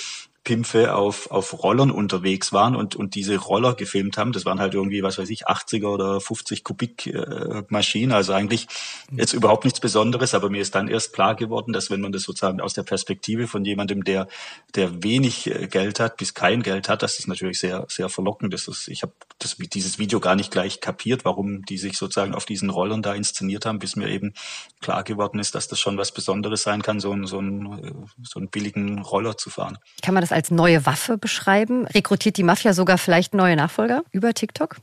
Pimpfe 0.42 0.94
auf, 0.94 1.30
auf 1.30 1.62
Rollern 1.62 1.90
unterwegs 1.90 2.50
waren 2.52 2.74
und, 2.74 2.96
und 2.96 3.14
diese 3.14 3.36
Roller 3.36 3.74
gefilmt 3.74 4.16
haben. 4.16 4.32
Das 4.32 4.46
waren 4.46 4.58
halt 4.58 4.72
irgendwie, 4.72 5.02
was 5.02 5.18
weiß 5.18 5.28
ich, 5.28 5.46
80er 5.46 5.86
oder 5.86 6.18
50 6.18 6.64
Kubik 6.64 7.06
äh, 7.08 7.62
Maschinen. 7.68 8.12
Also 8.12 8.32
eigentlich 8.32 8.66
jetzt 9.12 9.34
überhaupt 9.34 9.64
nichts 9.64 9.80
Besonderes, 9.80 10.32
aber 10.32 10.48
mir 10.48 10.62
ist 10.62 10.74
dann 10.74 10.88
erst 10.88 11.12
klar 11.12 11.34
geworden, 11.34 11.74
dass 11.74 11.90
wenn 11.90 12.00
man 12.00 12.12
das 12.12 12.22
sozusagen 12.22 12.62
aus 12.62 12.72
der 12.72 12.84
Perspektive 12.84 13.48
von 13.48 13.66
jemandem, 13.66 14.02
der, 14.02 14.28
der 14.74 15.02
wenig 15.02 15.46
äh, 15.46 15.66
Geld 15.66 16.00
hat, 16.00 16.16
bis 16.16 16.32
kein 16.32 16.62
Geld 16.62 16.88
hat, 16.88 17.02
dass 17.02 17.18
das 17.18 17.26
natürlich 17.26 17.58
sehr, 17.58 17.84
sehr 17.88 18.08
verlockend 18.08 18.54
ist. 18.54 18.66
Das, 18.66 18.88
ich 18.88 19.02
habe 19.02 19.12
dieses 19.58 19.98
Video 19.98 20.20
gar 20.20 20.36
nicht 20.36 20.50
gleich 20.50 20.80
kapiert, 20.80 21.26
warum 21.26 21.66
die 21.66 21.76
sich 21.76 21.98
sozusagen 21.98 22.34
auf 22.34 22.46
diesen 22.46 22.70
Rollern 22.70 23.02
da 23.02 23.14
inszeniert 23.14 23.66
haben, 23.66 23.78
bis 23.78 23.94
mir 23.94 24.08
eben 24.08 24.32
klar 24.80 25.04
geworden 25.04 25.38
ist, 25.38 25.54
dass 25.54 25.68
das 25.68 25.78
schon 25.78 25.98
was 25.98 26.12
Besonderes 26.12 26.62
sein 26.62 26.80
kann, 26.80 26.98
so, 26.98 27.12
ein, 27.12 27.26
so, 27.26 27.40
ein, 27.40 27.84
äh, 27.84 27.92
so 28.22 28.38
einen 28.38 28.48
billigen 28.48 29.00
Roller 29.00 29.36
zu 29.36 29.50
fahren. 29.50 29.76
Kann 30.02 30.14
man 30.14 30.22
das 30.22 30.29
als 30.32 30.50
neue 30.50 30.86
Waffe 30.86 31.18
beschreiben? 31.18 31.86
Rekrutiert 31.86 32.36
die 32.36 32.42
Mafia 32.42 32.72
sogar 32.72 32.98
vielleicht 32.98 33.34
neue 33.34 33.56
Nachfolger 33.56 34.02
über 34.12 34.34
TikTok? 34.34 34.76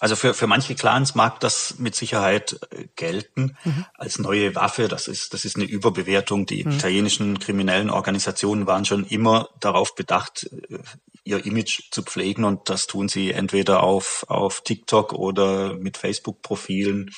Also 0.00 0.16
für, 0.16 0.34
für 0.34 0.46
manche 0.46 0.74
Clans 0.74 1.14
mag 1.14 1.38
das 1.40 1.78
mit 1.78 1.94
Sicherheit 1.94 2.58
äh, 2.70 2.88
gelten 2.96 3.56
mhm. 3.62 3.84
als 3.94 4.18
neue 4.18 4.54
Waffe. 4.54 4.88
Das 4.88 5.06
ist, 5.06 5.34
das 5.34 5.44
ist 5.44 5.56
eine 5.56 5.64
Überbewertung. 5.64 6.46
Die 6.46 6.64
mhm. 6.64 6.72
italienischen 6.72 7.38
kriminellen 7.38 7.90
Organisationen 7.90 8.66
waren 8.66 8.84
schon 8.84 9.04
immer 9.04 9.48
darauf 9.60 9.94
bedacht, 9.94 10.50
äh, 10.68 10.78
ihr 11.24 11.44
Image 11.44 11.90
zu 11.92 12.02
pflegen 12.02 12.44
und 12.44 12.68
das 12.68 12.86
tun 12.86 13.08
sie 13.08 13.30
entweder 13.30 13.82
auf, 13.82 14.24
auf 14.28 14.62
TikTok 14.62 15.12
oder 15.12 15.74
mit 15.74 15.96
Facebook-Profilen 15.96 17.10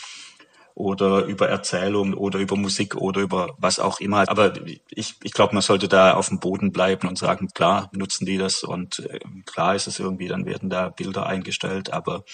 oder 0.75 1.25
über 1.25 1.49
Erzählung 1.49 2.15
oder 2.15 2.41
über 2.41 2.57
Musik 2.57 2.97
oder 2.97 3.21
über 3.21 3.55
was 3.59 3.79
auch 3.79 4.01
immer. 4.01 4.29
Aber 4.29 4.53
ich, 4.91 5.15
ich 5.23 5.33
glaube, 5.33 5.55
man 5.55 5.63
sollte 5.63 5.87
da 5.87 6.15
auf 6.15 6.29
dem 6.29 6.41
Boden 6.41 6.73
bleiben 6.73 7.09
und 7.09 7.17
sagen, 7.17 7.49
klar, 7.55 7.91
nutzen 7.93 8.27
die 8.27 8.39
das 8.39 8.65
und 8.65 8.99
äh, 9.09 9.21
klar 9.47 9.77
ist 9.77 9.87
es 9.87 10.01
irgendwie, 10.01 10.27
dann 10.27 10.47
werden 10.47 10.71
da 10.71 10.89
Bilder 10.89 11.27
eingestellt, 11.27 11.93
aber 11.93 12.25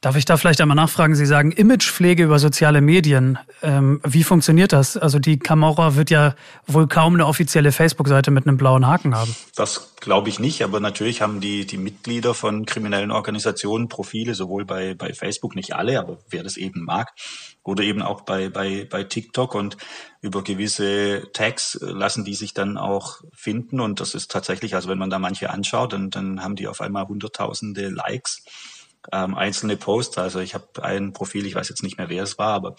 Darf 0.00 0.14
ich 0.14 0.24
da 0.24 0.36
vielleicht 0.36 0.60
einmal 0.60 0.76
nachfragen? 0.76 1.16
Sie 1.16 1.26
sagen 1.26 1.50
Imagepflege 1.50 2.22
über 2.22 2.38
soziale 2.38 2.80
Medien. 2.80 3.36
Ähm, 3.62 4.00
wie 4.06 4.22
funktioniert 4.22 4.72
das? 4.72 4.96
Also 4.96 5.18
die 5.18 5.40
Camorra 5.40 5.96
wird 5.96 6.10
ja 6.10 6.36
wohl 6.68 6.86
kaum 6.86 7.14
eine 7.14 7.26
offizielle 7.26 7.72
Facebook-Seite 7.72 8.30
mit 8.30 8.46
einem 8.46 8.56
blauen 8.58 8.86
Haken 8.86 9.16
haben. 9.16 9.34
Das 9.56 9.96
glaube 9.98 10.28
ich 10.28 10.38
nicht, 10.38 10.62
aber 10.62 10.78
natürlich 10.78 11.20
haben 11.20 11.40
die, 11.40 11.66
die 11.66 11.78
Mitglieder 11.78 12.32
von 12.34 12.64
kriminellen 12.64 13.10
Organisationen 13.10 13.88
Profile, 13.88 14.36
sowohl 14.36 14.64
bei, 14.64 14.94
bei 14.94 15.12
Facebook, 15.12 15.56
nicht 15.56 15.74
alle, 15.74 15.98
aber 15.98 16.18
wer 16.30 16.44
das 16.44 16.56
eben 16.56 16.84
mag, 16.84 17.12
oder 17.64 17.82
eben 17.82 18.00
auch 18.00 18.20
bei, 18.20 18.48
bei, 18.50 18.86
bei 18.88 19.02
TikTok 19.02 19.56
und 19.56 19.76
über 20.20 20.44
gewisse 20.44 21.24
Tags 21.32 21.76
lassen 21.80 22.24
die 22.24 22.34
sich 22.34 22.54
dann 22.54 22.78
auch 22.78 23.20
finden 23.34 23.80
und 23.80 23.98
das 23.98 24.14
ist 24.14 24.30
tatsächlich, 24.30 24.76
also 24.76 24.88
wenn 24.88 24.98
man 24.98 25.10
da 25.10 25.18
manche 25.18 25.50
anschaut, 25.50 25.92
dann, 25.92 26.10
dann 26.10 26.44
haben 26.44 26.54
die 26.54 26.68
auf 26.68 26.80
einmal 26.80 27.08
hunderttausende 27.08 27.88
Likes 27.88 28.44
ähm, 29.12 29.34
einzelne 29.34 29.76
Posts. 29.76 30.18
Also 30.18 30.40
ich 30.40 30.54
habe 30.54 30.82
ein 30.82 31.12
Profil, 31.12 31.46
ich 31.46 31.54
weiß 31.54 31.68
jetzt 31.68 31.82
nicht 31.82 31.98
mehr, 31.98 32.08
wer 32.08 32.22
es 32.22 32.38
war, 32.38 32.54
aber 32.54 32.76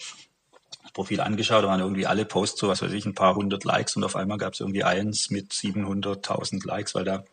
das 0.82 0.92
Profil 0.92 1.20
angeschaut, 1.20 1.64
da 1.64 1.68
waren 1.68 1.80
irgendwie 1.80 2.06
alle 2.06 2.24
Posts 2.24 2.60
so, 2.60 2.68
was 2.68 2.82
weiß 2.82 2.92
ich, 2.92 3.06
ein 3.06 3.14
paar 3.14 3.34
hundert 3.34 3.64
Likes 3.64 3.96
und 3.96 4.04
auf 4.04 4.16
einmal 4.16 4.38
gab 4.38 4.54
es 4.54 4.60
irgendwie 4.60 4.84
eins 4.84 5.30
mit 5.30 5.52
700.000 5.52 6.66
Likes, 6.66 6.94
weil 6.94 7.04
da 7.04 7.24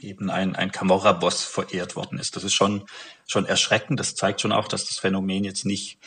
eben 0.00 0.30
ein, 0.30 0.54
ein 0.54 0.70
Camorra-Boss 0.70 1.44
verehrt 1.44 1.96
worden 1.96 2.18
ist. 2.18 2.36
Das 2.36 2.44
ist 2.44 2.54
schon, 2.54 2.84
schon 3.26 3.46
erschreckend. 3.46 3.98
Das 3.98 4.14
zeigt 4.14 4.40
schon 4.40 4.52
auch, 4.52 4.68
dass 4.68 4.86
das 4.86 4.98
Phänomen 4.98 5.44
jetzt 5.44 5.64
nicht 5.64 5.98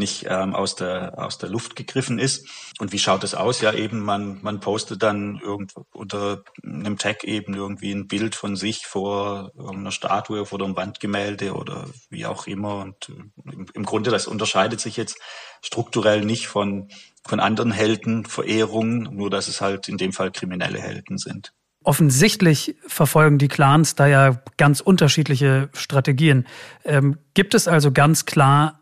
nicht 0.00 0.26
ähm, 0.28 0.54
aus, 0.56 0.74
der, 0.74 1.14
aus 1.16 1.38
der 1.38 1.48
Luft 1.48 1.76
gegriffen 1.76 2.18
ist. 2.18 2.48
Und 2.80 2.92
wie 2.92 2.98
schaut 2.98 3.22
es 3.22 3.34
aus? 3.34 3.60
Ja, 3.60 3.72
eben, 3.72 4.00
man, 4.00 4.40
man 4.42 4.58
postet 4.58 5.04
dann 5.04 5.38
irgendwo 5.40 5.86
unter 5.92 6.42
einem 6.64 6.98
Tag 6.98 7.22
eben 7.22 7.54
irgendwie 7.54 7.92
ein 7.92 8.08
Bild 8.08 8.34
von 8.34 8.56
sich 8.56 8.86
vor 8.86 9.52
einer 9.56 9.92
Statue, 9.92 10.44
vor 10.44 10.60
einem 10.60 10.74
Wandgemälde 10.74 11.54
oder 11.54 11.86
wie 12.08 12.26
auch 12.26 12.48
immer. 12.48 12.78
Und 12.78 13.10
äh, 13.10 13.52
im, 13.52 13.66
im 13.72 13.84
Grunde, 13.84 14.10
das 14.10 14.26
unterscheidet 14.26 14.80
sich 14.80 14.96
jetzt 14.96 15.18
strukturell 15.62 16.24
nicht 16.24 16.48
von, 16.48 16.88
von 17.24 17.38
anderen 17.38 17.70
Heldenverehrungen, 17.70 19.02
nur 19.14 19.30
dass 19.30 19.46
es 19.46 19.60
halt 19.60 19.88
in 19.88 19.98
dem 19.98 20.12
Fall 20.12 20.32
kriminelle 20.32 20.80
Helden 20.80 21.18
sind. 21.18 21.52
Offensichtlich 21.82 22.76
verfolgen 22.86 23.38
die 23.38 23.48
Clans 23.48 23.94
da 23.94 24.06
ja 24.06 24.42
ganz 24.58 24.80
unterschiedliche 24.80 25.70
Strategien. 25.72 26.46
Ähm, 26.84 27.16
gibt 27.32 27.54
es 27.54 27.68
also 27.68 27.90
ganz 27.90 28.26
klar 28.26 28.79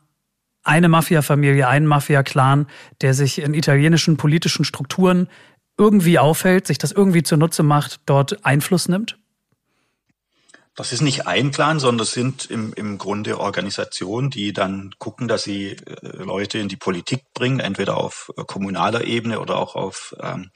eine 0.69 0.89
Mafia-Familie, 0.89 1.67
einen 1.67 1.87
Mafia-Clan, 1.87 2.67
der 3.01 3.15
sich 3.15 3.41
in 3.41 3.55
italienischen 3.55 4.17
politischen 4.17 4.65
Strukturen 4.65 5.29
irgendwie 5.79 6.19
aufhält, 6.19 6.67
sich 6.67 6.79
das 6.79 6.93
irgendwie 6.93 7.23
zunutze 7.23 7.63
macht, 7.63 8.01
dort 8.07 8.45
Einfluss 8.45 8.89
nimmt? 8.89 9.19
Das 10.75 10.93
ist 10.93 11.01
nicht 11.01 11.27
ein 11.27 11.51
Clan, 11.51 11.81
sondern 11.81 12.05
es 12.05 12.13
sind 12.13 12.45
im, 12.45 12.73
im 12.75 12.99
Grunde 12.99 13.41
Organisationen, 13.41 14.31
die 14.31 14.53
dann 14.53 14.95
gucken, 14.99 15.27
dass 15.27 15.43
sie 15.43 15.71
äh, 15.71 16.23
Leute 16.23 16.59
in 16.59 16.69
die 16.69 16.77
Politik 16.77 17.25
bringen, 17.35 17.59
entweder 17.59 17.97
auf 17.97 18.31
äh, 18.37 18.45
kommunaler 18.45 19.03
Ebene 19.03 19.41
oder 19.41 19.57
auch 19.57 19.75
auf 19.75 20.15
ähm, 20.21 20.51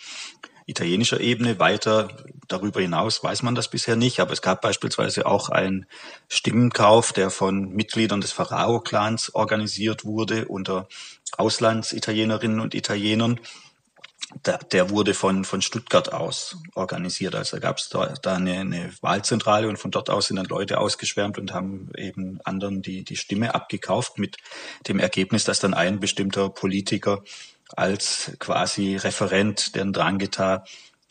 italienischer 0.67 1.21
Ebene. 1.21 1.59
Weiter 1.59 2.09
darüber 2.49 2.81
hinaus 2.81 3.23
weiß 3.23 3.43
man 3.43 3.55
das 3.55 3.69
bisher 3.69 3.97
nicht, 3.97 4.21
aber 4.21 4.33
es 4.33 4.43
gab 4.43 4.63
beispielsweise 4.63 5.27
auch 5.27 5.49
einen 5.49 5.87
Stimmenkauf, 6.29 7.13
der 7.13 7.31
von 7.31 7.71
Mitgliedern 7.71 8.21
des 8.21 8.33
Ferraro-Clans 8.33 9.35
organisiert 9.35 10.05
wurde 10.05 10.47
unter 10.47 10.89
Auslandsitalienerinnen 11.37 12.61
und 12.61 12.75
Italienern. 12.75 13.41
Der, 14.47 14.59
der 14.59 14.89
wurde 14.89 15.13
von, 15.13 15.45
von 15.45 15.61
Stuttgart 15.61 16.13
aus 16.13 16.57
organisiert. 16.75 17.35
Also 17.35 17.61
gab 17.61 17.77
es 17.77 17.91
da, 17.91 18.15
da 18.23 18.37
eine, 18.37 18.61
eine 18.61 18.93
Wahlzentrale 19.03 19.69
und 19.69 19.77
von 19.77 19.91
dort 19.91 20.09
aus 20.09 20.29
sind 20.29 20.37
dann 20.37 20.47
Leute 20.47 20.79
ausgeschwärmt 20.79 21.39
und 21.39 21.53
haben 21.53 21.91
eben 21.99 22.41
anderen 22.45 22.81
die, 22.81 23.05
die 23.05 23.17
Stimme 23.17 23.55
abgekauft 23.55 24.19
mit 24.19 24.39
dem 24.89 24.99
Ergebnis, 25.01 25.45
dass 25.45 25.61
dann 25.61 25.75
ein 25.75 26.01
bestimmter 26.01 26.49
Politiker 26.49 27.23
als 27.77 28.33
quasi 28.39 28.97
Referent 28.97 29.75
der 29.75 29.85
Drangheta 29.87 30.65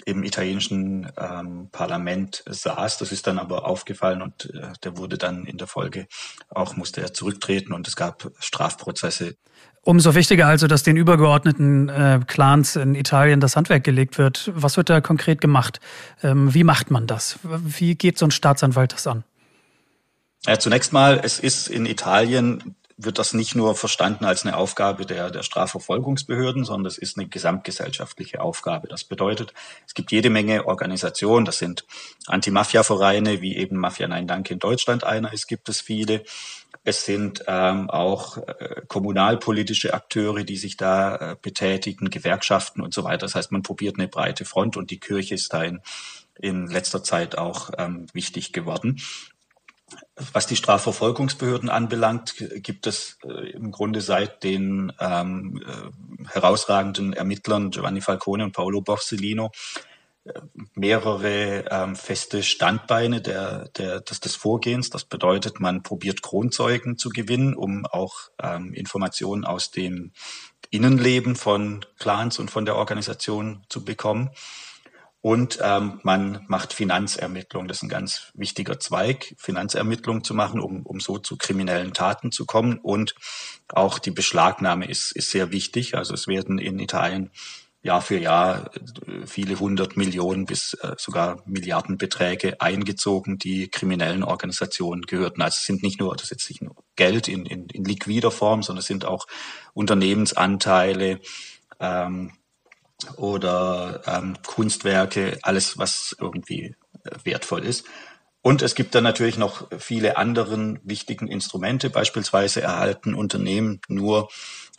im 0.05 0.23
italienischen 0.23 1.11
ähm, 1.17 1.69
Parlament 1.71 2.43
saß. 2.47 2.97
Das 2.97 3.11
ist 3.11 3.27
dann 3.27 3.39
aber 3.39 3.67
aufgefallen 3.67 4.21
und 4.21 4.51
äh, 4.53 4.73
der 4.83 4.97
wurde 4.97 5.17
dann 5.17 5.45
in 5.45 5.57
der 5.57 5.67
Folge 5.67 6.07
auch 6.49 6.75
musste 6.75 7.01
er 7.01 7.13
zurücktreten 7.13 7.73
und 7.73 7.87
es 7.87 7.95
gab 7.95 8.31
Strafprozesse. 8.39 9.35
Umso 9.83 10.13
wichtiger 10.13 10.45
also, 10.47 10.67
dass 10.67 10.83
den 10.83 10.95
übergeordneten 10.95 11.89
äh, 11.89 12.19
Clans 12.27 12.75
in 12.75 12.93
Italien 12.93 13.39
das 13.39 13.55
Handwerk 13.55 13.83
gelegt 13.83 14.17
wird. 14.17 14.51
Was 14.53 14.77
wird 14.77 14.89
da 14.89 15.01
konkret 15.01 15.41
gemacht? 15.41 15.79
Ähm, 16.21 16.53
wie 16.53 16.63
macht 16.63 16.91
man 16.91 17.07
das? 17.07 17.39
Wie 17.43 17.95
geht 17.95 18.17
so 18.17 18.25
ein 18.25 18.31
Staatsanwalt 18.31 18.93
das 18.93 19.07
an? 19.07 19.23
Ja, 20.45 20.57
zunächst 20.59 20.93
mal, 20.93 21.19
es 21.23 21.39
ist 21.39 21.67
in 21.67 21.85
Italien 21.85 22.75
wird 23.03 23.19
das 23.19 23.33
nicht 23.33 23.55
nur 23.55 23.75
verstanden 23.75 24.25
als 24.25 24.45
eine 24.45 24.57
Aufgabe 24.57 25.05
der, 25.05 25.31
der 25.31 25.43
Strafverfolgungsbehörden, 25.43 26.63
sondern 26.65 26.87
es 26.87 26.97
ist 26.97 27.17
eine 27.17 27.27
gesamtgesellschaftliche 27.27 28.41
Aufgabe. 28.41 28.87
Das 28.87 29.03
bedeutet, 29.03 29.53
es 29.87 29.93
gibt 29.93 30.11
jede 30.11 30.29
Menge 30.29 30.65
Organisationen, 30.65 31.45
das 31.45 31.57
sind 31.57 31.85
Anti-Mafia-Vereine, 32.27 33.41
wie 33.41 33.55
eben 33.55 33.77
Mafia 33.77 34.07
Nein 34.07 34.27
Danke 34.27 34.53
in 34.53 34.59
Deutschland 34.59 35.03
einer 35.03 35.33
ist, 35.33 35.47
gibt 35.47 35.69
es 35.69 35.81
viele. 35.81 36.23
Es 36.83 37.05
sind 37.05 37.43
ähm, 37.47 37.89
auch 37.89 38.37
äh, 38.37 38.81
kommunalpolitische 38.87 39.93
Akteure, 39.93 40.43
die 40.43 40.57
sich 40.57 40.77
da 40.77 41.15
äh, 41.15 41.35
betätigen, 41.39 42.09
Gewerkschaften 42.09 42.81
und 42.81 42.93
so 42.93 43.03
weiter. 43.03 43.25
Das 43.25 43.35
heißt, 43.35 43.51
man 43.51 43.61
probiert 43.61 43.99
eine 43.99 44.07
breite 44.07 44.45
Front 44.45 44.77
und 44.77 44.89
die 44.89 44.99
Kirche 44.99 45.35
ist 45.35 45.53
da 45.53 45.63
in, 45.63 45.81
in 46.39 46.67
letzter 46.67 47.03
Zeit 47.03 47.37
auch 47.37 47.69
ähm, 47.77 48.07
wichtig 48.13 48.51
geworden. 48.51 48.99
Was 50.15 50.45
die 50.45 50.57
Strafverfolgungsbehörden 50.57 51.69
anbelangt, 51.69 52.35
gibt 52.55 52.85
es 52.85 53.17
äh, 53.23 53.51
im 53.51 53.71
Grunde 53.71 54.01
seit 54.01 54.43
den 54.43 54.91
ähm, 54.99 55.63
äh, 55.65 56.27
herausragenden 56.27 57.13
Ermittlern 57.13 57.71
Giovanni 57.71 58.01
Falcone 58.01 58.43
und 58.43 58.51
Paolo 58.51 58.81
Borsellino 58.81 59.51
äh, 60.25 60.33
mehrere 60.75 61.65
ähm, 61.71 61.95
feste 61.95 62.43
Standbeine 62.43 63.21
der, 63.21 63.69
der, 63.69 64.01
des, 64.01 64.19
des 64.19 64.35
Vorgehens. 64.35 64.89
Das 64.89 65.05
bedeutet, 65.05 65.61
man 65.61 65.81
probiert 65.81 66.21
Kronzeugen 66.21 66.97
zu 66.97 67.09
gewinnen, 67.09 67.55
um 67.55 67.85
auch 67.85 68.29
ähm, 68.41 68.73
Informationen 68.73 69.45
aus 69.45 69.71
dem 69.71 70.11
Innenleben 70.69 71.35
von 71.35 71.85
Clans 71.97 72.37
und 72.37 72.51
von 72.51 72.65
der 72.65 72.75
Organisation 72.75 73.63
zu 73.69 73.83
bekommen. 73.83 74.29
Und 75.21 75.59
ähm, 75.61 75.99
man 76.01 76.43
macht 76.47 76.73
Finanzermittlungen. 76.73 77.67
Das 77.67 77.77
ist 77.77 77.83
ein 77.83 77.89
ganz 77.89 78.31
wichtiger 78.33 78.79
Zweig, 78.79 79.35
Finanzermittlungen 79.37 80.23
zu 80.23 80.33
machen, 80.33 80.59
um, 80.59 80.83
um 80.83 80.99
so 80.99 81.19
zu 81.19 81.37
kriminellen 81.37 81.93
Taten 81.93 82.31
zu 82.31 82.45
kommen. 82.45 82.79
Und 82.79 83.13
auch 83.67 83.99
die 83.99 84.11
Beschlagnahme 84.11 84.89
ist, 84.89 85.11
ist 85.11 85.29
sehr 85.29 85.51
wichtig. 85.51 85.95
Also 85.95 86.15
es 86.15 86.27
werden 86.27 86.57
in 86.57 86.79
Italien 86.79 87.29
Jahr 87.83 88.01
für 88.01 88.17
Jahr 88.17 88.71
äh, 88.75 89.25
viele 89.25 89.59
hundert 89.59 89.97
Millionen 89.97 90.45
bis 90.45 90.73
äh, 90.75 90.95
sogar 90.97 91.41
Milliardenbeträge 91.45 92.61
eingezogen, 92.61 93.37
die 93.37 93.69
kriminellen 93.69 94.23
Organisationen 94.23 95.03
gehörten. 95.03 95.41
Also 95.41 95.57
es 95.57 95.65
sind 95.65 95.83
nicht 95.83 95.99
nur, 95.99 96.15
das 96.15 96.25
ist 96.25 96.31
jetzt 96.31 96.49
nicht 96.49 96.61
nur 96.61 96.75
Geld 96.95 97.27
in, 97.27 97.45
in, 97.45 97.67
in 97.67 97.83
liquider 97.83 98.31
Form, 98.31 98.61
sondern 98.61 98.81
es 98.81 98.87
sind 98.87 99.05
auch 99.05 99.27
Unternehmensanteile 99.73 101.19
ähm, 101.79 102.33
oder 103.17 104.01
ähm, 104.05 104.35
Kunstwerke, 104.45 105.39
alles, 105.41 105.77
was 105.77 106.15
irgendwie 106.19 106.75
äh, 107.03 107.09
wertvoll 107.23 107.65
ist. 107.65 107.85
Und 108.43 108.63
es 108.63 108.73
gibt 108.73 108.95
dann 108.95 109.03
natürlich 109.03 109.37
noch 109.37 109.67
viele 109.77 110.17
anderen 110.17 110.79
wichtigen 110.83 111.27
Instrumente. 111.27 111.91
Beispielsweise 111.91 112.61
erhalten 112.61 113.13
Unternehmen 113.13 113.81
nur 113.87 114.29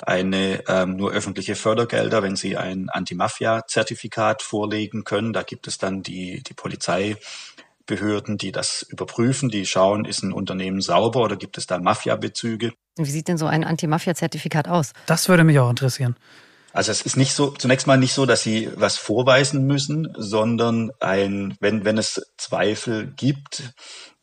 eine 0.05 0.65
ähm, 0.67 0.97
nur 0.97 1.13
öffentliche 1.13 1.55
Fördergelder, 1.55 2.25
wenn 2.25 2.35
sie 2.35 2.57
ein 2.57 2.89
Anti-Mafia-Zertifikat 2.89 4.43
vorlegen 4.43 5.05
können. 5.05 5.33
Da 5.33 5.45
gibt 5.45 5.69
es 5.69 5.79
dann 5.79 6.03
die, 6.03 6.43
die 6.43 6.55
Polizeibehörden, 6.55 8.37
die 8.37 8.51
das 8.51 8.83
überprüfen, 8.83 9.49
die 9.49 9.65
schauen, 9.65 10.07
ist 10.07 10.25
ein 10.25 10.33
Unternehmen 10.33 10.81
sauber 10.81 11.21
oder 11.21 11.37
gibt 11.37 11.57
es 11.57 11.69
da 11.69 11.79
Mafia-Bezüge. 11.79 12.73
Wie 12.97 13.11
sieht 13.11 13.29
denn 13.29 13.39
so 13.39 13.47
ein 13.47 13.63
Anti-Mafia-Zertifikat 13.63 14.67
aus? 14.67 14.93
Das 15.07 15.29
würde 15.29 15.45
mich 15.45 15.61
auch 15.61 15.71
interessieren. 15.71 16.17
Also 16.73 16.91
es 16.91 17.03
ist 17.03 17.17
nicht 17.17 17.35
so, 17.35 17.51
zunächst 17.51 17.87
mal 17.87 17.99
nicht 17.99 18.15
so, 18.15 18.27
dass 18.27 18.43
sie 18.43 18.71
was 18.77 18.97
vorweisen 18.97 19.67
müssen, 19.67 20.13
sondern 20.17 20.91
ein, 21.01 21.57
wenn, 21.61 21.85
wenn 21.85 21.99
es 21.99 22.33
Zweifel 22.39 23.07
gibt, 23.07 23.75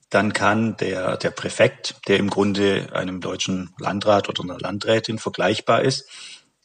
dann 0.10 0.34
kann 0.34 0.76
der, 0.78 1.18
der 1.18 1.30
Präfekt, 1.30 1.96
der 2.08 2.18
im 2.18 2.30
Grunde 2.30 2.90
einem 2.94 3.22
deutschen 3.22 3.74
Landrat 3.78 4.28
oder 4.30 4.44
einer 4.44 4.58
Landrätin 4.58 5.20
vergleichbar 5.20 5.84
ist, 5.84 6.10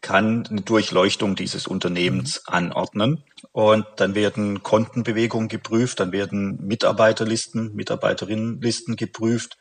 kann 0.05 0.47
eine 0.47 0.61
Durchleuchtung 0.61 1.35
dieses 1.35 1.67
Unternehmens 1.67 2.43
mhm. 2.47 2.55
anordnen. 2.55 3.25
Und 3.53 3.87
dann 3.97 4.15
werden 4.15 4.63
Kontenbewegungen 4.63 5.49
geprüft, 5.49 5.99
dann 6.01 6.13
werden 6.13 6.59
Mitarbeiterlisten, 6.61 7.75
Mitarbeiterinnenlisten 7.75 8.97
geprüft. 8.97 9.57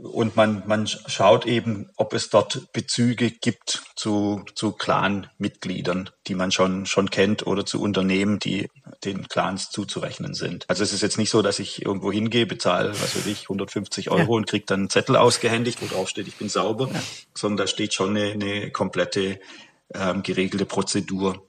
Und 0.00 0.36
man, 0.36 0.62
man 0.66 0.86
schaut 0.86 1.46
eben, 1.46 1.90
ob 1.96 2.14
es 2.14 2.30
dort 2.30 2.72
Bezüge 2.72 3.30
gibt 3.30 3.82
zu, 3.94 4.42
zu 4.54 4.72
Clan-Mitgliedern, 4.72 6.10
die 6.26 6.34
man 6.34 6.50
schon, 6.50 6.86
schon 6.86 7.10
kennt 7.10 7.46
oder 7.46 7.66
zu 7.66 7.80
Unternehmen, 7.80 8.38
die 8.38 8.70
den 9.04 9.28
Clans 9.28 9.70
zuzurechnen 9.70 10.34
sind. 10.34 10.64
Also 10.68 10.82
es 10.82 10.92
ist 10.92 11.02
jetzt 11.02 11.18
nicht 11.18 11.30
so, 11.30 11.42
dass 11.42 11.58
ich 11.58 11.84
irgendwo 11.84 12.10
hingehe, 12.10 12.46
bezahle, 12.46 12.90
was 12.90 13.16
weiß 13.16 13.26
ich, 13.26 13.42
150 13.44 14.10
Euro 14.10 14.20
ja. 14.32 14.36
und 14.38 14.46
kriege 14.48 14.64
dann 14.66 14.80
einen 14.80 14.90
Zettel 14.90 15.16
ausgehändigt, 15.16 15.82
wo 15.82 15.86
drauf 15.86 16.08
steht, 16.08 16.28
ich 16.28 16.36
bin 16.36 16.48
sauber, 16.48 16.88
ja. 16.92 17.02
sondern 17.34 17.58
da 17.58 17.66
steht 17.66 17.92
schon 17.92 18.16
eine, 18.16 18.32
eine 18.32 18.70
komplette 18.70 19.40
ähm, 19.94 20.22
geregelte 20.22 20.64
Prozedur 20.64 21.46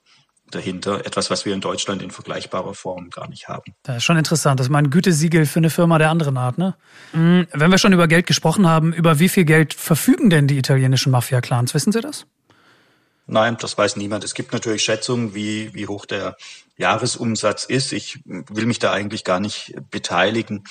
dahinter. 0.51 1.05
Etwas, 1.05 1.29
was 1.29 1.45
wir 1.45 1.53
in 1.53 1.61
Deutschland 1.61 2.01
in 2.01 2.11
vergleichbarer 2.11 2.73
Form 2.73 3.09
gar 3.09 3.27
nicht 3.27 3.47
haben. 3.47 3.73
Das 3.83 3.97
ist 3.97 4.03
schon 4.03 4.17
interessant. 4.17 4.59
Das 4.59 4.67
ist 4.67 4.71
mal 4.71 4.79
ein 4.79 4.89
Gütesiegel 4.89 5.45
für 5.45 5.59
eine 5.59 5.69
Firma 5.69 5.97
der 5.97 6.09
anderen 6.09 6.37
Art, 6.37 6.57
ne? 6.57 6.75
Mhm. 7.13 7.47
Wenn 7.51 7.71
wir 7.71 7.77
schon 7.77 7.93
über 7.93 8.07
Geld 8.07 8.27
gesprochen 8.27 8.67
haben, 8.67 8.93
über 8.93 9.19
wie 9.19 9.29
viel 9.29 9.45
Geld 9.45 9.73
verfügen 9.73 10.29
denn 10.29 10.47
die 10.47 10.57
italienischen 10.57 11.11
Mafia-Clans? 11.11 11.73
Wissen 11.73 11.91
Sie 11.91 12.01
das? 12.01 12.25
Nein, 13.25 13.57
das 13.59 13.77
weiß 13.77 13.95
niemand. 13.95 14.23
Es 14.23 14.33
gibt 14.33 14.51
natürlich 14.51 14.83
Schätzungen, 14.83 15.33
wie, 15.33 15.73
wie 15.73 15.87
hoch 15.87 16.05
der 16.05 16.35
Jahresumsatz 16.77 17.63
ist. 17.63 17.93
Ich 17.93 18.19
will 18.25 18.65
mich 18.65 18.79
da 18.79 18.91
eigentlich 18.91 19.23
gar 19.23 19.39
nicht 19.39 19.73
beteiligen. 19.89 20.65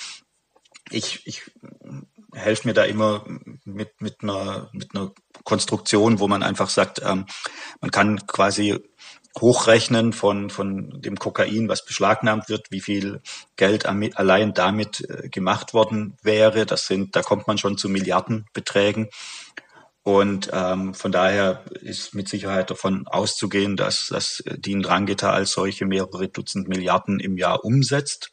Ich, 0.90 1.26
ich 1.26 1.42
helfe 2.34 2.68
mir 2.68 2.74
da 2.74 2.84
immer 2.84 3.24
mit, 3.64 4.00
mit, 4.00 4.22
einer, 4.22 4.68
mit 4.72 4.94
einer 4.94 5.12
Konstruktion, 5.44 6.18
wo 6.18 6.28
man 6.28 6.42
einfach 6.42 6.68
sagt, 6.68 7.00
ähm, 7.04 7.26
man 7.80 7.90
kann 7.90 8.26
quasi 8.26 8.78
hochrechnen 9.40 10.12
von, 10.12 10.50
von 10.50 11.00
dem 11.00 11.16
Kokain, 11.16 11.68
was 11.68 11.84
beschlagnahmt 11.84 12.48
wird, 12.48 12.70
wie 12.70 12.80
viel 12.80 13.22
Geld 13.56 13.86
allein 13.86 14.54
damit 14.54 15.08
äh, 15.08 15.28
gemacht 15.28 15.74
worden 15.74 16.16
wäre. 16.22 16.66
Das 16.66 16.86
sind, 16.86 17.16
da 17.16 17.22
kommt 17.22 17.46
man 17.46 17.58
schon 17.58 17.78
zu 17.78 17.88
Milliardenbeträgen. 17.88 19.08
Und 20.04 20.50
ähm, 20.52 20.94
von 20.94 21.12
daher 21.12 21.64
ist 21.80 22.14
mit 22.14 22.28
Sicherheit 22.28 22.70
davon 22.70 23.06
auszugehen, 23.06 23.76
dass, 23.76 24.08
dass 24.08 24.42
die 24.56 24.80
Drangheta 24.80 25.32
als 25.32 25.52
solche 25.52 25.86
mehrere 25.86 26.28
Dutzend 26.28 26.68
Milliarden 26.68 27.20
im 27.20 27.38
Jahr 27.38 27.64
umsetzt. 27.64 28.32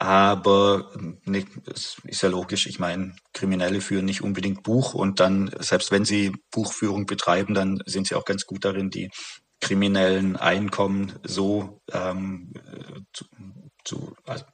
Aber 0.00 0.90
ne, 1.24 1.44
es 1.72 1.98
ist 2.04 2.22
ja 2.22 2.30
logisch, 2.30 2.66
ich 2.66 2.78
meine, 2.78 3.14
Kriminelle 3.34 3.82
führen 3.82 4.06
nicht 4.06 4.22
unbedingt 4.22 4.62
Buch 4.62 4.94
und 4.94 5.20
dann, 5.20 5.50
selbst 5.58 5.92
wenn 5.92 6.06
sie 6.06 6.32
Buchführung 6.50 7.04
betreiben, 7.04 7.52
dann 7.52 7.82
sind 7.84 8.06
sie 8.06 8.14
auch 8.14 8.24
ganz 8.24 8.46
gut 8.46 8.64
darin, 8.64 8.88
die 8.88 9.10
kriminellen 9.60 10.36
Einkommen 10.36 11.18
so 11.22 11.80
ähm, 11.92 12.52
zu, 13.12 13.24
zu 13.84 14.14
also 14.24 14.44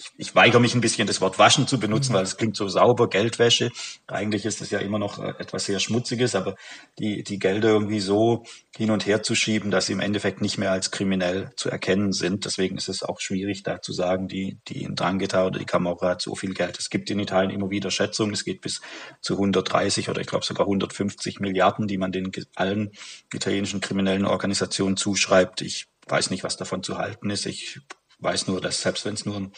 ich, 0.00 0.10
ich 0.16 0.34
weigere 0.34 0.60
mich 0.60 0.74
ein 0.74 0.80
bisschen, 0.80 1.06
das 1.06 1.20
Wort 1.20 1.38
waschen 1.38 1.66
zu 1.66 1.78
benutzen, 1.78 2.12
mhm. 2.12 2.16
weil 2.16 2.22
es 2.24 2.36
klingt 2.36 2.56
so 2.56 2.68
sauber, 2.68 3.08
Geldwäsche. 3.08 3.70
Eigentlich 4.06 4.46
ist 4.46 4.62
es 4.62 4.70
ja 4.70 4.78
immer 4.78 4.98
noch 4.98 5.18
äh, 5.18 5.34
etwas 5.38 5.66
sehr 5.66 5.78
Schmutziges, 5.78 6.34
aber 6.34 6.56
die, 6.98 7.22
die 7.22 7.38
Gelder 7.38 7.68
irgendwie 7.68 8.00
so 8.00 8.44
hin 8.76 8.90
und 8.90 9.06
her 9.06 9.22
zu 9.22 9.34
schieben, 9.34 9.70
dass 9.70 9.86
sie 9.86 9.92
im 9.92 10.00
Endeffekt 10.00 10.40
nicht 10.40 10.58
mehr 10.58 10.72
als 10.72 10.90
kriminell 10.90 11.50
zu 11.56 11.68
erkennen 11.68 12.12
sind. 12.12 12.44
Deswegen 12.44 12.78
ist 12.78 12.88
es 12.88 13.02
auch 13.02 13.20
schwierig, 13.20 13.62
da 13.62 13.82
zu 13.82 13.92
sagen, 13.92 14.26
die, 14.26 14.58
die 14.68 14.82
in 14.82 14.94
Drangheta 14.94 15.46
oder 15.46 15.58
die 15.58 15.66
Camorra 15.66 16.10
hat 16.10 16.22
so 16.22 16.34
viel 16.34 16.54
Geld. 16.54 16.78
Es 16.78 16.88
gibt 16.88 17.10
in 17.10 17.18
Italien 17.18 17.50
immer 17.50 17.70
wieder 17.70 17.90
Schätzungen, 17.90 18.32
es 18.32 18.44
geht 18.44 18.62
bis 18.62 18.80
zu 19.20 19.34
130 19.34 20.08
oder 20.08 20.20
ich 20.20 20.26
glaube 20.26 20.44
sogar 20.46 20.66
150 20.66 21.40
Milliarden, 21.40 21.86
die 21.86 21.98
man 21.98 22.12
den 22.12 22.30
allen 22.54 22.92
italienischen 23.34 23.80
kriminellen 23.80 24.24
Organisationen 24.24 24.96
zuschreibt. 24.96 25.60
Ich 25.60 25.86
weiß 26.06 26.30
nicht, 26.30 26.42
was 26.42 26.56
davon 26.56 26.82
zu 26.82 26.96
halten 26.96 27.30
ist. 27.30 27.46
Ich 27.46 27.80
weiß 28.20 28.46
nur, 28.48 28.60
dass 28.60 28.80
selbst 28.80 29.04
wenn 29.04 29.14
es 29.14 29.26
nur 29.26 29.36
ein 29.36 29.52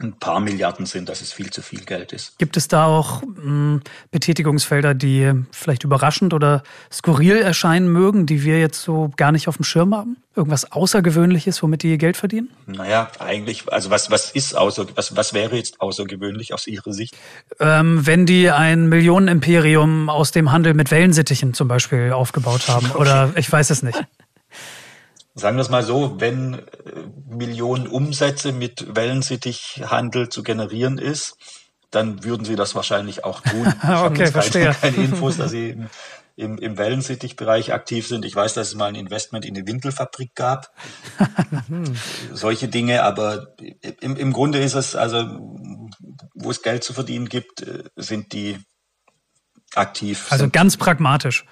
ein 0.00 0.14
paar 0.14 0.40
Milliarden 0.40 0.86
sind, 0.86 1.08
dass 1.08 1.20
es 1.20 1.32
viel 1.32 1.50
zu 1.50 1.60
viel 1.60 1.84
Geld 1.84 2.12
ist. 2.12 2.38
Gibt 2.38 2.56
es 2.56 2.66
da 2.66 2.86
auch 2.86 3.22
mh, 3.22 3.42
hm, 3.42 3.80
Betätigungsfelder, 4.10 4.94
die 4.94 5.32
vielleicht 5.50 5.84
überraschend 5.84 6.32
oder 6.32 6.62
skurril 6.90 7.36
erscheinen 7.36 7.92
mögen, 7.92 8.24
die 8.24 8.42
wir 8.42 8.58
jetzt 8.58 8.82
so 8.82 9.10
gar 9.16 9.32
nicht 9.32 9.48
auf 9.48 9.56
dem 9.56 9.64
Schirm 9.64 9.94
haben? 9.94 10.16
Irgendwas 10.34 10.72
Außergewöhnliches, 10.72 11.62
womit 11.62 11.82
die 11.82 11.90
ihr 11.90 11.98
Geld 11.98 12.16
verdienen? 12.16 12.48
Naja, 12.66 13.10
eigentlich, 13.18 13.70
also 13.70 13.90
was, 13.90 14.10
was 14.10 14.30
ist 14.30 14.56
außer, 14.56 14.86
was, 14.94 15.14
was 15.14 15.34
wäre 15.34 15.56
jetzt 15.56 15.82
außergewöhnlich 15.82 16.54
aus 16.54 16.66
Ihrer 16.66 16.94
Sicht? 16.94 17.14
Ähm, 17.60 18.06
wenn 18.06 18.24
die 18.24 18.50
ein 18.50 18.88
Millionenimperium 18.88 20.08
aus 20.08 20.32
dem 20.32 20.52
Handel 20.52 20.72
mit 20.72 20.90
Wellensittichen 20.90 21.52
zum 21.52 21.68
Beispiel 21.68 22.12
aufgebaut 22.12 22.68
haben. 22.68 22.72
Okay. 22.92 23.00
Oder 23.00 23.32
ich 23.36 23.50
weiß 23.50 23.70
es 23.70 23.82
nicht. 23.82 24.02
Sagen 25.34 25.56
wir 25.56 25.62
es 25.62 25.70
mal 25.70 25.82
so, 25.82 26.20
wenn 26.20 26.54
äh, 26.54 26.62
Millionen 27.26 27.86
Umsätze 27.86 28.52
mit 28.52 28.94
Wellensittichhandel 28.94 30.28
zu 30.28 30.42
generieren 30.42 30.98
ist, 30.98 31.36
dann 31.90 32.24
würden 32.24 32.44
sie 32.44 32.56
das 32.56 32.74
wahrscheinlich 32.74 33.24
auch 33.24 33.40
tun. 33.40 33.66
okay, 33.82 34.24
ich 34.24 34.30
verstehe. 34.30 34.74
keine 34.80 34.96
Infos, 34.96 35.38
dass 35.38 35.50
sie 35.50 35.76
im, 36.36 36.58
im, 36.58 36.78
Wellensittichbereich 36.78 37.72
aktiv 37.72 38.06
sind. 38.06 38.24
Ich 38.24 38.34
weiß, 38.34 38.54
dass 38.54 38.68
es 38.68 38.74
mal 38.74 38.86
ein 38.86 38.94
Investment 38.94 39.44
in 39.44 39.56
eine 39.56 39.66
Windelfabrik 39.66 40.34
gab. 40.34 40.70
Solche 42.32 42.68
Dinge, 42.68 43.02
aber 43.02 43.54
im, 44.00 44.16
im 44.16 44.32
Grunde 44.32 44.58
ist 44.58 44.74
es, 44.74 44.96
also 44.96 45.18
wo 46.34 46.50
es 46.50 46.62
Geld 46.62 46.84
zu 46.84 46.92
verdienen 46.92 47.28
gibt, 47.28 47.62
äh, 47.62 47.84
sind 47.96 48.32
die 48.32 48.58
aktiv. 49.74 50.26
Also 50.30 50.48
ganz 50.48 50.76
pragmatisch. 50.76 51.44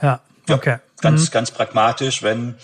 Ja. 0.00 0.20
Okay. 0.48 0.78
Ganz, 1.00 1.28
mhm. 1.28 1.32
ganz 1.32 1.50
pragmatisch, 1.50 2.22
wenn, 2.22 2.56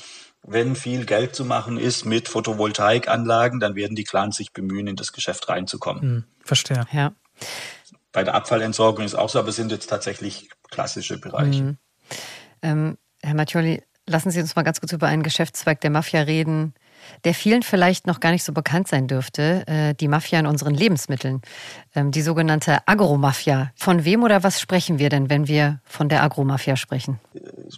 wenn 0.42 0.76
viel 0.76 1.04
Geld 1.06 1.34
zu 1.34 1.44
machen 1.44 1.78
ist 1.78 2.04
mit 2.04 2.28
Photovoltaikanlagen, 2.28 3.60
dann 3.60 3.74
werden 3.74 3.96
die 3.96 4.04
Clans 4.04 4.36
sich 4.36 4.52
bemühen, 4.52 4.86
in 4.86 4.96
das 4.96 5.12
Geschäft 5.12 5.48
reinzukommen. 5.48 6.14
Mhm. 6.14 6.24
Verstehe. 6.44 6.86
Ja. 6.92 7.12
Bei 8.12 8.24
der 8.24 8.34
Abfallentsorgung 8.34 9.04
ist 9.04 9.14
auch 9.14 9.30
so, 9.30 9.38
aber 9.38 9.48
es 9.48 9.56
sind 9.56 9.72
jetzt 9.72 9.88
tatsächlich 9.88 10.50
klassische 10.70 11.18
Bereiche. 11.18 11.62
Mhm. 11.62 11.78
Ähm, 12.62 12.98
Herr 13.22 13.34
Mattioli, 13.34 13.82
lassen 14.06 14.30
Sie 14.30 14.40
uns 14.40 14.56
mal 14.56 14.62
ganz 14.62 14.80
kurz 14.80 14.92
über 14.92 15.06
einen 15.06 15.22
Geschäftszweig 15.22 15.80
der 15.80 15.90
Mafia 15.90 16.22
reden, 16.22 16.74
der 17.24 17.34
vielen 17.34 17.62
vielleicht 17.62 18.06
noch 18.06 18.20
gar 18.20 18.30
nicht 18.30 18.44
so 18.44 18.52
bekannt 18.52 18.88
sein 18.88 19.08
dürfte, 19.08 19.66
äh, 19.66 19.94
die 19.94 20.08
Mafia 20.08 20.38
in 20.38 20.46
unseren 20.46 20.74
Lebensmitteln, 20.74 21.42
ähm, 21.94 22.10
die 22.10 22.22
sogenannte 22.22 22.86
Agromafia. 22.86 23.72
Von 23.76 24.04
wem 24.04 24.22
oder 24.22 24.42
was 24.42 24.60
sprechen 24.60 24.98
wir 24.98 25.08
denn, 25.08 25.30
wenn 25.30 25.48
wir 25.48 25.80
von 25.84 26.08
der 26.08 26.22
Agromafia 26.22 26.76
sprechen? 26.76 27.20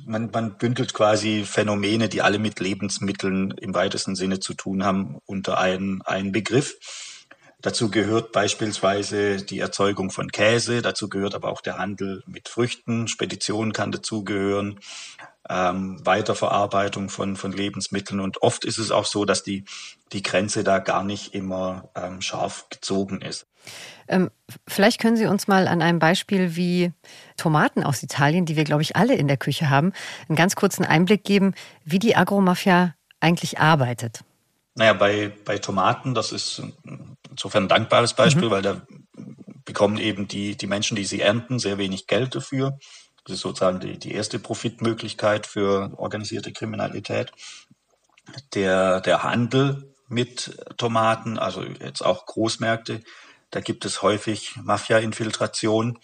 Man, 0.06 0.30
man 0.32 0.56
bündelt 0.58 0.94
quasi 0.94 1.44
Phänomene, 1.44 2.08
die 2.08 2.22
alle 2.22 2.38
mit 2.38 2.60
Lebensmitteln 2.60 3.52
im 3.52 3.74
weitesten 3.74 4.14
Sinne 4.14 4.40
zu 4.40 4.54
tun 4.54 4.84
haben, 4.84 5.18
unter 5.26 5.58
einen, 5.58 6.02
einen 6.02 6.32
Begriff. 6.32 6.76
Dazu 7.60 7.90
gehört 7.90 8.32
beispielsweise 8.32 9.36
die 9.36 9.58
Erzeugung 9.58 10.10
von 10.10 10.30
Käse, 10.30 10.82
dazu 10.82 11.08
gehört 11.08 11.34
aber 11.34 11.48
auch 11.48 11.62
der 11.62 11.78
Handel 11.78 12.22
mit 12.26 12.50
Früchten, 12.50 13.08
Spedition 13.08 13.72
kann 13.72 13.90
dazugehören, 13.90 14.80
ähm, 15.48 16.04
Weiterverarbeitung 16.04 17.08
von, 17.08 17.36
von 17.36 17.52
Lebensmitteln. 17.52 18.20
Und 18.20 18.42
oft 18.42 18.64
ist 18.64 18.78
es 18.78 18.90
auch 18.90 19.04
so, 19.04 19.24
dass 19.24 19.42
die, 19.42 19.64
die 20.12 20.22
Grenze 20.22 20.64
da 20.64 20.78
gar 20.78 21.04
nicht 21.04 21.34
immer 21.34 21.90
ähm, 21.94 22.20
scharf 22.20 22.68
gezogen 22.70 23.20
ist. 23.20 23.46
Ähm, 24.08 24.30
vielleicht 24.68 25.00
können 25.00 25.16
Sie 25.16 25.26
uns 25.26 25.48
mal 25.48 25.68
an 25.68 25.80
einem 25.80 25.98
Beispiel 25.98 26.56
wie 26.56 26.92
Tomaten 27.36 27.82
aus 27.82 28.02
Italien, 28.02 28.44
die 28.44 28.56
wir, 28.56 28.64
glaube 28.64 28.82
ich, 28.82 28.96
alle 28.96 29.14
in 29.14 29.28
der 29.28 29.38
Küche 29.38 29.70
haben, 29.70 29.92
einen 30.28 30.36
ganz 30.36 30.56
kurzen 30.56 30.84
Einblick 30.84 31.24
geben, 31.24 31.54
wie 31.84 31.98
die 31.98 32.16
Agromafia 32.16 32.94
eigentlich 33.20 33.58
arbeitet. 33.58 34.22
Naja, 34.74 34.92
bei, 34.92 35.32
bei 35.44 35.58
Tomaten, 35.58 36.14
das 36.14 36.32
ist 36.32 36.62
insofern 37.30 37.64
ein 37.64 37.68
dankbares 37.68 38.14
Beispiel, 38.14 38.48
mhm. 38.48 38.50
weil 38.50 38.62
da 38.62 38.82
bekommen 39.64 39.98
eben 39.98 40.28
die, 40.28 40.56
die 40.56 40.66
Menschen, 40.66 40.96
die 40.96 41.04
sie 41.04 41.20
ernten, 41.20 41.58
sehr 41.58 41.78
wenig 41.78 42.06
Geld 42.06 42.34
dafür. 42.34 42.78
Das 43.24 43.36
ist 43.36 43.40
sozusagen 43.40 43.80
die, 43.80 43.98
die 43.98 44.12
erste 44.12 44.38
Profitmöglichkeit 44.38 45.46
für 45.46 45.92
organisierte 45.96 46.52
Kriminalität. 46.52 47.32
Der, 48.54 49.00
der 49.00 49.22
Handel 49.22 49.94
mit 50.08 50.58
Tomaten, 50.76 51.38
also 51.38 51.62
jetzt 51.62 52.02
auch 52.02 52.26
Großmärkte, 52.26 53.02
da 53.50 53.60
gibt 53.60 53.84
es 53.84 54.02
häufig 54.02 54.56
Mafia-Infiltration. 54.56 55.98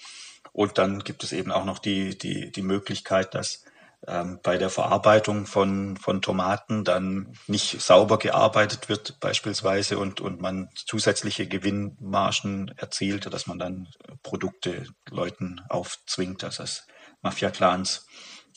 Und 0.52 0.78
dann 0.78 1.00
gibt 1.04 1.22
es 1.24 1.32
eben 1.32 1.52
auch 1.52 1.64
noch 1.64 1.78
die, 1.78 2.16
die, 2.16 2.50
die 2.50 2.62
Möglichkeit, 2.62 3.34
dass 3.34 3.64
ähm, 4.06 4.40
bei 4.42 4.56
der 4.56 4.70
Verarbeitung 4.70 5.46
von, 5.46 5.96
von 5.96 6.22
Tomaten 6.22 6.84
dann 6.84 7.34
nicht 7.46 7.80
sauber 7.80 8.18
gearbeitet 8.18 8.88
wird 8.88 9.20
beispielsweise 9.20 9.98
und, 9.98 10.20
und 10.20 10.40
man 10.40 10.70
zusätzliche 10.74 11.46
Gewinnmargen 11.46 12.72
erzielt, 12.76 13.32
dass 13.32 13.46
man 13.46 13.58
dann 13.58 13.88
Produkte 14.22 14.86
Leuten 15.10 15.60
aufzwingt, 15.68 16.42
dass 16.42 16.86
Mafia-Clans 17.22 18.06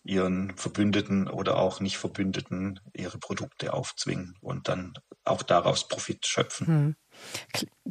ihren 0.03 0.55
Verbündeten 0.57 1.29
oder 1.29 1.57
auch 1.57 1.79
nicht 1.79 1.97
Verbündeten 1.97 2.79
ihre 2.93 3.17
Produkte 3.17 3.73
aufzwingen 3.73 4.35
und 4.41 4.67
dann 4.67 4.93
auch 5.23 5.43
daraus 5.43 5.87
Profit 5.87 6.25
schöpfen. 6.25 6.67
Hm. 6.67 6.95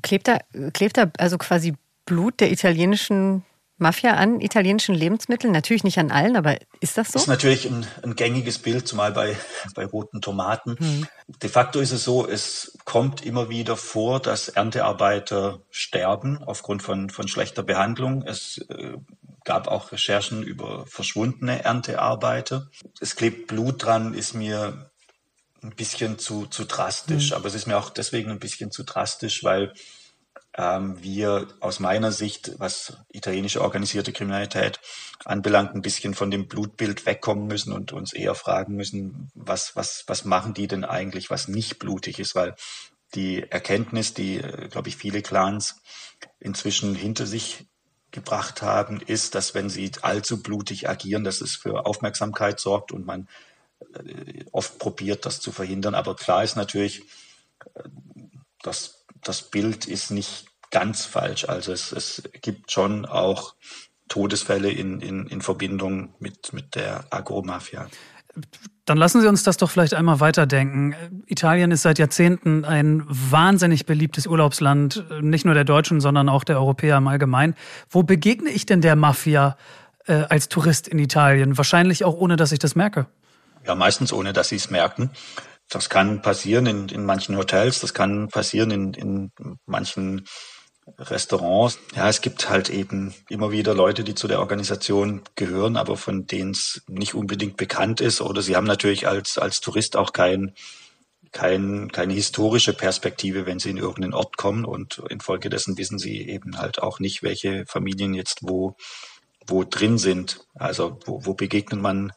Klebt 0.03 0.29
da, 0.29 0.39
klebt 0.73 0.99
da 0.99 1.11
also 1.19 1.39
quasi 1.39 1.75
Blut 2.05 2.41
der 2.41 2.53
italienischen 2.53 3.45
Mafia 3.79 4.15
an 4.15 4.41
italienischen 4.41 4.95
Lebensmitteln? 4.95 5.53
Natürlich 5.53 5.85
nicht 5.85 5.99
an 5.99 6.11
allen, 6.11 6.37
aber 6.37 6.57
ist 6.81 6.97
das 6.97 7.09
so? 7.09 7.15
Das 7.15 7.23
ist 7.23 7.29
natürlich 7.29 7.67
ein, 7.67 7.87
ein 8.03 8.15
gängiges 8.15 8.59
Bild, 8.59 8.87
zumal 8.87 9.13
bei, 9.13 9.37
bei 9.75 9.85
roten 9.85 10.21
Tomaten. 10.21 10.77
Hm. 10.79 11.07
De 11.43 11.51
facto 11.51 11.81
ist 11.81 11.93
es 11.93 12.05
so, 12.05 12.27
es 12.27 12.79
kommt 12.85 13.25
immer 13.25 13.49
wieder 13.49 13.77
vor, 13.77 14.21
dass 14.21 14.49
Erntearbeiter 14.49 15.61
sterben 15.71 16.43
aufgrund 16.45 16.83
von, 16.83 17.11
von 17.11 17.29
schlechter 17.29 17.63
Behandlung. 17.63 18.23
Es 18.23 18.59
äh, 18.69 18.97
gab 19.45 19.69
auch 19.69 19.93
Recherchen 19.93 20.43
über 20.43 20.87
verschwundene 20.87 21.65
Erntearbeiter. 21.65 22.69
Es 23.01 23.17
klebt 23.17 23.47
Blut 23.47 23.85
dran, 23.85 24.15
ist 24.15 24.35
mir 24.35 24.91
ein 25.63 25.75
bisschen 25.75 26.19
zu, 26.19 26.47
zu 26.47 26.65
drastisch. 26.65 27.31
Mhm. 27.31 27.37
Aber 27.37 27.47
es 27.47 27.55
ist 27.55 27.67
mir 27.67 27.79
auch 27.79 27.91
deswegen 27.91 28.31
ein 28.31 28.41
bisschen 28.41 28.71
zu 28.71 28.83
drastisch, 28.83 29.45
weil 29.45 29.73
ähm, 30.55 31.03
wir 31.03 31.49
aus 31.61 31.81
meiner 31.81 32.13
Sicht, 32.13 32.53
was 32.59 32.99
italienische 33.11 33.63
organisierte 33.63 34.13
Kriminalität 34.13 34.81
anbelangt, 35.25 35.75
ein 35.75 35.83
bisschen 35.83 36.15
von 36.15 36.31
dem 36.31 36.47
Blutbild 36.47 37.07
wegkommen 37.07 37.47
müssen 37.47 37.73
und 37.73 37.93
uns 37.93 38.13
eher 38.13 38.35
fragen 38.35 38.75
müssen, 38.75 39.31
was, 39.35 39.75
was, 39.77 40.05
was 40.07 40.25
machen 40.25 40.53
die 40.53 40.67
denn 40.67 40.85
eigentlich, 40.85 41.31
was 41.31 41.49
nicht 41.49 41.79
blutig 41.79 42.19
ist, 42.19 42.35
weil 42.35 42.55
die 43.15 43.43
Erkenntnis, 43.43 44.15
die, 44.15 44.39
äh, 44.39 44.69
glaube 44.69 44.89
ich, 44.89 44.97
viele 44.97 45.23
Clans 45.23 45.77
inzwischen 46.39 46.95
hinter 46.95 47.27
sich 47.27 47.67
gebracht 48.13 48.63
haben, 48.63 49.01
ist, 49.01 49.35
dass 49.35 49.55
wenn 49.55 49.69
sie 49.71 49.91
allzu 50.03 50.43
blutig 50.43 50.89
agieren, 50.89 51.25
dass 51.25 51.41
es 51.41 51.57
für 51.57 51.87
Aufmerksamkeit 51.87 52.61
sorgt 52.61 52.93
und 52.93 53.07
man 53.07 53.29
äh, 53.95 54.45
oft 54.53 54.79
probiert, 54.79 55.27
das 55.27 55.41
zu 55.41 55.51
verhindern. 55.51 55.95
Aber 55.95 56.15
klar 56.15 56.45
ist 56.45 56.57
natürlich, 56.57 57.03
äh, 57.75 57.83
dass 58.63 59.05
das 59.23 59.51
Bild 59.51 59.87
ist 59.87 60.11
nicht 60.11 60.47
ganz 60.71 61.05
falsch. 61.05 61.49
Also 61.49 61.73
es, 61.73 61.93
es 61.93 62.23
gibt 62.41 62.71
schon 62.71 63.07
auch 63.07 63.55
Todesfälle 64.09 64.71
in, 64.71 65.01
in, 65.01 65.27
in 65.27 65.41
Verbindung 65.41 66.15
mit, 66.19 66.53
mit 66.53 66.75
der 66.75 67.07
Agromafia. 67.11 67.89
Dann 68.85 68.99
lassen 68.99 69.21
Sie 69.21 69.29
uns 69.29 69.45
das 69.45 69.57
doch 69.57 69.71
vielleicht 69.71 69.95
einmal 69.95 70.19
weiterdenken. 70.19 70.95
Italien 71.27 71.71
ist 71.71 71.83
seit 71.83 72.01
Jahrzehnten 72.01 72.65
ein 72.65 73.05
wahnsinnig 73.07 73.87
beliebtes 73.87 74.27
Urlaubsland, 74.27 75.05
nicht 75.21 75.45
nur 75.45 75.55
der 75.55 75.65
Deutschen, 75.65 76.01
sondern 76.01 76.29
auch 76.29 76.43
der 76.43 76.57
Europäer 76.57 76.97
im 76.97 77.07
Allgemeinen. 77.07 77.55
Wo 77.89 78.03
begegne 78.03 78.51
ich 78.51 78.67
denn 78.67 78.81
der 78.81 78.97
Mafia 78.97 79.57
äh, 80.07 80.25
als 80.29 80.49
Tourist 80.49 80.89
in 80.89 80.99
Italien? 80.99 81.57
Wahrscheinlich 81.57 82.05
auch 82.05 82.15
ohne, 82.15 82.35
dass 82.35 82.51
ich 82.51 82.59
das 82.59 82.75
merke. 82.75 83.07
Ja, 83.65 83.77
meistens 83.77 84.13
ohne, 84.13 84.33
dass 84.33 84.49
sie 84.49 84.57
es 84.57 84.71
merken. 84.71 85.11
Das 85.69 85.89
kann 85.89 86.21
passieren 86.21 86.67
in, 86.67 86.89
in 86.89 87.05
manchen 87.05 87.37
Hotels, 87.37 87.81
das 87.81 87.95
kann 87.95 88.29
passieren 88.29 88.73
in, 88.73 88.95
in 88.95 89.31
manchen 89.65 90.25
Restaurants. 90.99 91.79
Ja, 91.95 92.09
es 92.09 92.21
gibt 92.21 92.51
halt 92.51 92.69
eben 92.69 93.15
immer 93.29 93.53
wieder 93.53 93.75
Leute, 93.75 94.05
die 94.05 94.15
zu 94.15 94.27
der 94.29 94.41
Organisation 94.41 95.23
gehören, 95.37 95.77
aber 95.77 95.97
von 95.97 96.27
denen 96.27 96.51
es 96.51 96.83
nicht 96.89 97.15
unbedingt 97.15 97.57
bekannt 97.57 98.01
ist. 98.01 98.21
Oder 98.21 98.43
sie 98.43 98.57
haben 98.57 98.67
natürlich 98.67 99.07
als, 99.07 99.39
als 99.39 99.61
Tourist 99.61 99.97
auch 99.97 100.13
kein, 100.13 100.55
kein, 101.31 101.91
keine 101.93 102.15
historische 102.15 102.73
Perspektive, 102.73 103.47
wenn 103.47 103.61
sie 103.61 103.71
in 103.71 103.77
irgendeinen 103.77 104.15
Ort 104.15 104.37
kommen. 104.37 104.65
Und 104.65 105.03
infolgedessen 105.09 105.79
wissen 105.79 105.99
sie 105.99 106.29
eben 106.29 106.59
halt 106.59 106.83
auch 106.83 106.99
nicht, 106.99 107.23
welche 107.23 107.65
Familien 107.67 108.15
jetzt 108.15 108.41
wo, 108.43 108.77
wo 109.47 109.65
drin 109.65 109.99
sind. 109.99 110.47
Also 110.55 110.99
wo, 111.07 111.25
wo 111.25 111.35
begegnet 111.35 111.81
man 111.81 112.13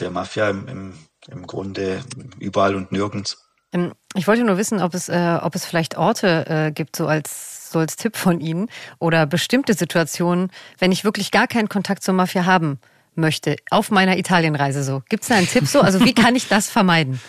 der 0.00 0.10
Mafia 0.10 0.50
im, 0.50 0.66
im, 0.68 0.94
im 1.28 1.46
Grunde 1.46 2.02
überall 2.38 2.74
und 2.74 2.92
nirgends. 2.92 3.48
Ähm, 3.72 3.94
ich 4.14 4.26
wollte 4.26 4.44
nur 4.44 4.56
wissen, 4.56 4.80
ob 4.80 4.94
es, 4.94 5.08
äh, 5.08 5.38
ob 5.40 5.54
es 5.54 5.64
vielleicht 5.64 5.96
Orte 5.96 6.46
äh, 6.48 6.72
gibt, 6.72 6.96
so 6.96 7.06
als, 7.06 7.57
so 7.72 7.78
als 7.78 7.96
Tipp 7.96 8.16
von 8.16 8.40
Ihnen 8.40 8.68
oder 8.98 9.26
bestimmte 9.26 9.74
Situationen, 9.74 10.50
wenn 10.78 10.92
ich 10.92 11.04
wirklich 11.04 11.30
gar 11.30 11.46
keinen 11.46 11.68
Kontakt 11.68 12.02
zur 12.02 12.14
Mafia 12.14 12.44
haben 12.44 12.78
möchte, 13.14 13.56
auf 13.70 13.90
meiner 13.90 14.16
Italienreise 14.16 14.82
so. 14.84 15.02
Gibt 15.08 15.24
es 15.24 15.28
da 15.28 15.36
einen 15.36 15.48
Tipp 15.48 15.66
so? 15.66 15.80
Also 15.80 16.00
wie 16.04 16.14
kann 16.14 16.36
ich 16.36 16.48
das 16.48 16.70
vermeiden? 16.70 17.20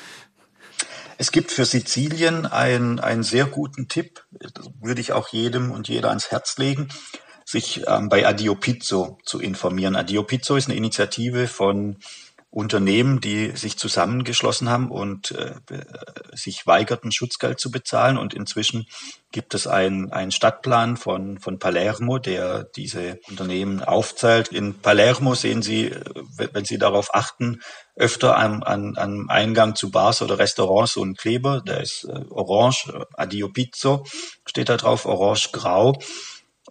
Es 1.18 1.32
gibt 1.34 1.52
für 1.52 1.66
Sizilien 1.66 2.46
einen, 2.46 3.00
einen 3.00 3.24
sehr 3.24 3.46
guten 3.46 3.90
Tipp, 3.90 4.24
würde 4.80 5.02
ich 5.02 5.12
auch 5.12 5.28
jedem 5.30 5.72
und 5.72 5.90
jeder 5.90 6.10
ans 6.10 6.32
Herz 6.32 6.58
legen, 6.58 6.88
sich 7.44 7.82
ähm, 7.88 8.08
bei 8.08 8.26
Adio 8.26 8.56
Pizzo 8.56 9.18
zu 9.26 9.42
informieren. 9.42 9.98
Adio 9.98 10.24
Pizzo 10.24 10.56
ist 10.56 10.70
eine 10.70 10.78
Initiative 10.78 11.48
von 11.48 11.98
Unternehmen, 12.52 13.22
die 13.22 13.56
sich 13.56 13.78
zusammengeschlossen 13.78 14.70
haben 14.70 14.90
und 14.90 15.32
äh, 15.32 15.54
sich 16.34 16.66
weigerten, 16.66 17.12
Schutzgeld 17.12 17.60
zu 17.60 17.70
bezahlen. 17.70 18.18
Und 18.18 18.34
inzwischen 18.34 18.88
gibt 19.32 19.54
es 19.54 19.68
einen, 19.68 20.12
einen 20.12 20.32
Stadtplan 20.32 20.98
von, 20.98 21.40
von 21.40 21.60
Palermo, 21.60 22.18
der 22.18 22.64
diese 22.64 23.20
Unternehmen 23.30 23.84
aufzählt. 23.84 24.48
In 24.48 24.80
Palermo 24.80 25.36
sehen 25.36 25.62
Sie, 25.62 25.90
äh, 25.90 26.50
wenn 26.52 26.66
Sie 26.66 26.80
darauf 26.80 27.14
achten, 27.14 27.62
öfter 27.96 28.36
am, 28.38 28.64
an, 28.64 28.98
am 28.98 29.30
Eingang 29.30 29.76
zu 29.76 29.92
Bars 29.92 30.24
oder 30.24 30.40
Restaurants 30.40 30.94
so 30.94 31.04
ein 31.04 31.16
Kleber, 31.16 31.62
der 31.62 31.82
ist 31.82 32.06
äh, 32.06 32.24
orange, 32.32 33.06
Adio 33.14 33.50
Pizzo, 33.50 34.06
steht 34.48 34.70
da 34.70 34.78
drauf, 34.78 35.06
orange-grau. 35.06 36.00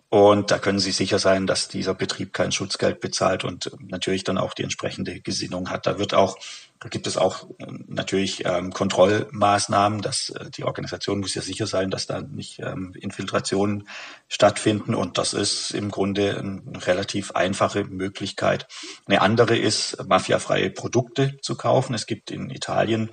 Und 0.09 0.51
da 0.51 0.59
können 0.59 0.79
Sie 0.79 0.93
sicher 0.93 1.19
sein, 1.19 1.47
dass 1.47 1.69
dieser 1.69 1.95
Betrieb 1.95 2.33
kein 2.33 2.53
Schutzgeld 2.53 3.01
bezahlt 3.01 3.45
und 3.45 3.71
natürlich 3.81 4.25
dann 4.25 4.39
auch 4.39 4.55
die 4.55 4.63
entsprechende 4.63 5.21
Gesinnung 5.21 5.71
hat. 5.71 5.87
Da 5.87 5.99
wird 5.99 6.15
auch, 6.15 6.39
da 6.81 6.89
gibt 6.89 7.07
es 7.07 7.17
auch 7.17 7.47
ähm, 7.59 7.85
natürlich 7.89 8.45
ähm, 8.47 8.73
Kontrollmaßnahmen, 8.73 10.01
dass 10.01 10.31
äh, 10.31 10.51
die 10.51 10.65
Organisation 10.65 11.21
muss 11.21 11.35
ja 11.35 11.43
sicher 11.43 11.67
sein, 11.67 11.91
dass 11.91 12.07
da 12.07 12.23
nicht 12.23 12.61
ähm, 12.61 12.95
Infiltrationen 12.99 13.89
stattfinden. 14.29 14.95
Und 14.95 15.19
das 15.19 15.35
ist 15.35 15.73
im 15.73 15.91
Grunde 15.91 16.39
eine 16.39 16.63
relativ 16.87 17.33
einfache 17.33 17.85
Möglichkeit. 17.85 18.67
Eine 19.07 19.21
andere 19.21 19.57
ist, 19.57 20.03
mafiafreie 20.09 20.71
Produkte 20.71 21.39
zu 21.43 21.57
kaufen. 21.57 21.95
Es 21.95 22.07
gibt 22.07 22.31
in 22.31 22.51
Italien 22.51 23.11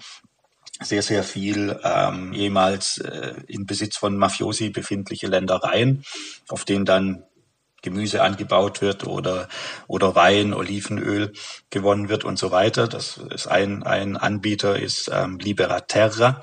sehr, 0.82 1.01
sehr 1.01 1.23
viel 1.23 1.80
ähm, 1.84 2.34
jemals 2.34 2.97
äh, 2.97 3.36
in 3.47 3.65
Besitz 3.65 3.97
von 3.97 4.17
Mafiosi 4.17 4.69
befindliche 4.69 5.28
Ländereien, 5.28 6.03
auf 6.49 6.65
denen 6.65 6.86
dann 6.86 7.23
Gemüse 7.82 8.23
angebaut 8.23 8.82
wird 8.82 9.05
oder, 9.05 9.47
oder 9.88 10.15
Wein, 10.15 10.53
Olivenöl 10.53 11.34
gewonnen 11.69 12.09
wird 12.09 12.26
und 12.26 12.38
so 12.38 12.51
weiter. 12.51 12.88
Das 12.88 13.17
ist 13.17 13.47
ein, 13.47 13.84
ein 13.84 14.17
Anbieter, 14.17 14.80
ist 14.80 15.09
ähm, 15.13 15.38
Libera 15.38 15.82
Terra 15.82 16.41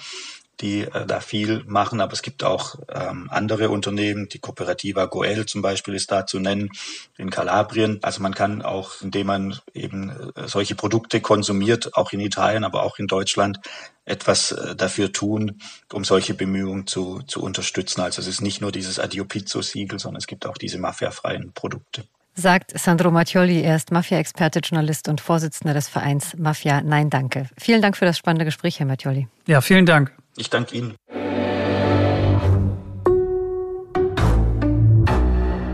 die 0.61 0.83
äh, 0.83 1.07
da 1.07 1.21
viel 1.21 1.65
machen, 1.67 2.01
aber 2.01 2.13
es 2.13 2.23
gibt 2.23 2.45
auch 2.45 2.77
ähm, 2.89 3.29
andere 3.31 3.71
Unternehmen, 3.71 4.29
die 4.29 4.39
Cooperativa 4.39 5.07
Goel 5.07 5.47
zum 5.47 5.63
Beispiel 5.63 5.95
ist 5.95 6.13
da 6.13 6.27
zu 6.27 6.39
nennen, 6.39 6.71
in 7.17 7.31
Kalabrien. 7.31 7.99
Also 8.03 8.23
man 8.23 8.35
kann 8.35 8.63
auch, 8.63 9.01
indem 9.01 9.27
man 9.27 9.59
eben 9.75 10.11
äh, 10.11 10.47
solche 10.47 10.75
Produkte 10.75 11.21
konsumiert, 11.21 11.97
auch 11.97 12.13
in 12.13 12.21
Italien, 12.21 12.65
aber 12.65 12.83
auch 12.83 12.99
in 12.99 13.07
Deutschland, 13.07 13.61
etwas 14.05 14.53
äh, 14.53 14.77
dafür 14.77 15.13
tun, 15.13 15.61
um 15.93 16.05
solche 16.05 16.35
Bemühungen 16.35 16.87
zu, 16.87 17.21
zu 17.23 17.43
unterstützen. 17.43 18.01
Also 18.01 18.21
es 18.21 18.29
ist 18.29 18.41
nicht 18.41 18.61
nur 18.61 18.73
dieses 18.73 18.99
Adio 18.99 19.25
Pizzo 19.25 19.63
Siegel, 19.63 19.99
sondern 19.99 20.19
es 20.19 20.27
gibt 20.27 20.47
auch 20.47 20.59
diese 20.59 20.79
mafiafreien 20.79 21.53
Produkte. 21.53 22.05
Sagt 22.35 22.79
Sandro 22.79 23.11
Mattioli. 23.11 23.63
Er 23.63 23.77
ist 23.77 23.91
Mafia-Experte, 23.91 24.61
Journalist 24.61 25.09
und 25.09 25.21
Vorsitzender 25.21 25.75
des 25.75 25.89
Vereins 25.89 26.37
Mafia 26.37 26.81
Nein 26.83 27.11
Danke. 27.11 27.49
Vielen 27.59 27.83
Dank 27.83 27.97
für 27.97 28.05
das 28.05 28.19
spannende 28.19 28.45
Gespräch, 28.45 28.79
Herr 28.79 28.87
Mattioli. 28.87 29.29
Ja, 29.47 29.61
vielen 29.61 29.87
Dank. 29.87 30.13
Ich 30.37 30.51
danke 30.51 30.77
Ihnen. 30.77 30.95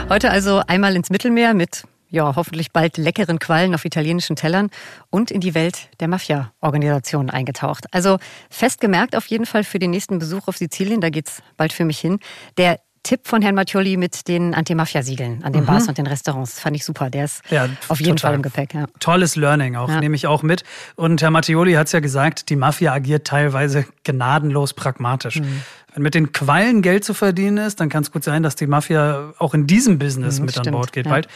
Heute 0.08 0.30
also 0.30 0.62
einmal 0.66 0.96
ins 0.96 1.10
Mittelmeer 1.10 1.54
mit 1.54 1.84
ja, 2.10 2.34
hoffentlich 2.36 2.72
bald 2.72 2.96
leckeren 2.96 3.38
Quallen 3.38 3.74
auf 3.74 3.84
italienischen 3.84 4.36
Tellern 4.36 4.70
und 5.10 5.30
in 5.30 5.40
die 5.40 5.54
Welt 5.54 5.90
der 6.00 6.08
Mafia-Organisationen 6.08 7.30
eingetaucht. 7.30 7.92
Also 7.92 8.18
festgemerkt 8.50 9.14
auf 9.14 9.26
jeden 9.26 9.46
Fall 9.46 9.64
für 9.64 9.78
den 9.78 9.90
nächsten 9.90 10.18
Besuch 10.18 10.48
auf 10.48 10.56
Sizilien, 10.56 11.00
da 11.00 11.10
geht's 11.10 11.42
bald 11.56 11.72
für 11.72 11.84
mich 11.84 11.98
hin. 11.98 12.18
Der 12.56 12.80
Tipp 13.02 13.26
von 13.26 13.42
Herrn 13.42 13.54
Mattioli 13.54 13.96
mit 13.96 14.28
den 14.28 14.54
Anti-Mafia-Siegeln 14.54 15.42
an 15.44 15.52
den 15.52 15.62
mhm. 15.62 15.66
Bars 15.66 15.88
und 15.88 15.98
den 15.98 16.06
Restaurants. 16.06 16.60
Fand 16.60 16.76
ich 16.76 16.84
super. 16.84 17.10
Der 17.10 17.24
ist 17.24 17.42
ja, 17.50 17.68
auf 17.88 18.00
jeden 18.00 18.16
total. 18.16 18.30
Fall 18.30 18.34
im 18.36 18.42
Gepäck. 18.42 18.74
Ja. 18.74 18.86
Tolles 19.00 19.36
Learning 19.36 19.76
auch, 19.76 19.88
ja. 19.88 20.00
nehme 20.00 20.16
ich 20.16 20.26
auch 20.26 20.42
mit. 20.42 20.64
Und 20.96 21.22
Herr 21.22 21.30
Mattioli 21.30 21.74
hat 21.74 21.86
es 21.86 21.92
ja 21.92 22.00
gesagt, 22.00 22.50
die 22.50 22.56
Mafia 22.56 22.92
agiert 22.92 23.26
teilweise 23.26 23.86
gnadenlos 24.04 24.74
pragmatisch. 24.74 25.40
Mhm. 25.40 25.62
Wenn 25.94 26.02
mit 26.02 26.14
den 26.14 26.32
Quallen 26.32 26.82
Geld 26.82 27.04
zu 27.04 27.14
verdienen 27.14 27.58
ist, 27.58 27.80
dann 27.80 27.88
kann 27.88 28.02
es 28.02 28.12
gut 28.12 28.22
sein, 28.22 28.42
dass 28.42 28.56
die 28.56 28.66
Mafia 28.66 29.32
auch 29.38 29.54
in 29.54 29.66
diesem 29.66 29.98
Business 29.98 30.38
mhm, 30.38 30.46
mit 30.46 30.52
stimmt, 30.52 30.68
an 30.68 30.72
Bord 30.74 30.92
geht. 30.92 31.06
Ja. 31.06 31.12
Bald. 31.12 31.28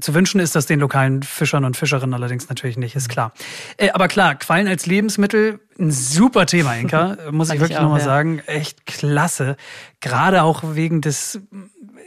Zu 0.00 0.14
wünschen 0.14 0.40
ist 0.40 0.54
das 0.54 0.66
den 0.66 0.80
lokalen 0.80 1.22
Fischern 1.22 1.64
und 1.64 1.76
Fischerinnen 1.76 2.14
allerdings 2.14 2.48
natürlich 2.48 2.76
nicht, 2.76 2.94
ist 2.94 3.08
mhm. 3.08 3.12
klar. 3.12 3.32
Äh, 3.76 3.90
aber 3.90 4.08
klar, 4.08 4.34
Quallen 4.36 4.68
als 4.68 4.86
Lebensmittel, 4.86 5.60
ein 5.78 5.90
super 5.90 6.46
Thema, 6.46 6.76
Inka, 6.76 7.16
muss 7.30 7.50
ich 7.50 7.60
wirklich 7.60 7.78
nochmal 7.78 7.98
ja. 8.00 8.04
sagen. 8.04 8.40
Echt 8.46 8.86
klasse. 8.86 9.56
Gerade 10.00 10.42
auch 10.42 10.62
wegen 10.74 11.00
des 11.00 11.40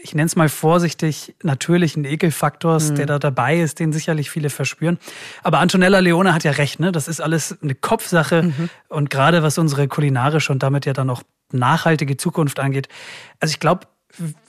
ich 0.02 0.16
nenne 0.16 0.28
es 0.28 0.36
mal 0.36 0.50
vorsichtig, 0.50 1.36
natürlichen 1.43 2.06
Ekelfaktors, 2.06 2.91
mhm. 2.91 2.95
der 2.95 3.06
da 3.06 3.20
dabei 3.20 3.60
ist, 3.60 3.80
den 3.80 3.91
sicherlich 3.93 4.30
viele 4.30 4.50
verspüren. 4.50 4.97
Aber 5.43 5.60
Antonella 5.60 6.00
Leone 6.00 6.34
hat 6.34 6.43
ja 6.43 6.52
recht, 6.52 6.80
ne? 6.80 6.91
Das 6.91 7.08
ist 7.08 7.20
alles 7.22 7.58
eine 7.62 7.76
Kopfsache. 7.76 8.43
Mhm. 8.43 8.70
Und 8.88 9.10
gerade 9.10 9.43
was 9.43 9.58
unsere 9.58 9.88
kulinarische 9.88 10.52
und 10.52 10.64
damit 10.64 10.86
ja 10.86 10.93
dann 10.93 11.10
auch 11.10 11.24
nachhaltige 11.52 12.18
Zukunft 12.18 12.60
angeht. 12.60 12.88
Also 13.39 13.52
ich 13.52 13.60
glaube, 13.60 13.88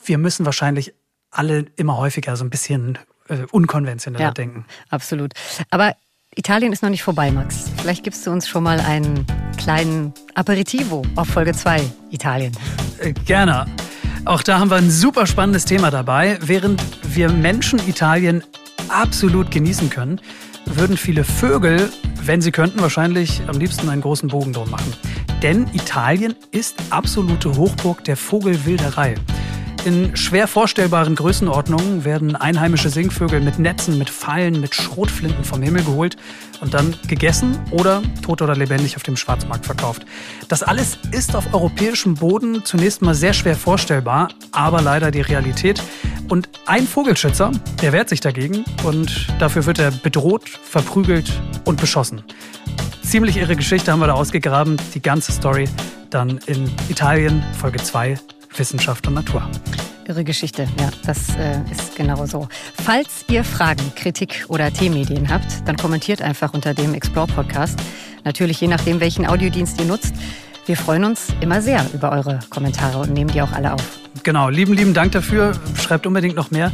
wir 0.05 0.19
müssen 0.19 0.47
wahrscheinlich 0.47 0.95
alle 1.31 1.67
immer 1.77 1.97
häufiger 1.97 2.37
so 2.37 2.45
ein 2.45 2.51
bisschen 2.51 2.99
äh, 3.29 3.47
unkonventioneller 3.51 4.25
ja, 4.27 4.31
denken. 4.33 4.65
Absolut. 4.89 5.33
Aber 5.71 5.95
Italien 6.35 6.73
ist 6.73 6.83
noch 6.83 6.91
nicht 6.91 7.03
vorbei, 7.03 7.31
Max. 7.31 7.71
Vielleicht 7.79 8.05
gibst 8.05 8.27
du 8.27 8.31
uns 8.31 8.49
schon 8.49 8.63
mal 8.63 8.81
einen 8.81 9.27
kleinen 9.59 10.15
Aperitivo 10.35 11.03
auf 11.17 11.29
Folge 11.29 11.53
2 11.53 11.83
Italien. 12.11 12.57
Äh, 12.99 13.13
gerne. 13.13 13.67
Auch 14.25 14.43
da 14.43 14.59
haben 14.59 14.71
wir 14.71 14.77
ein 14.77 14.91
super 14.91 15.27
spannendes 15.27 15.65
Thema 15.65 15.91
dabei. 15.91 16.39
Während 16.41 16.83
wir 17.15 17.31
Menschen 17.31 17.79
Italien 17.89 18.45
absolut 18.89 19.51
genießen 19.51 19.91
können, 19.91 20.21
würden 20.67 20.97
viele 20.97 21.25
Vögel, 21.25 21.91
wenn 22.25 22.41
sie 22.41 22.53
könnten, 22.53 22.81
wahrscheinlich 22.81 23.43
am 23.49 23.59
liebsten 23.59 23.89
einen 23.89 24.03
großen 24.03 24.29
Bogen 24.29 24.53
drum 24.53 24.71
machen. 24.71 24.93
Denn 25.43 25.67
Italien 25.73 26.35
ist 26.53 26.77
absolute 26.91 27.57
Hochburg 27.57 28.05
der 28.05 28.17
Vogelwilderei. 28.17 29.15
In 29.87 30.15
schwer 30.15 30.47
vorstellbaren 30.47 31.15
Größenordnungen 31.15 32.05
werden 32.05 32.37
einheimische 32.37 32.91
Singvögel 32.91 33.41
mit 33.41 33.59
Netzen, 33.59 33.97
mit 33.97 34.11
Pfeilen, 34.11 34.61
mit 34.61 34.75
Schrotflinten 34.75 35.43
vom 35.43 35.63
Himmel 35.63 35.83
geholt 35.85 36.17
und 36.61 36.75
dann 36.75 36.95
gegessen 37.09 37.59
oder 37.71 38.03
tot 38.23 38.43
oder 38.43 38.55
lebendig 38.55 38.97
auf 38.97 39.03
dem 39.05 39.17
Schwarzmarkt 39.17 39.65
verkauft. 39.65 40.05
Das 40.49 40.63
alles 40.63 40.99
ist 41.13 41.35
auf 41.35 41.55
europäischem 41.55 42.15
Boden 42.15 42.63
zunächst 42.63 43.01
mal 43.01 43.15
sehr 43.15 43.33
schwer 43.33 43.57
vorstellbar, 43.57 44.29
aber 44.53 44.83
leider 44.83 45.11
die 45.11 45.23
Realität. 45.23 45.83
Und 46.29 46.51
ein 46.67 46.87
Vogelschützer, 46.87 47.51
der 47.81 47.93
wehrt 47.93 48.11
sich 48.11 48.21
dagegen 48.21 48.67
und 48.85 49.29
dafür 49.39 49.65
wird 49.65 49.79
er 49.79 49.93
bedroht, 49.93 50.47
verprügelt 50.49 51.33
und 51.65 51.81
beschossen. 51.81 52.23
Ziemlich 53.03 53.39
irre 53.39 53.57
Geschichte 53.57 53.91
haben 53.91 54.01
wir 54.01 54.09
da 54.09 54.15
ausgegraben. 54.15 54.77
Die 54.93 55.01
ganze 55.01 55.33
Story 55.33 55.65
dann 56.11 56.39
in 56.47 56.71
Italien, 56.89 57.43
Folge 57.59 57.79
2, 57.79 58.19
Wissenschaft 58.57 59.07
und 59.07 59.15
Natur. 59.15 59.43
Irre 60.07 60.25
Geschichte, 60.25 60.67
ja, 60.81 60.91
das 61.07 61.37
äh, 61.37 61.61
ist 61.71 61.95
genau 61.95 62.27
so. 62.27 62.49
Falls 62.85 63.25
ihr 63.29 63.45
Fragen, 63.45 63.93
Kritik 63.95 64.45
oder 64.49 64.73
Themenideen 64.73 65.29
habt, 65.29 65.69
dann 65.69 65.77
kommentiert 65.77 66.21
einfach 66.21 66.53
unter 66.53 66.75
dem 66.75 66.95
Explore 66.95 67.29
Podcast. 67.29 67.79
Natürlich 68.25 68.61
je 68.61 68.69
nachdem, 68.69 69.01
welchen 69.01 69.27
Audiodienst 69.27 69.81
ihr 69.81 69.87
nutzt. 69.87 70.15
Wir 70.67 70.77
freuen 70.77 71.05
uns 71.05 71.29
immer 71.41 71.63
sehr 71.63 71.85
über 71.95 72.13
eure 72.13 72.41
Kommentare 72.51 72.99
und 72.99 73.13
nehmen 73.13 73.31
die 73.31 73.41
auch 73.43 73.53
alle 73.53 73.73
auf. 73.73 73.99
Genau, 74.23 74.49
lieben, 74.49 74.75
lieben 74.75 74.95
Dank 74.95 75.13
dafür. 75.13 75.53
Schreibt 75.81 76.07
unbedingt 76.07 76.37
noch 76.37 76.51
mehr. 76.51 76.73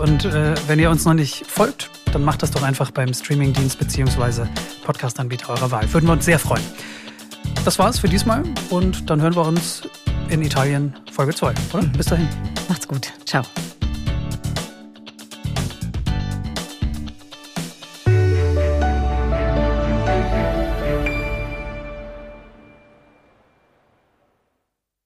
Und 0.00 0.24
äh, 0.24 0.54
wenn 0.66 0.78
ihr 0.78 0.90
uns 0.90 1.04
noch 1.04 1.14
nicht 1.14 1.46
folgt, 1.46 1.90
dann 2.12 2.24
macht 2.24 2.42
das 2.42 2.50
doch 2.50 2.62
einfach 2.62 2.90
beim 2.90 3.12
Streamingdienst 3.12 3.78
bzw. 3.78 4.46
Podcast-Anbieter 4.84 5.50
eurer 5.50 5.70
Wahl. 5.70 5.92
Würden 5.92 6.06
wir 6.06 6.12
uns 6.12 6.24
sehr 6.24 6.38
freuen. 6.38 6.64
Das 7.64 7.78
war's 7.78 7.98
für 7.98 8.08
diesmal 8.08 8.42
und 8.70 9.10
dann 9.10 9.20
hören 9.20 9.36
wir 9.36 9.46
uns 9.46 9.82
in 10.30 10.42
Italien 10.42 10.94
Folge 11.12 11.34
2, 11.34 11.54
oder? 11.72 11.86
Bis 11.96 12.06
dahin. 12.06 12.28
Macht's 12.68 12.86
gut. 12.86 13.12
Ciao. 13.24 13.42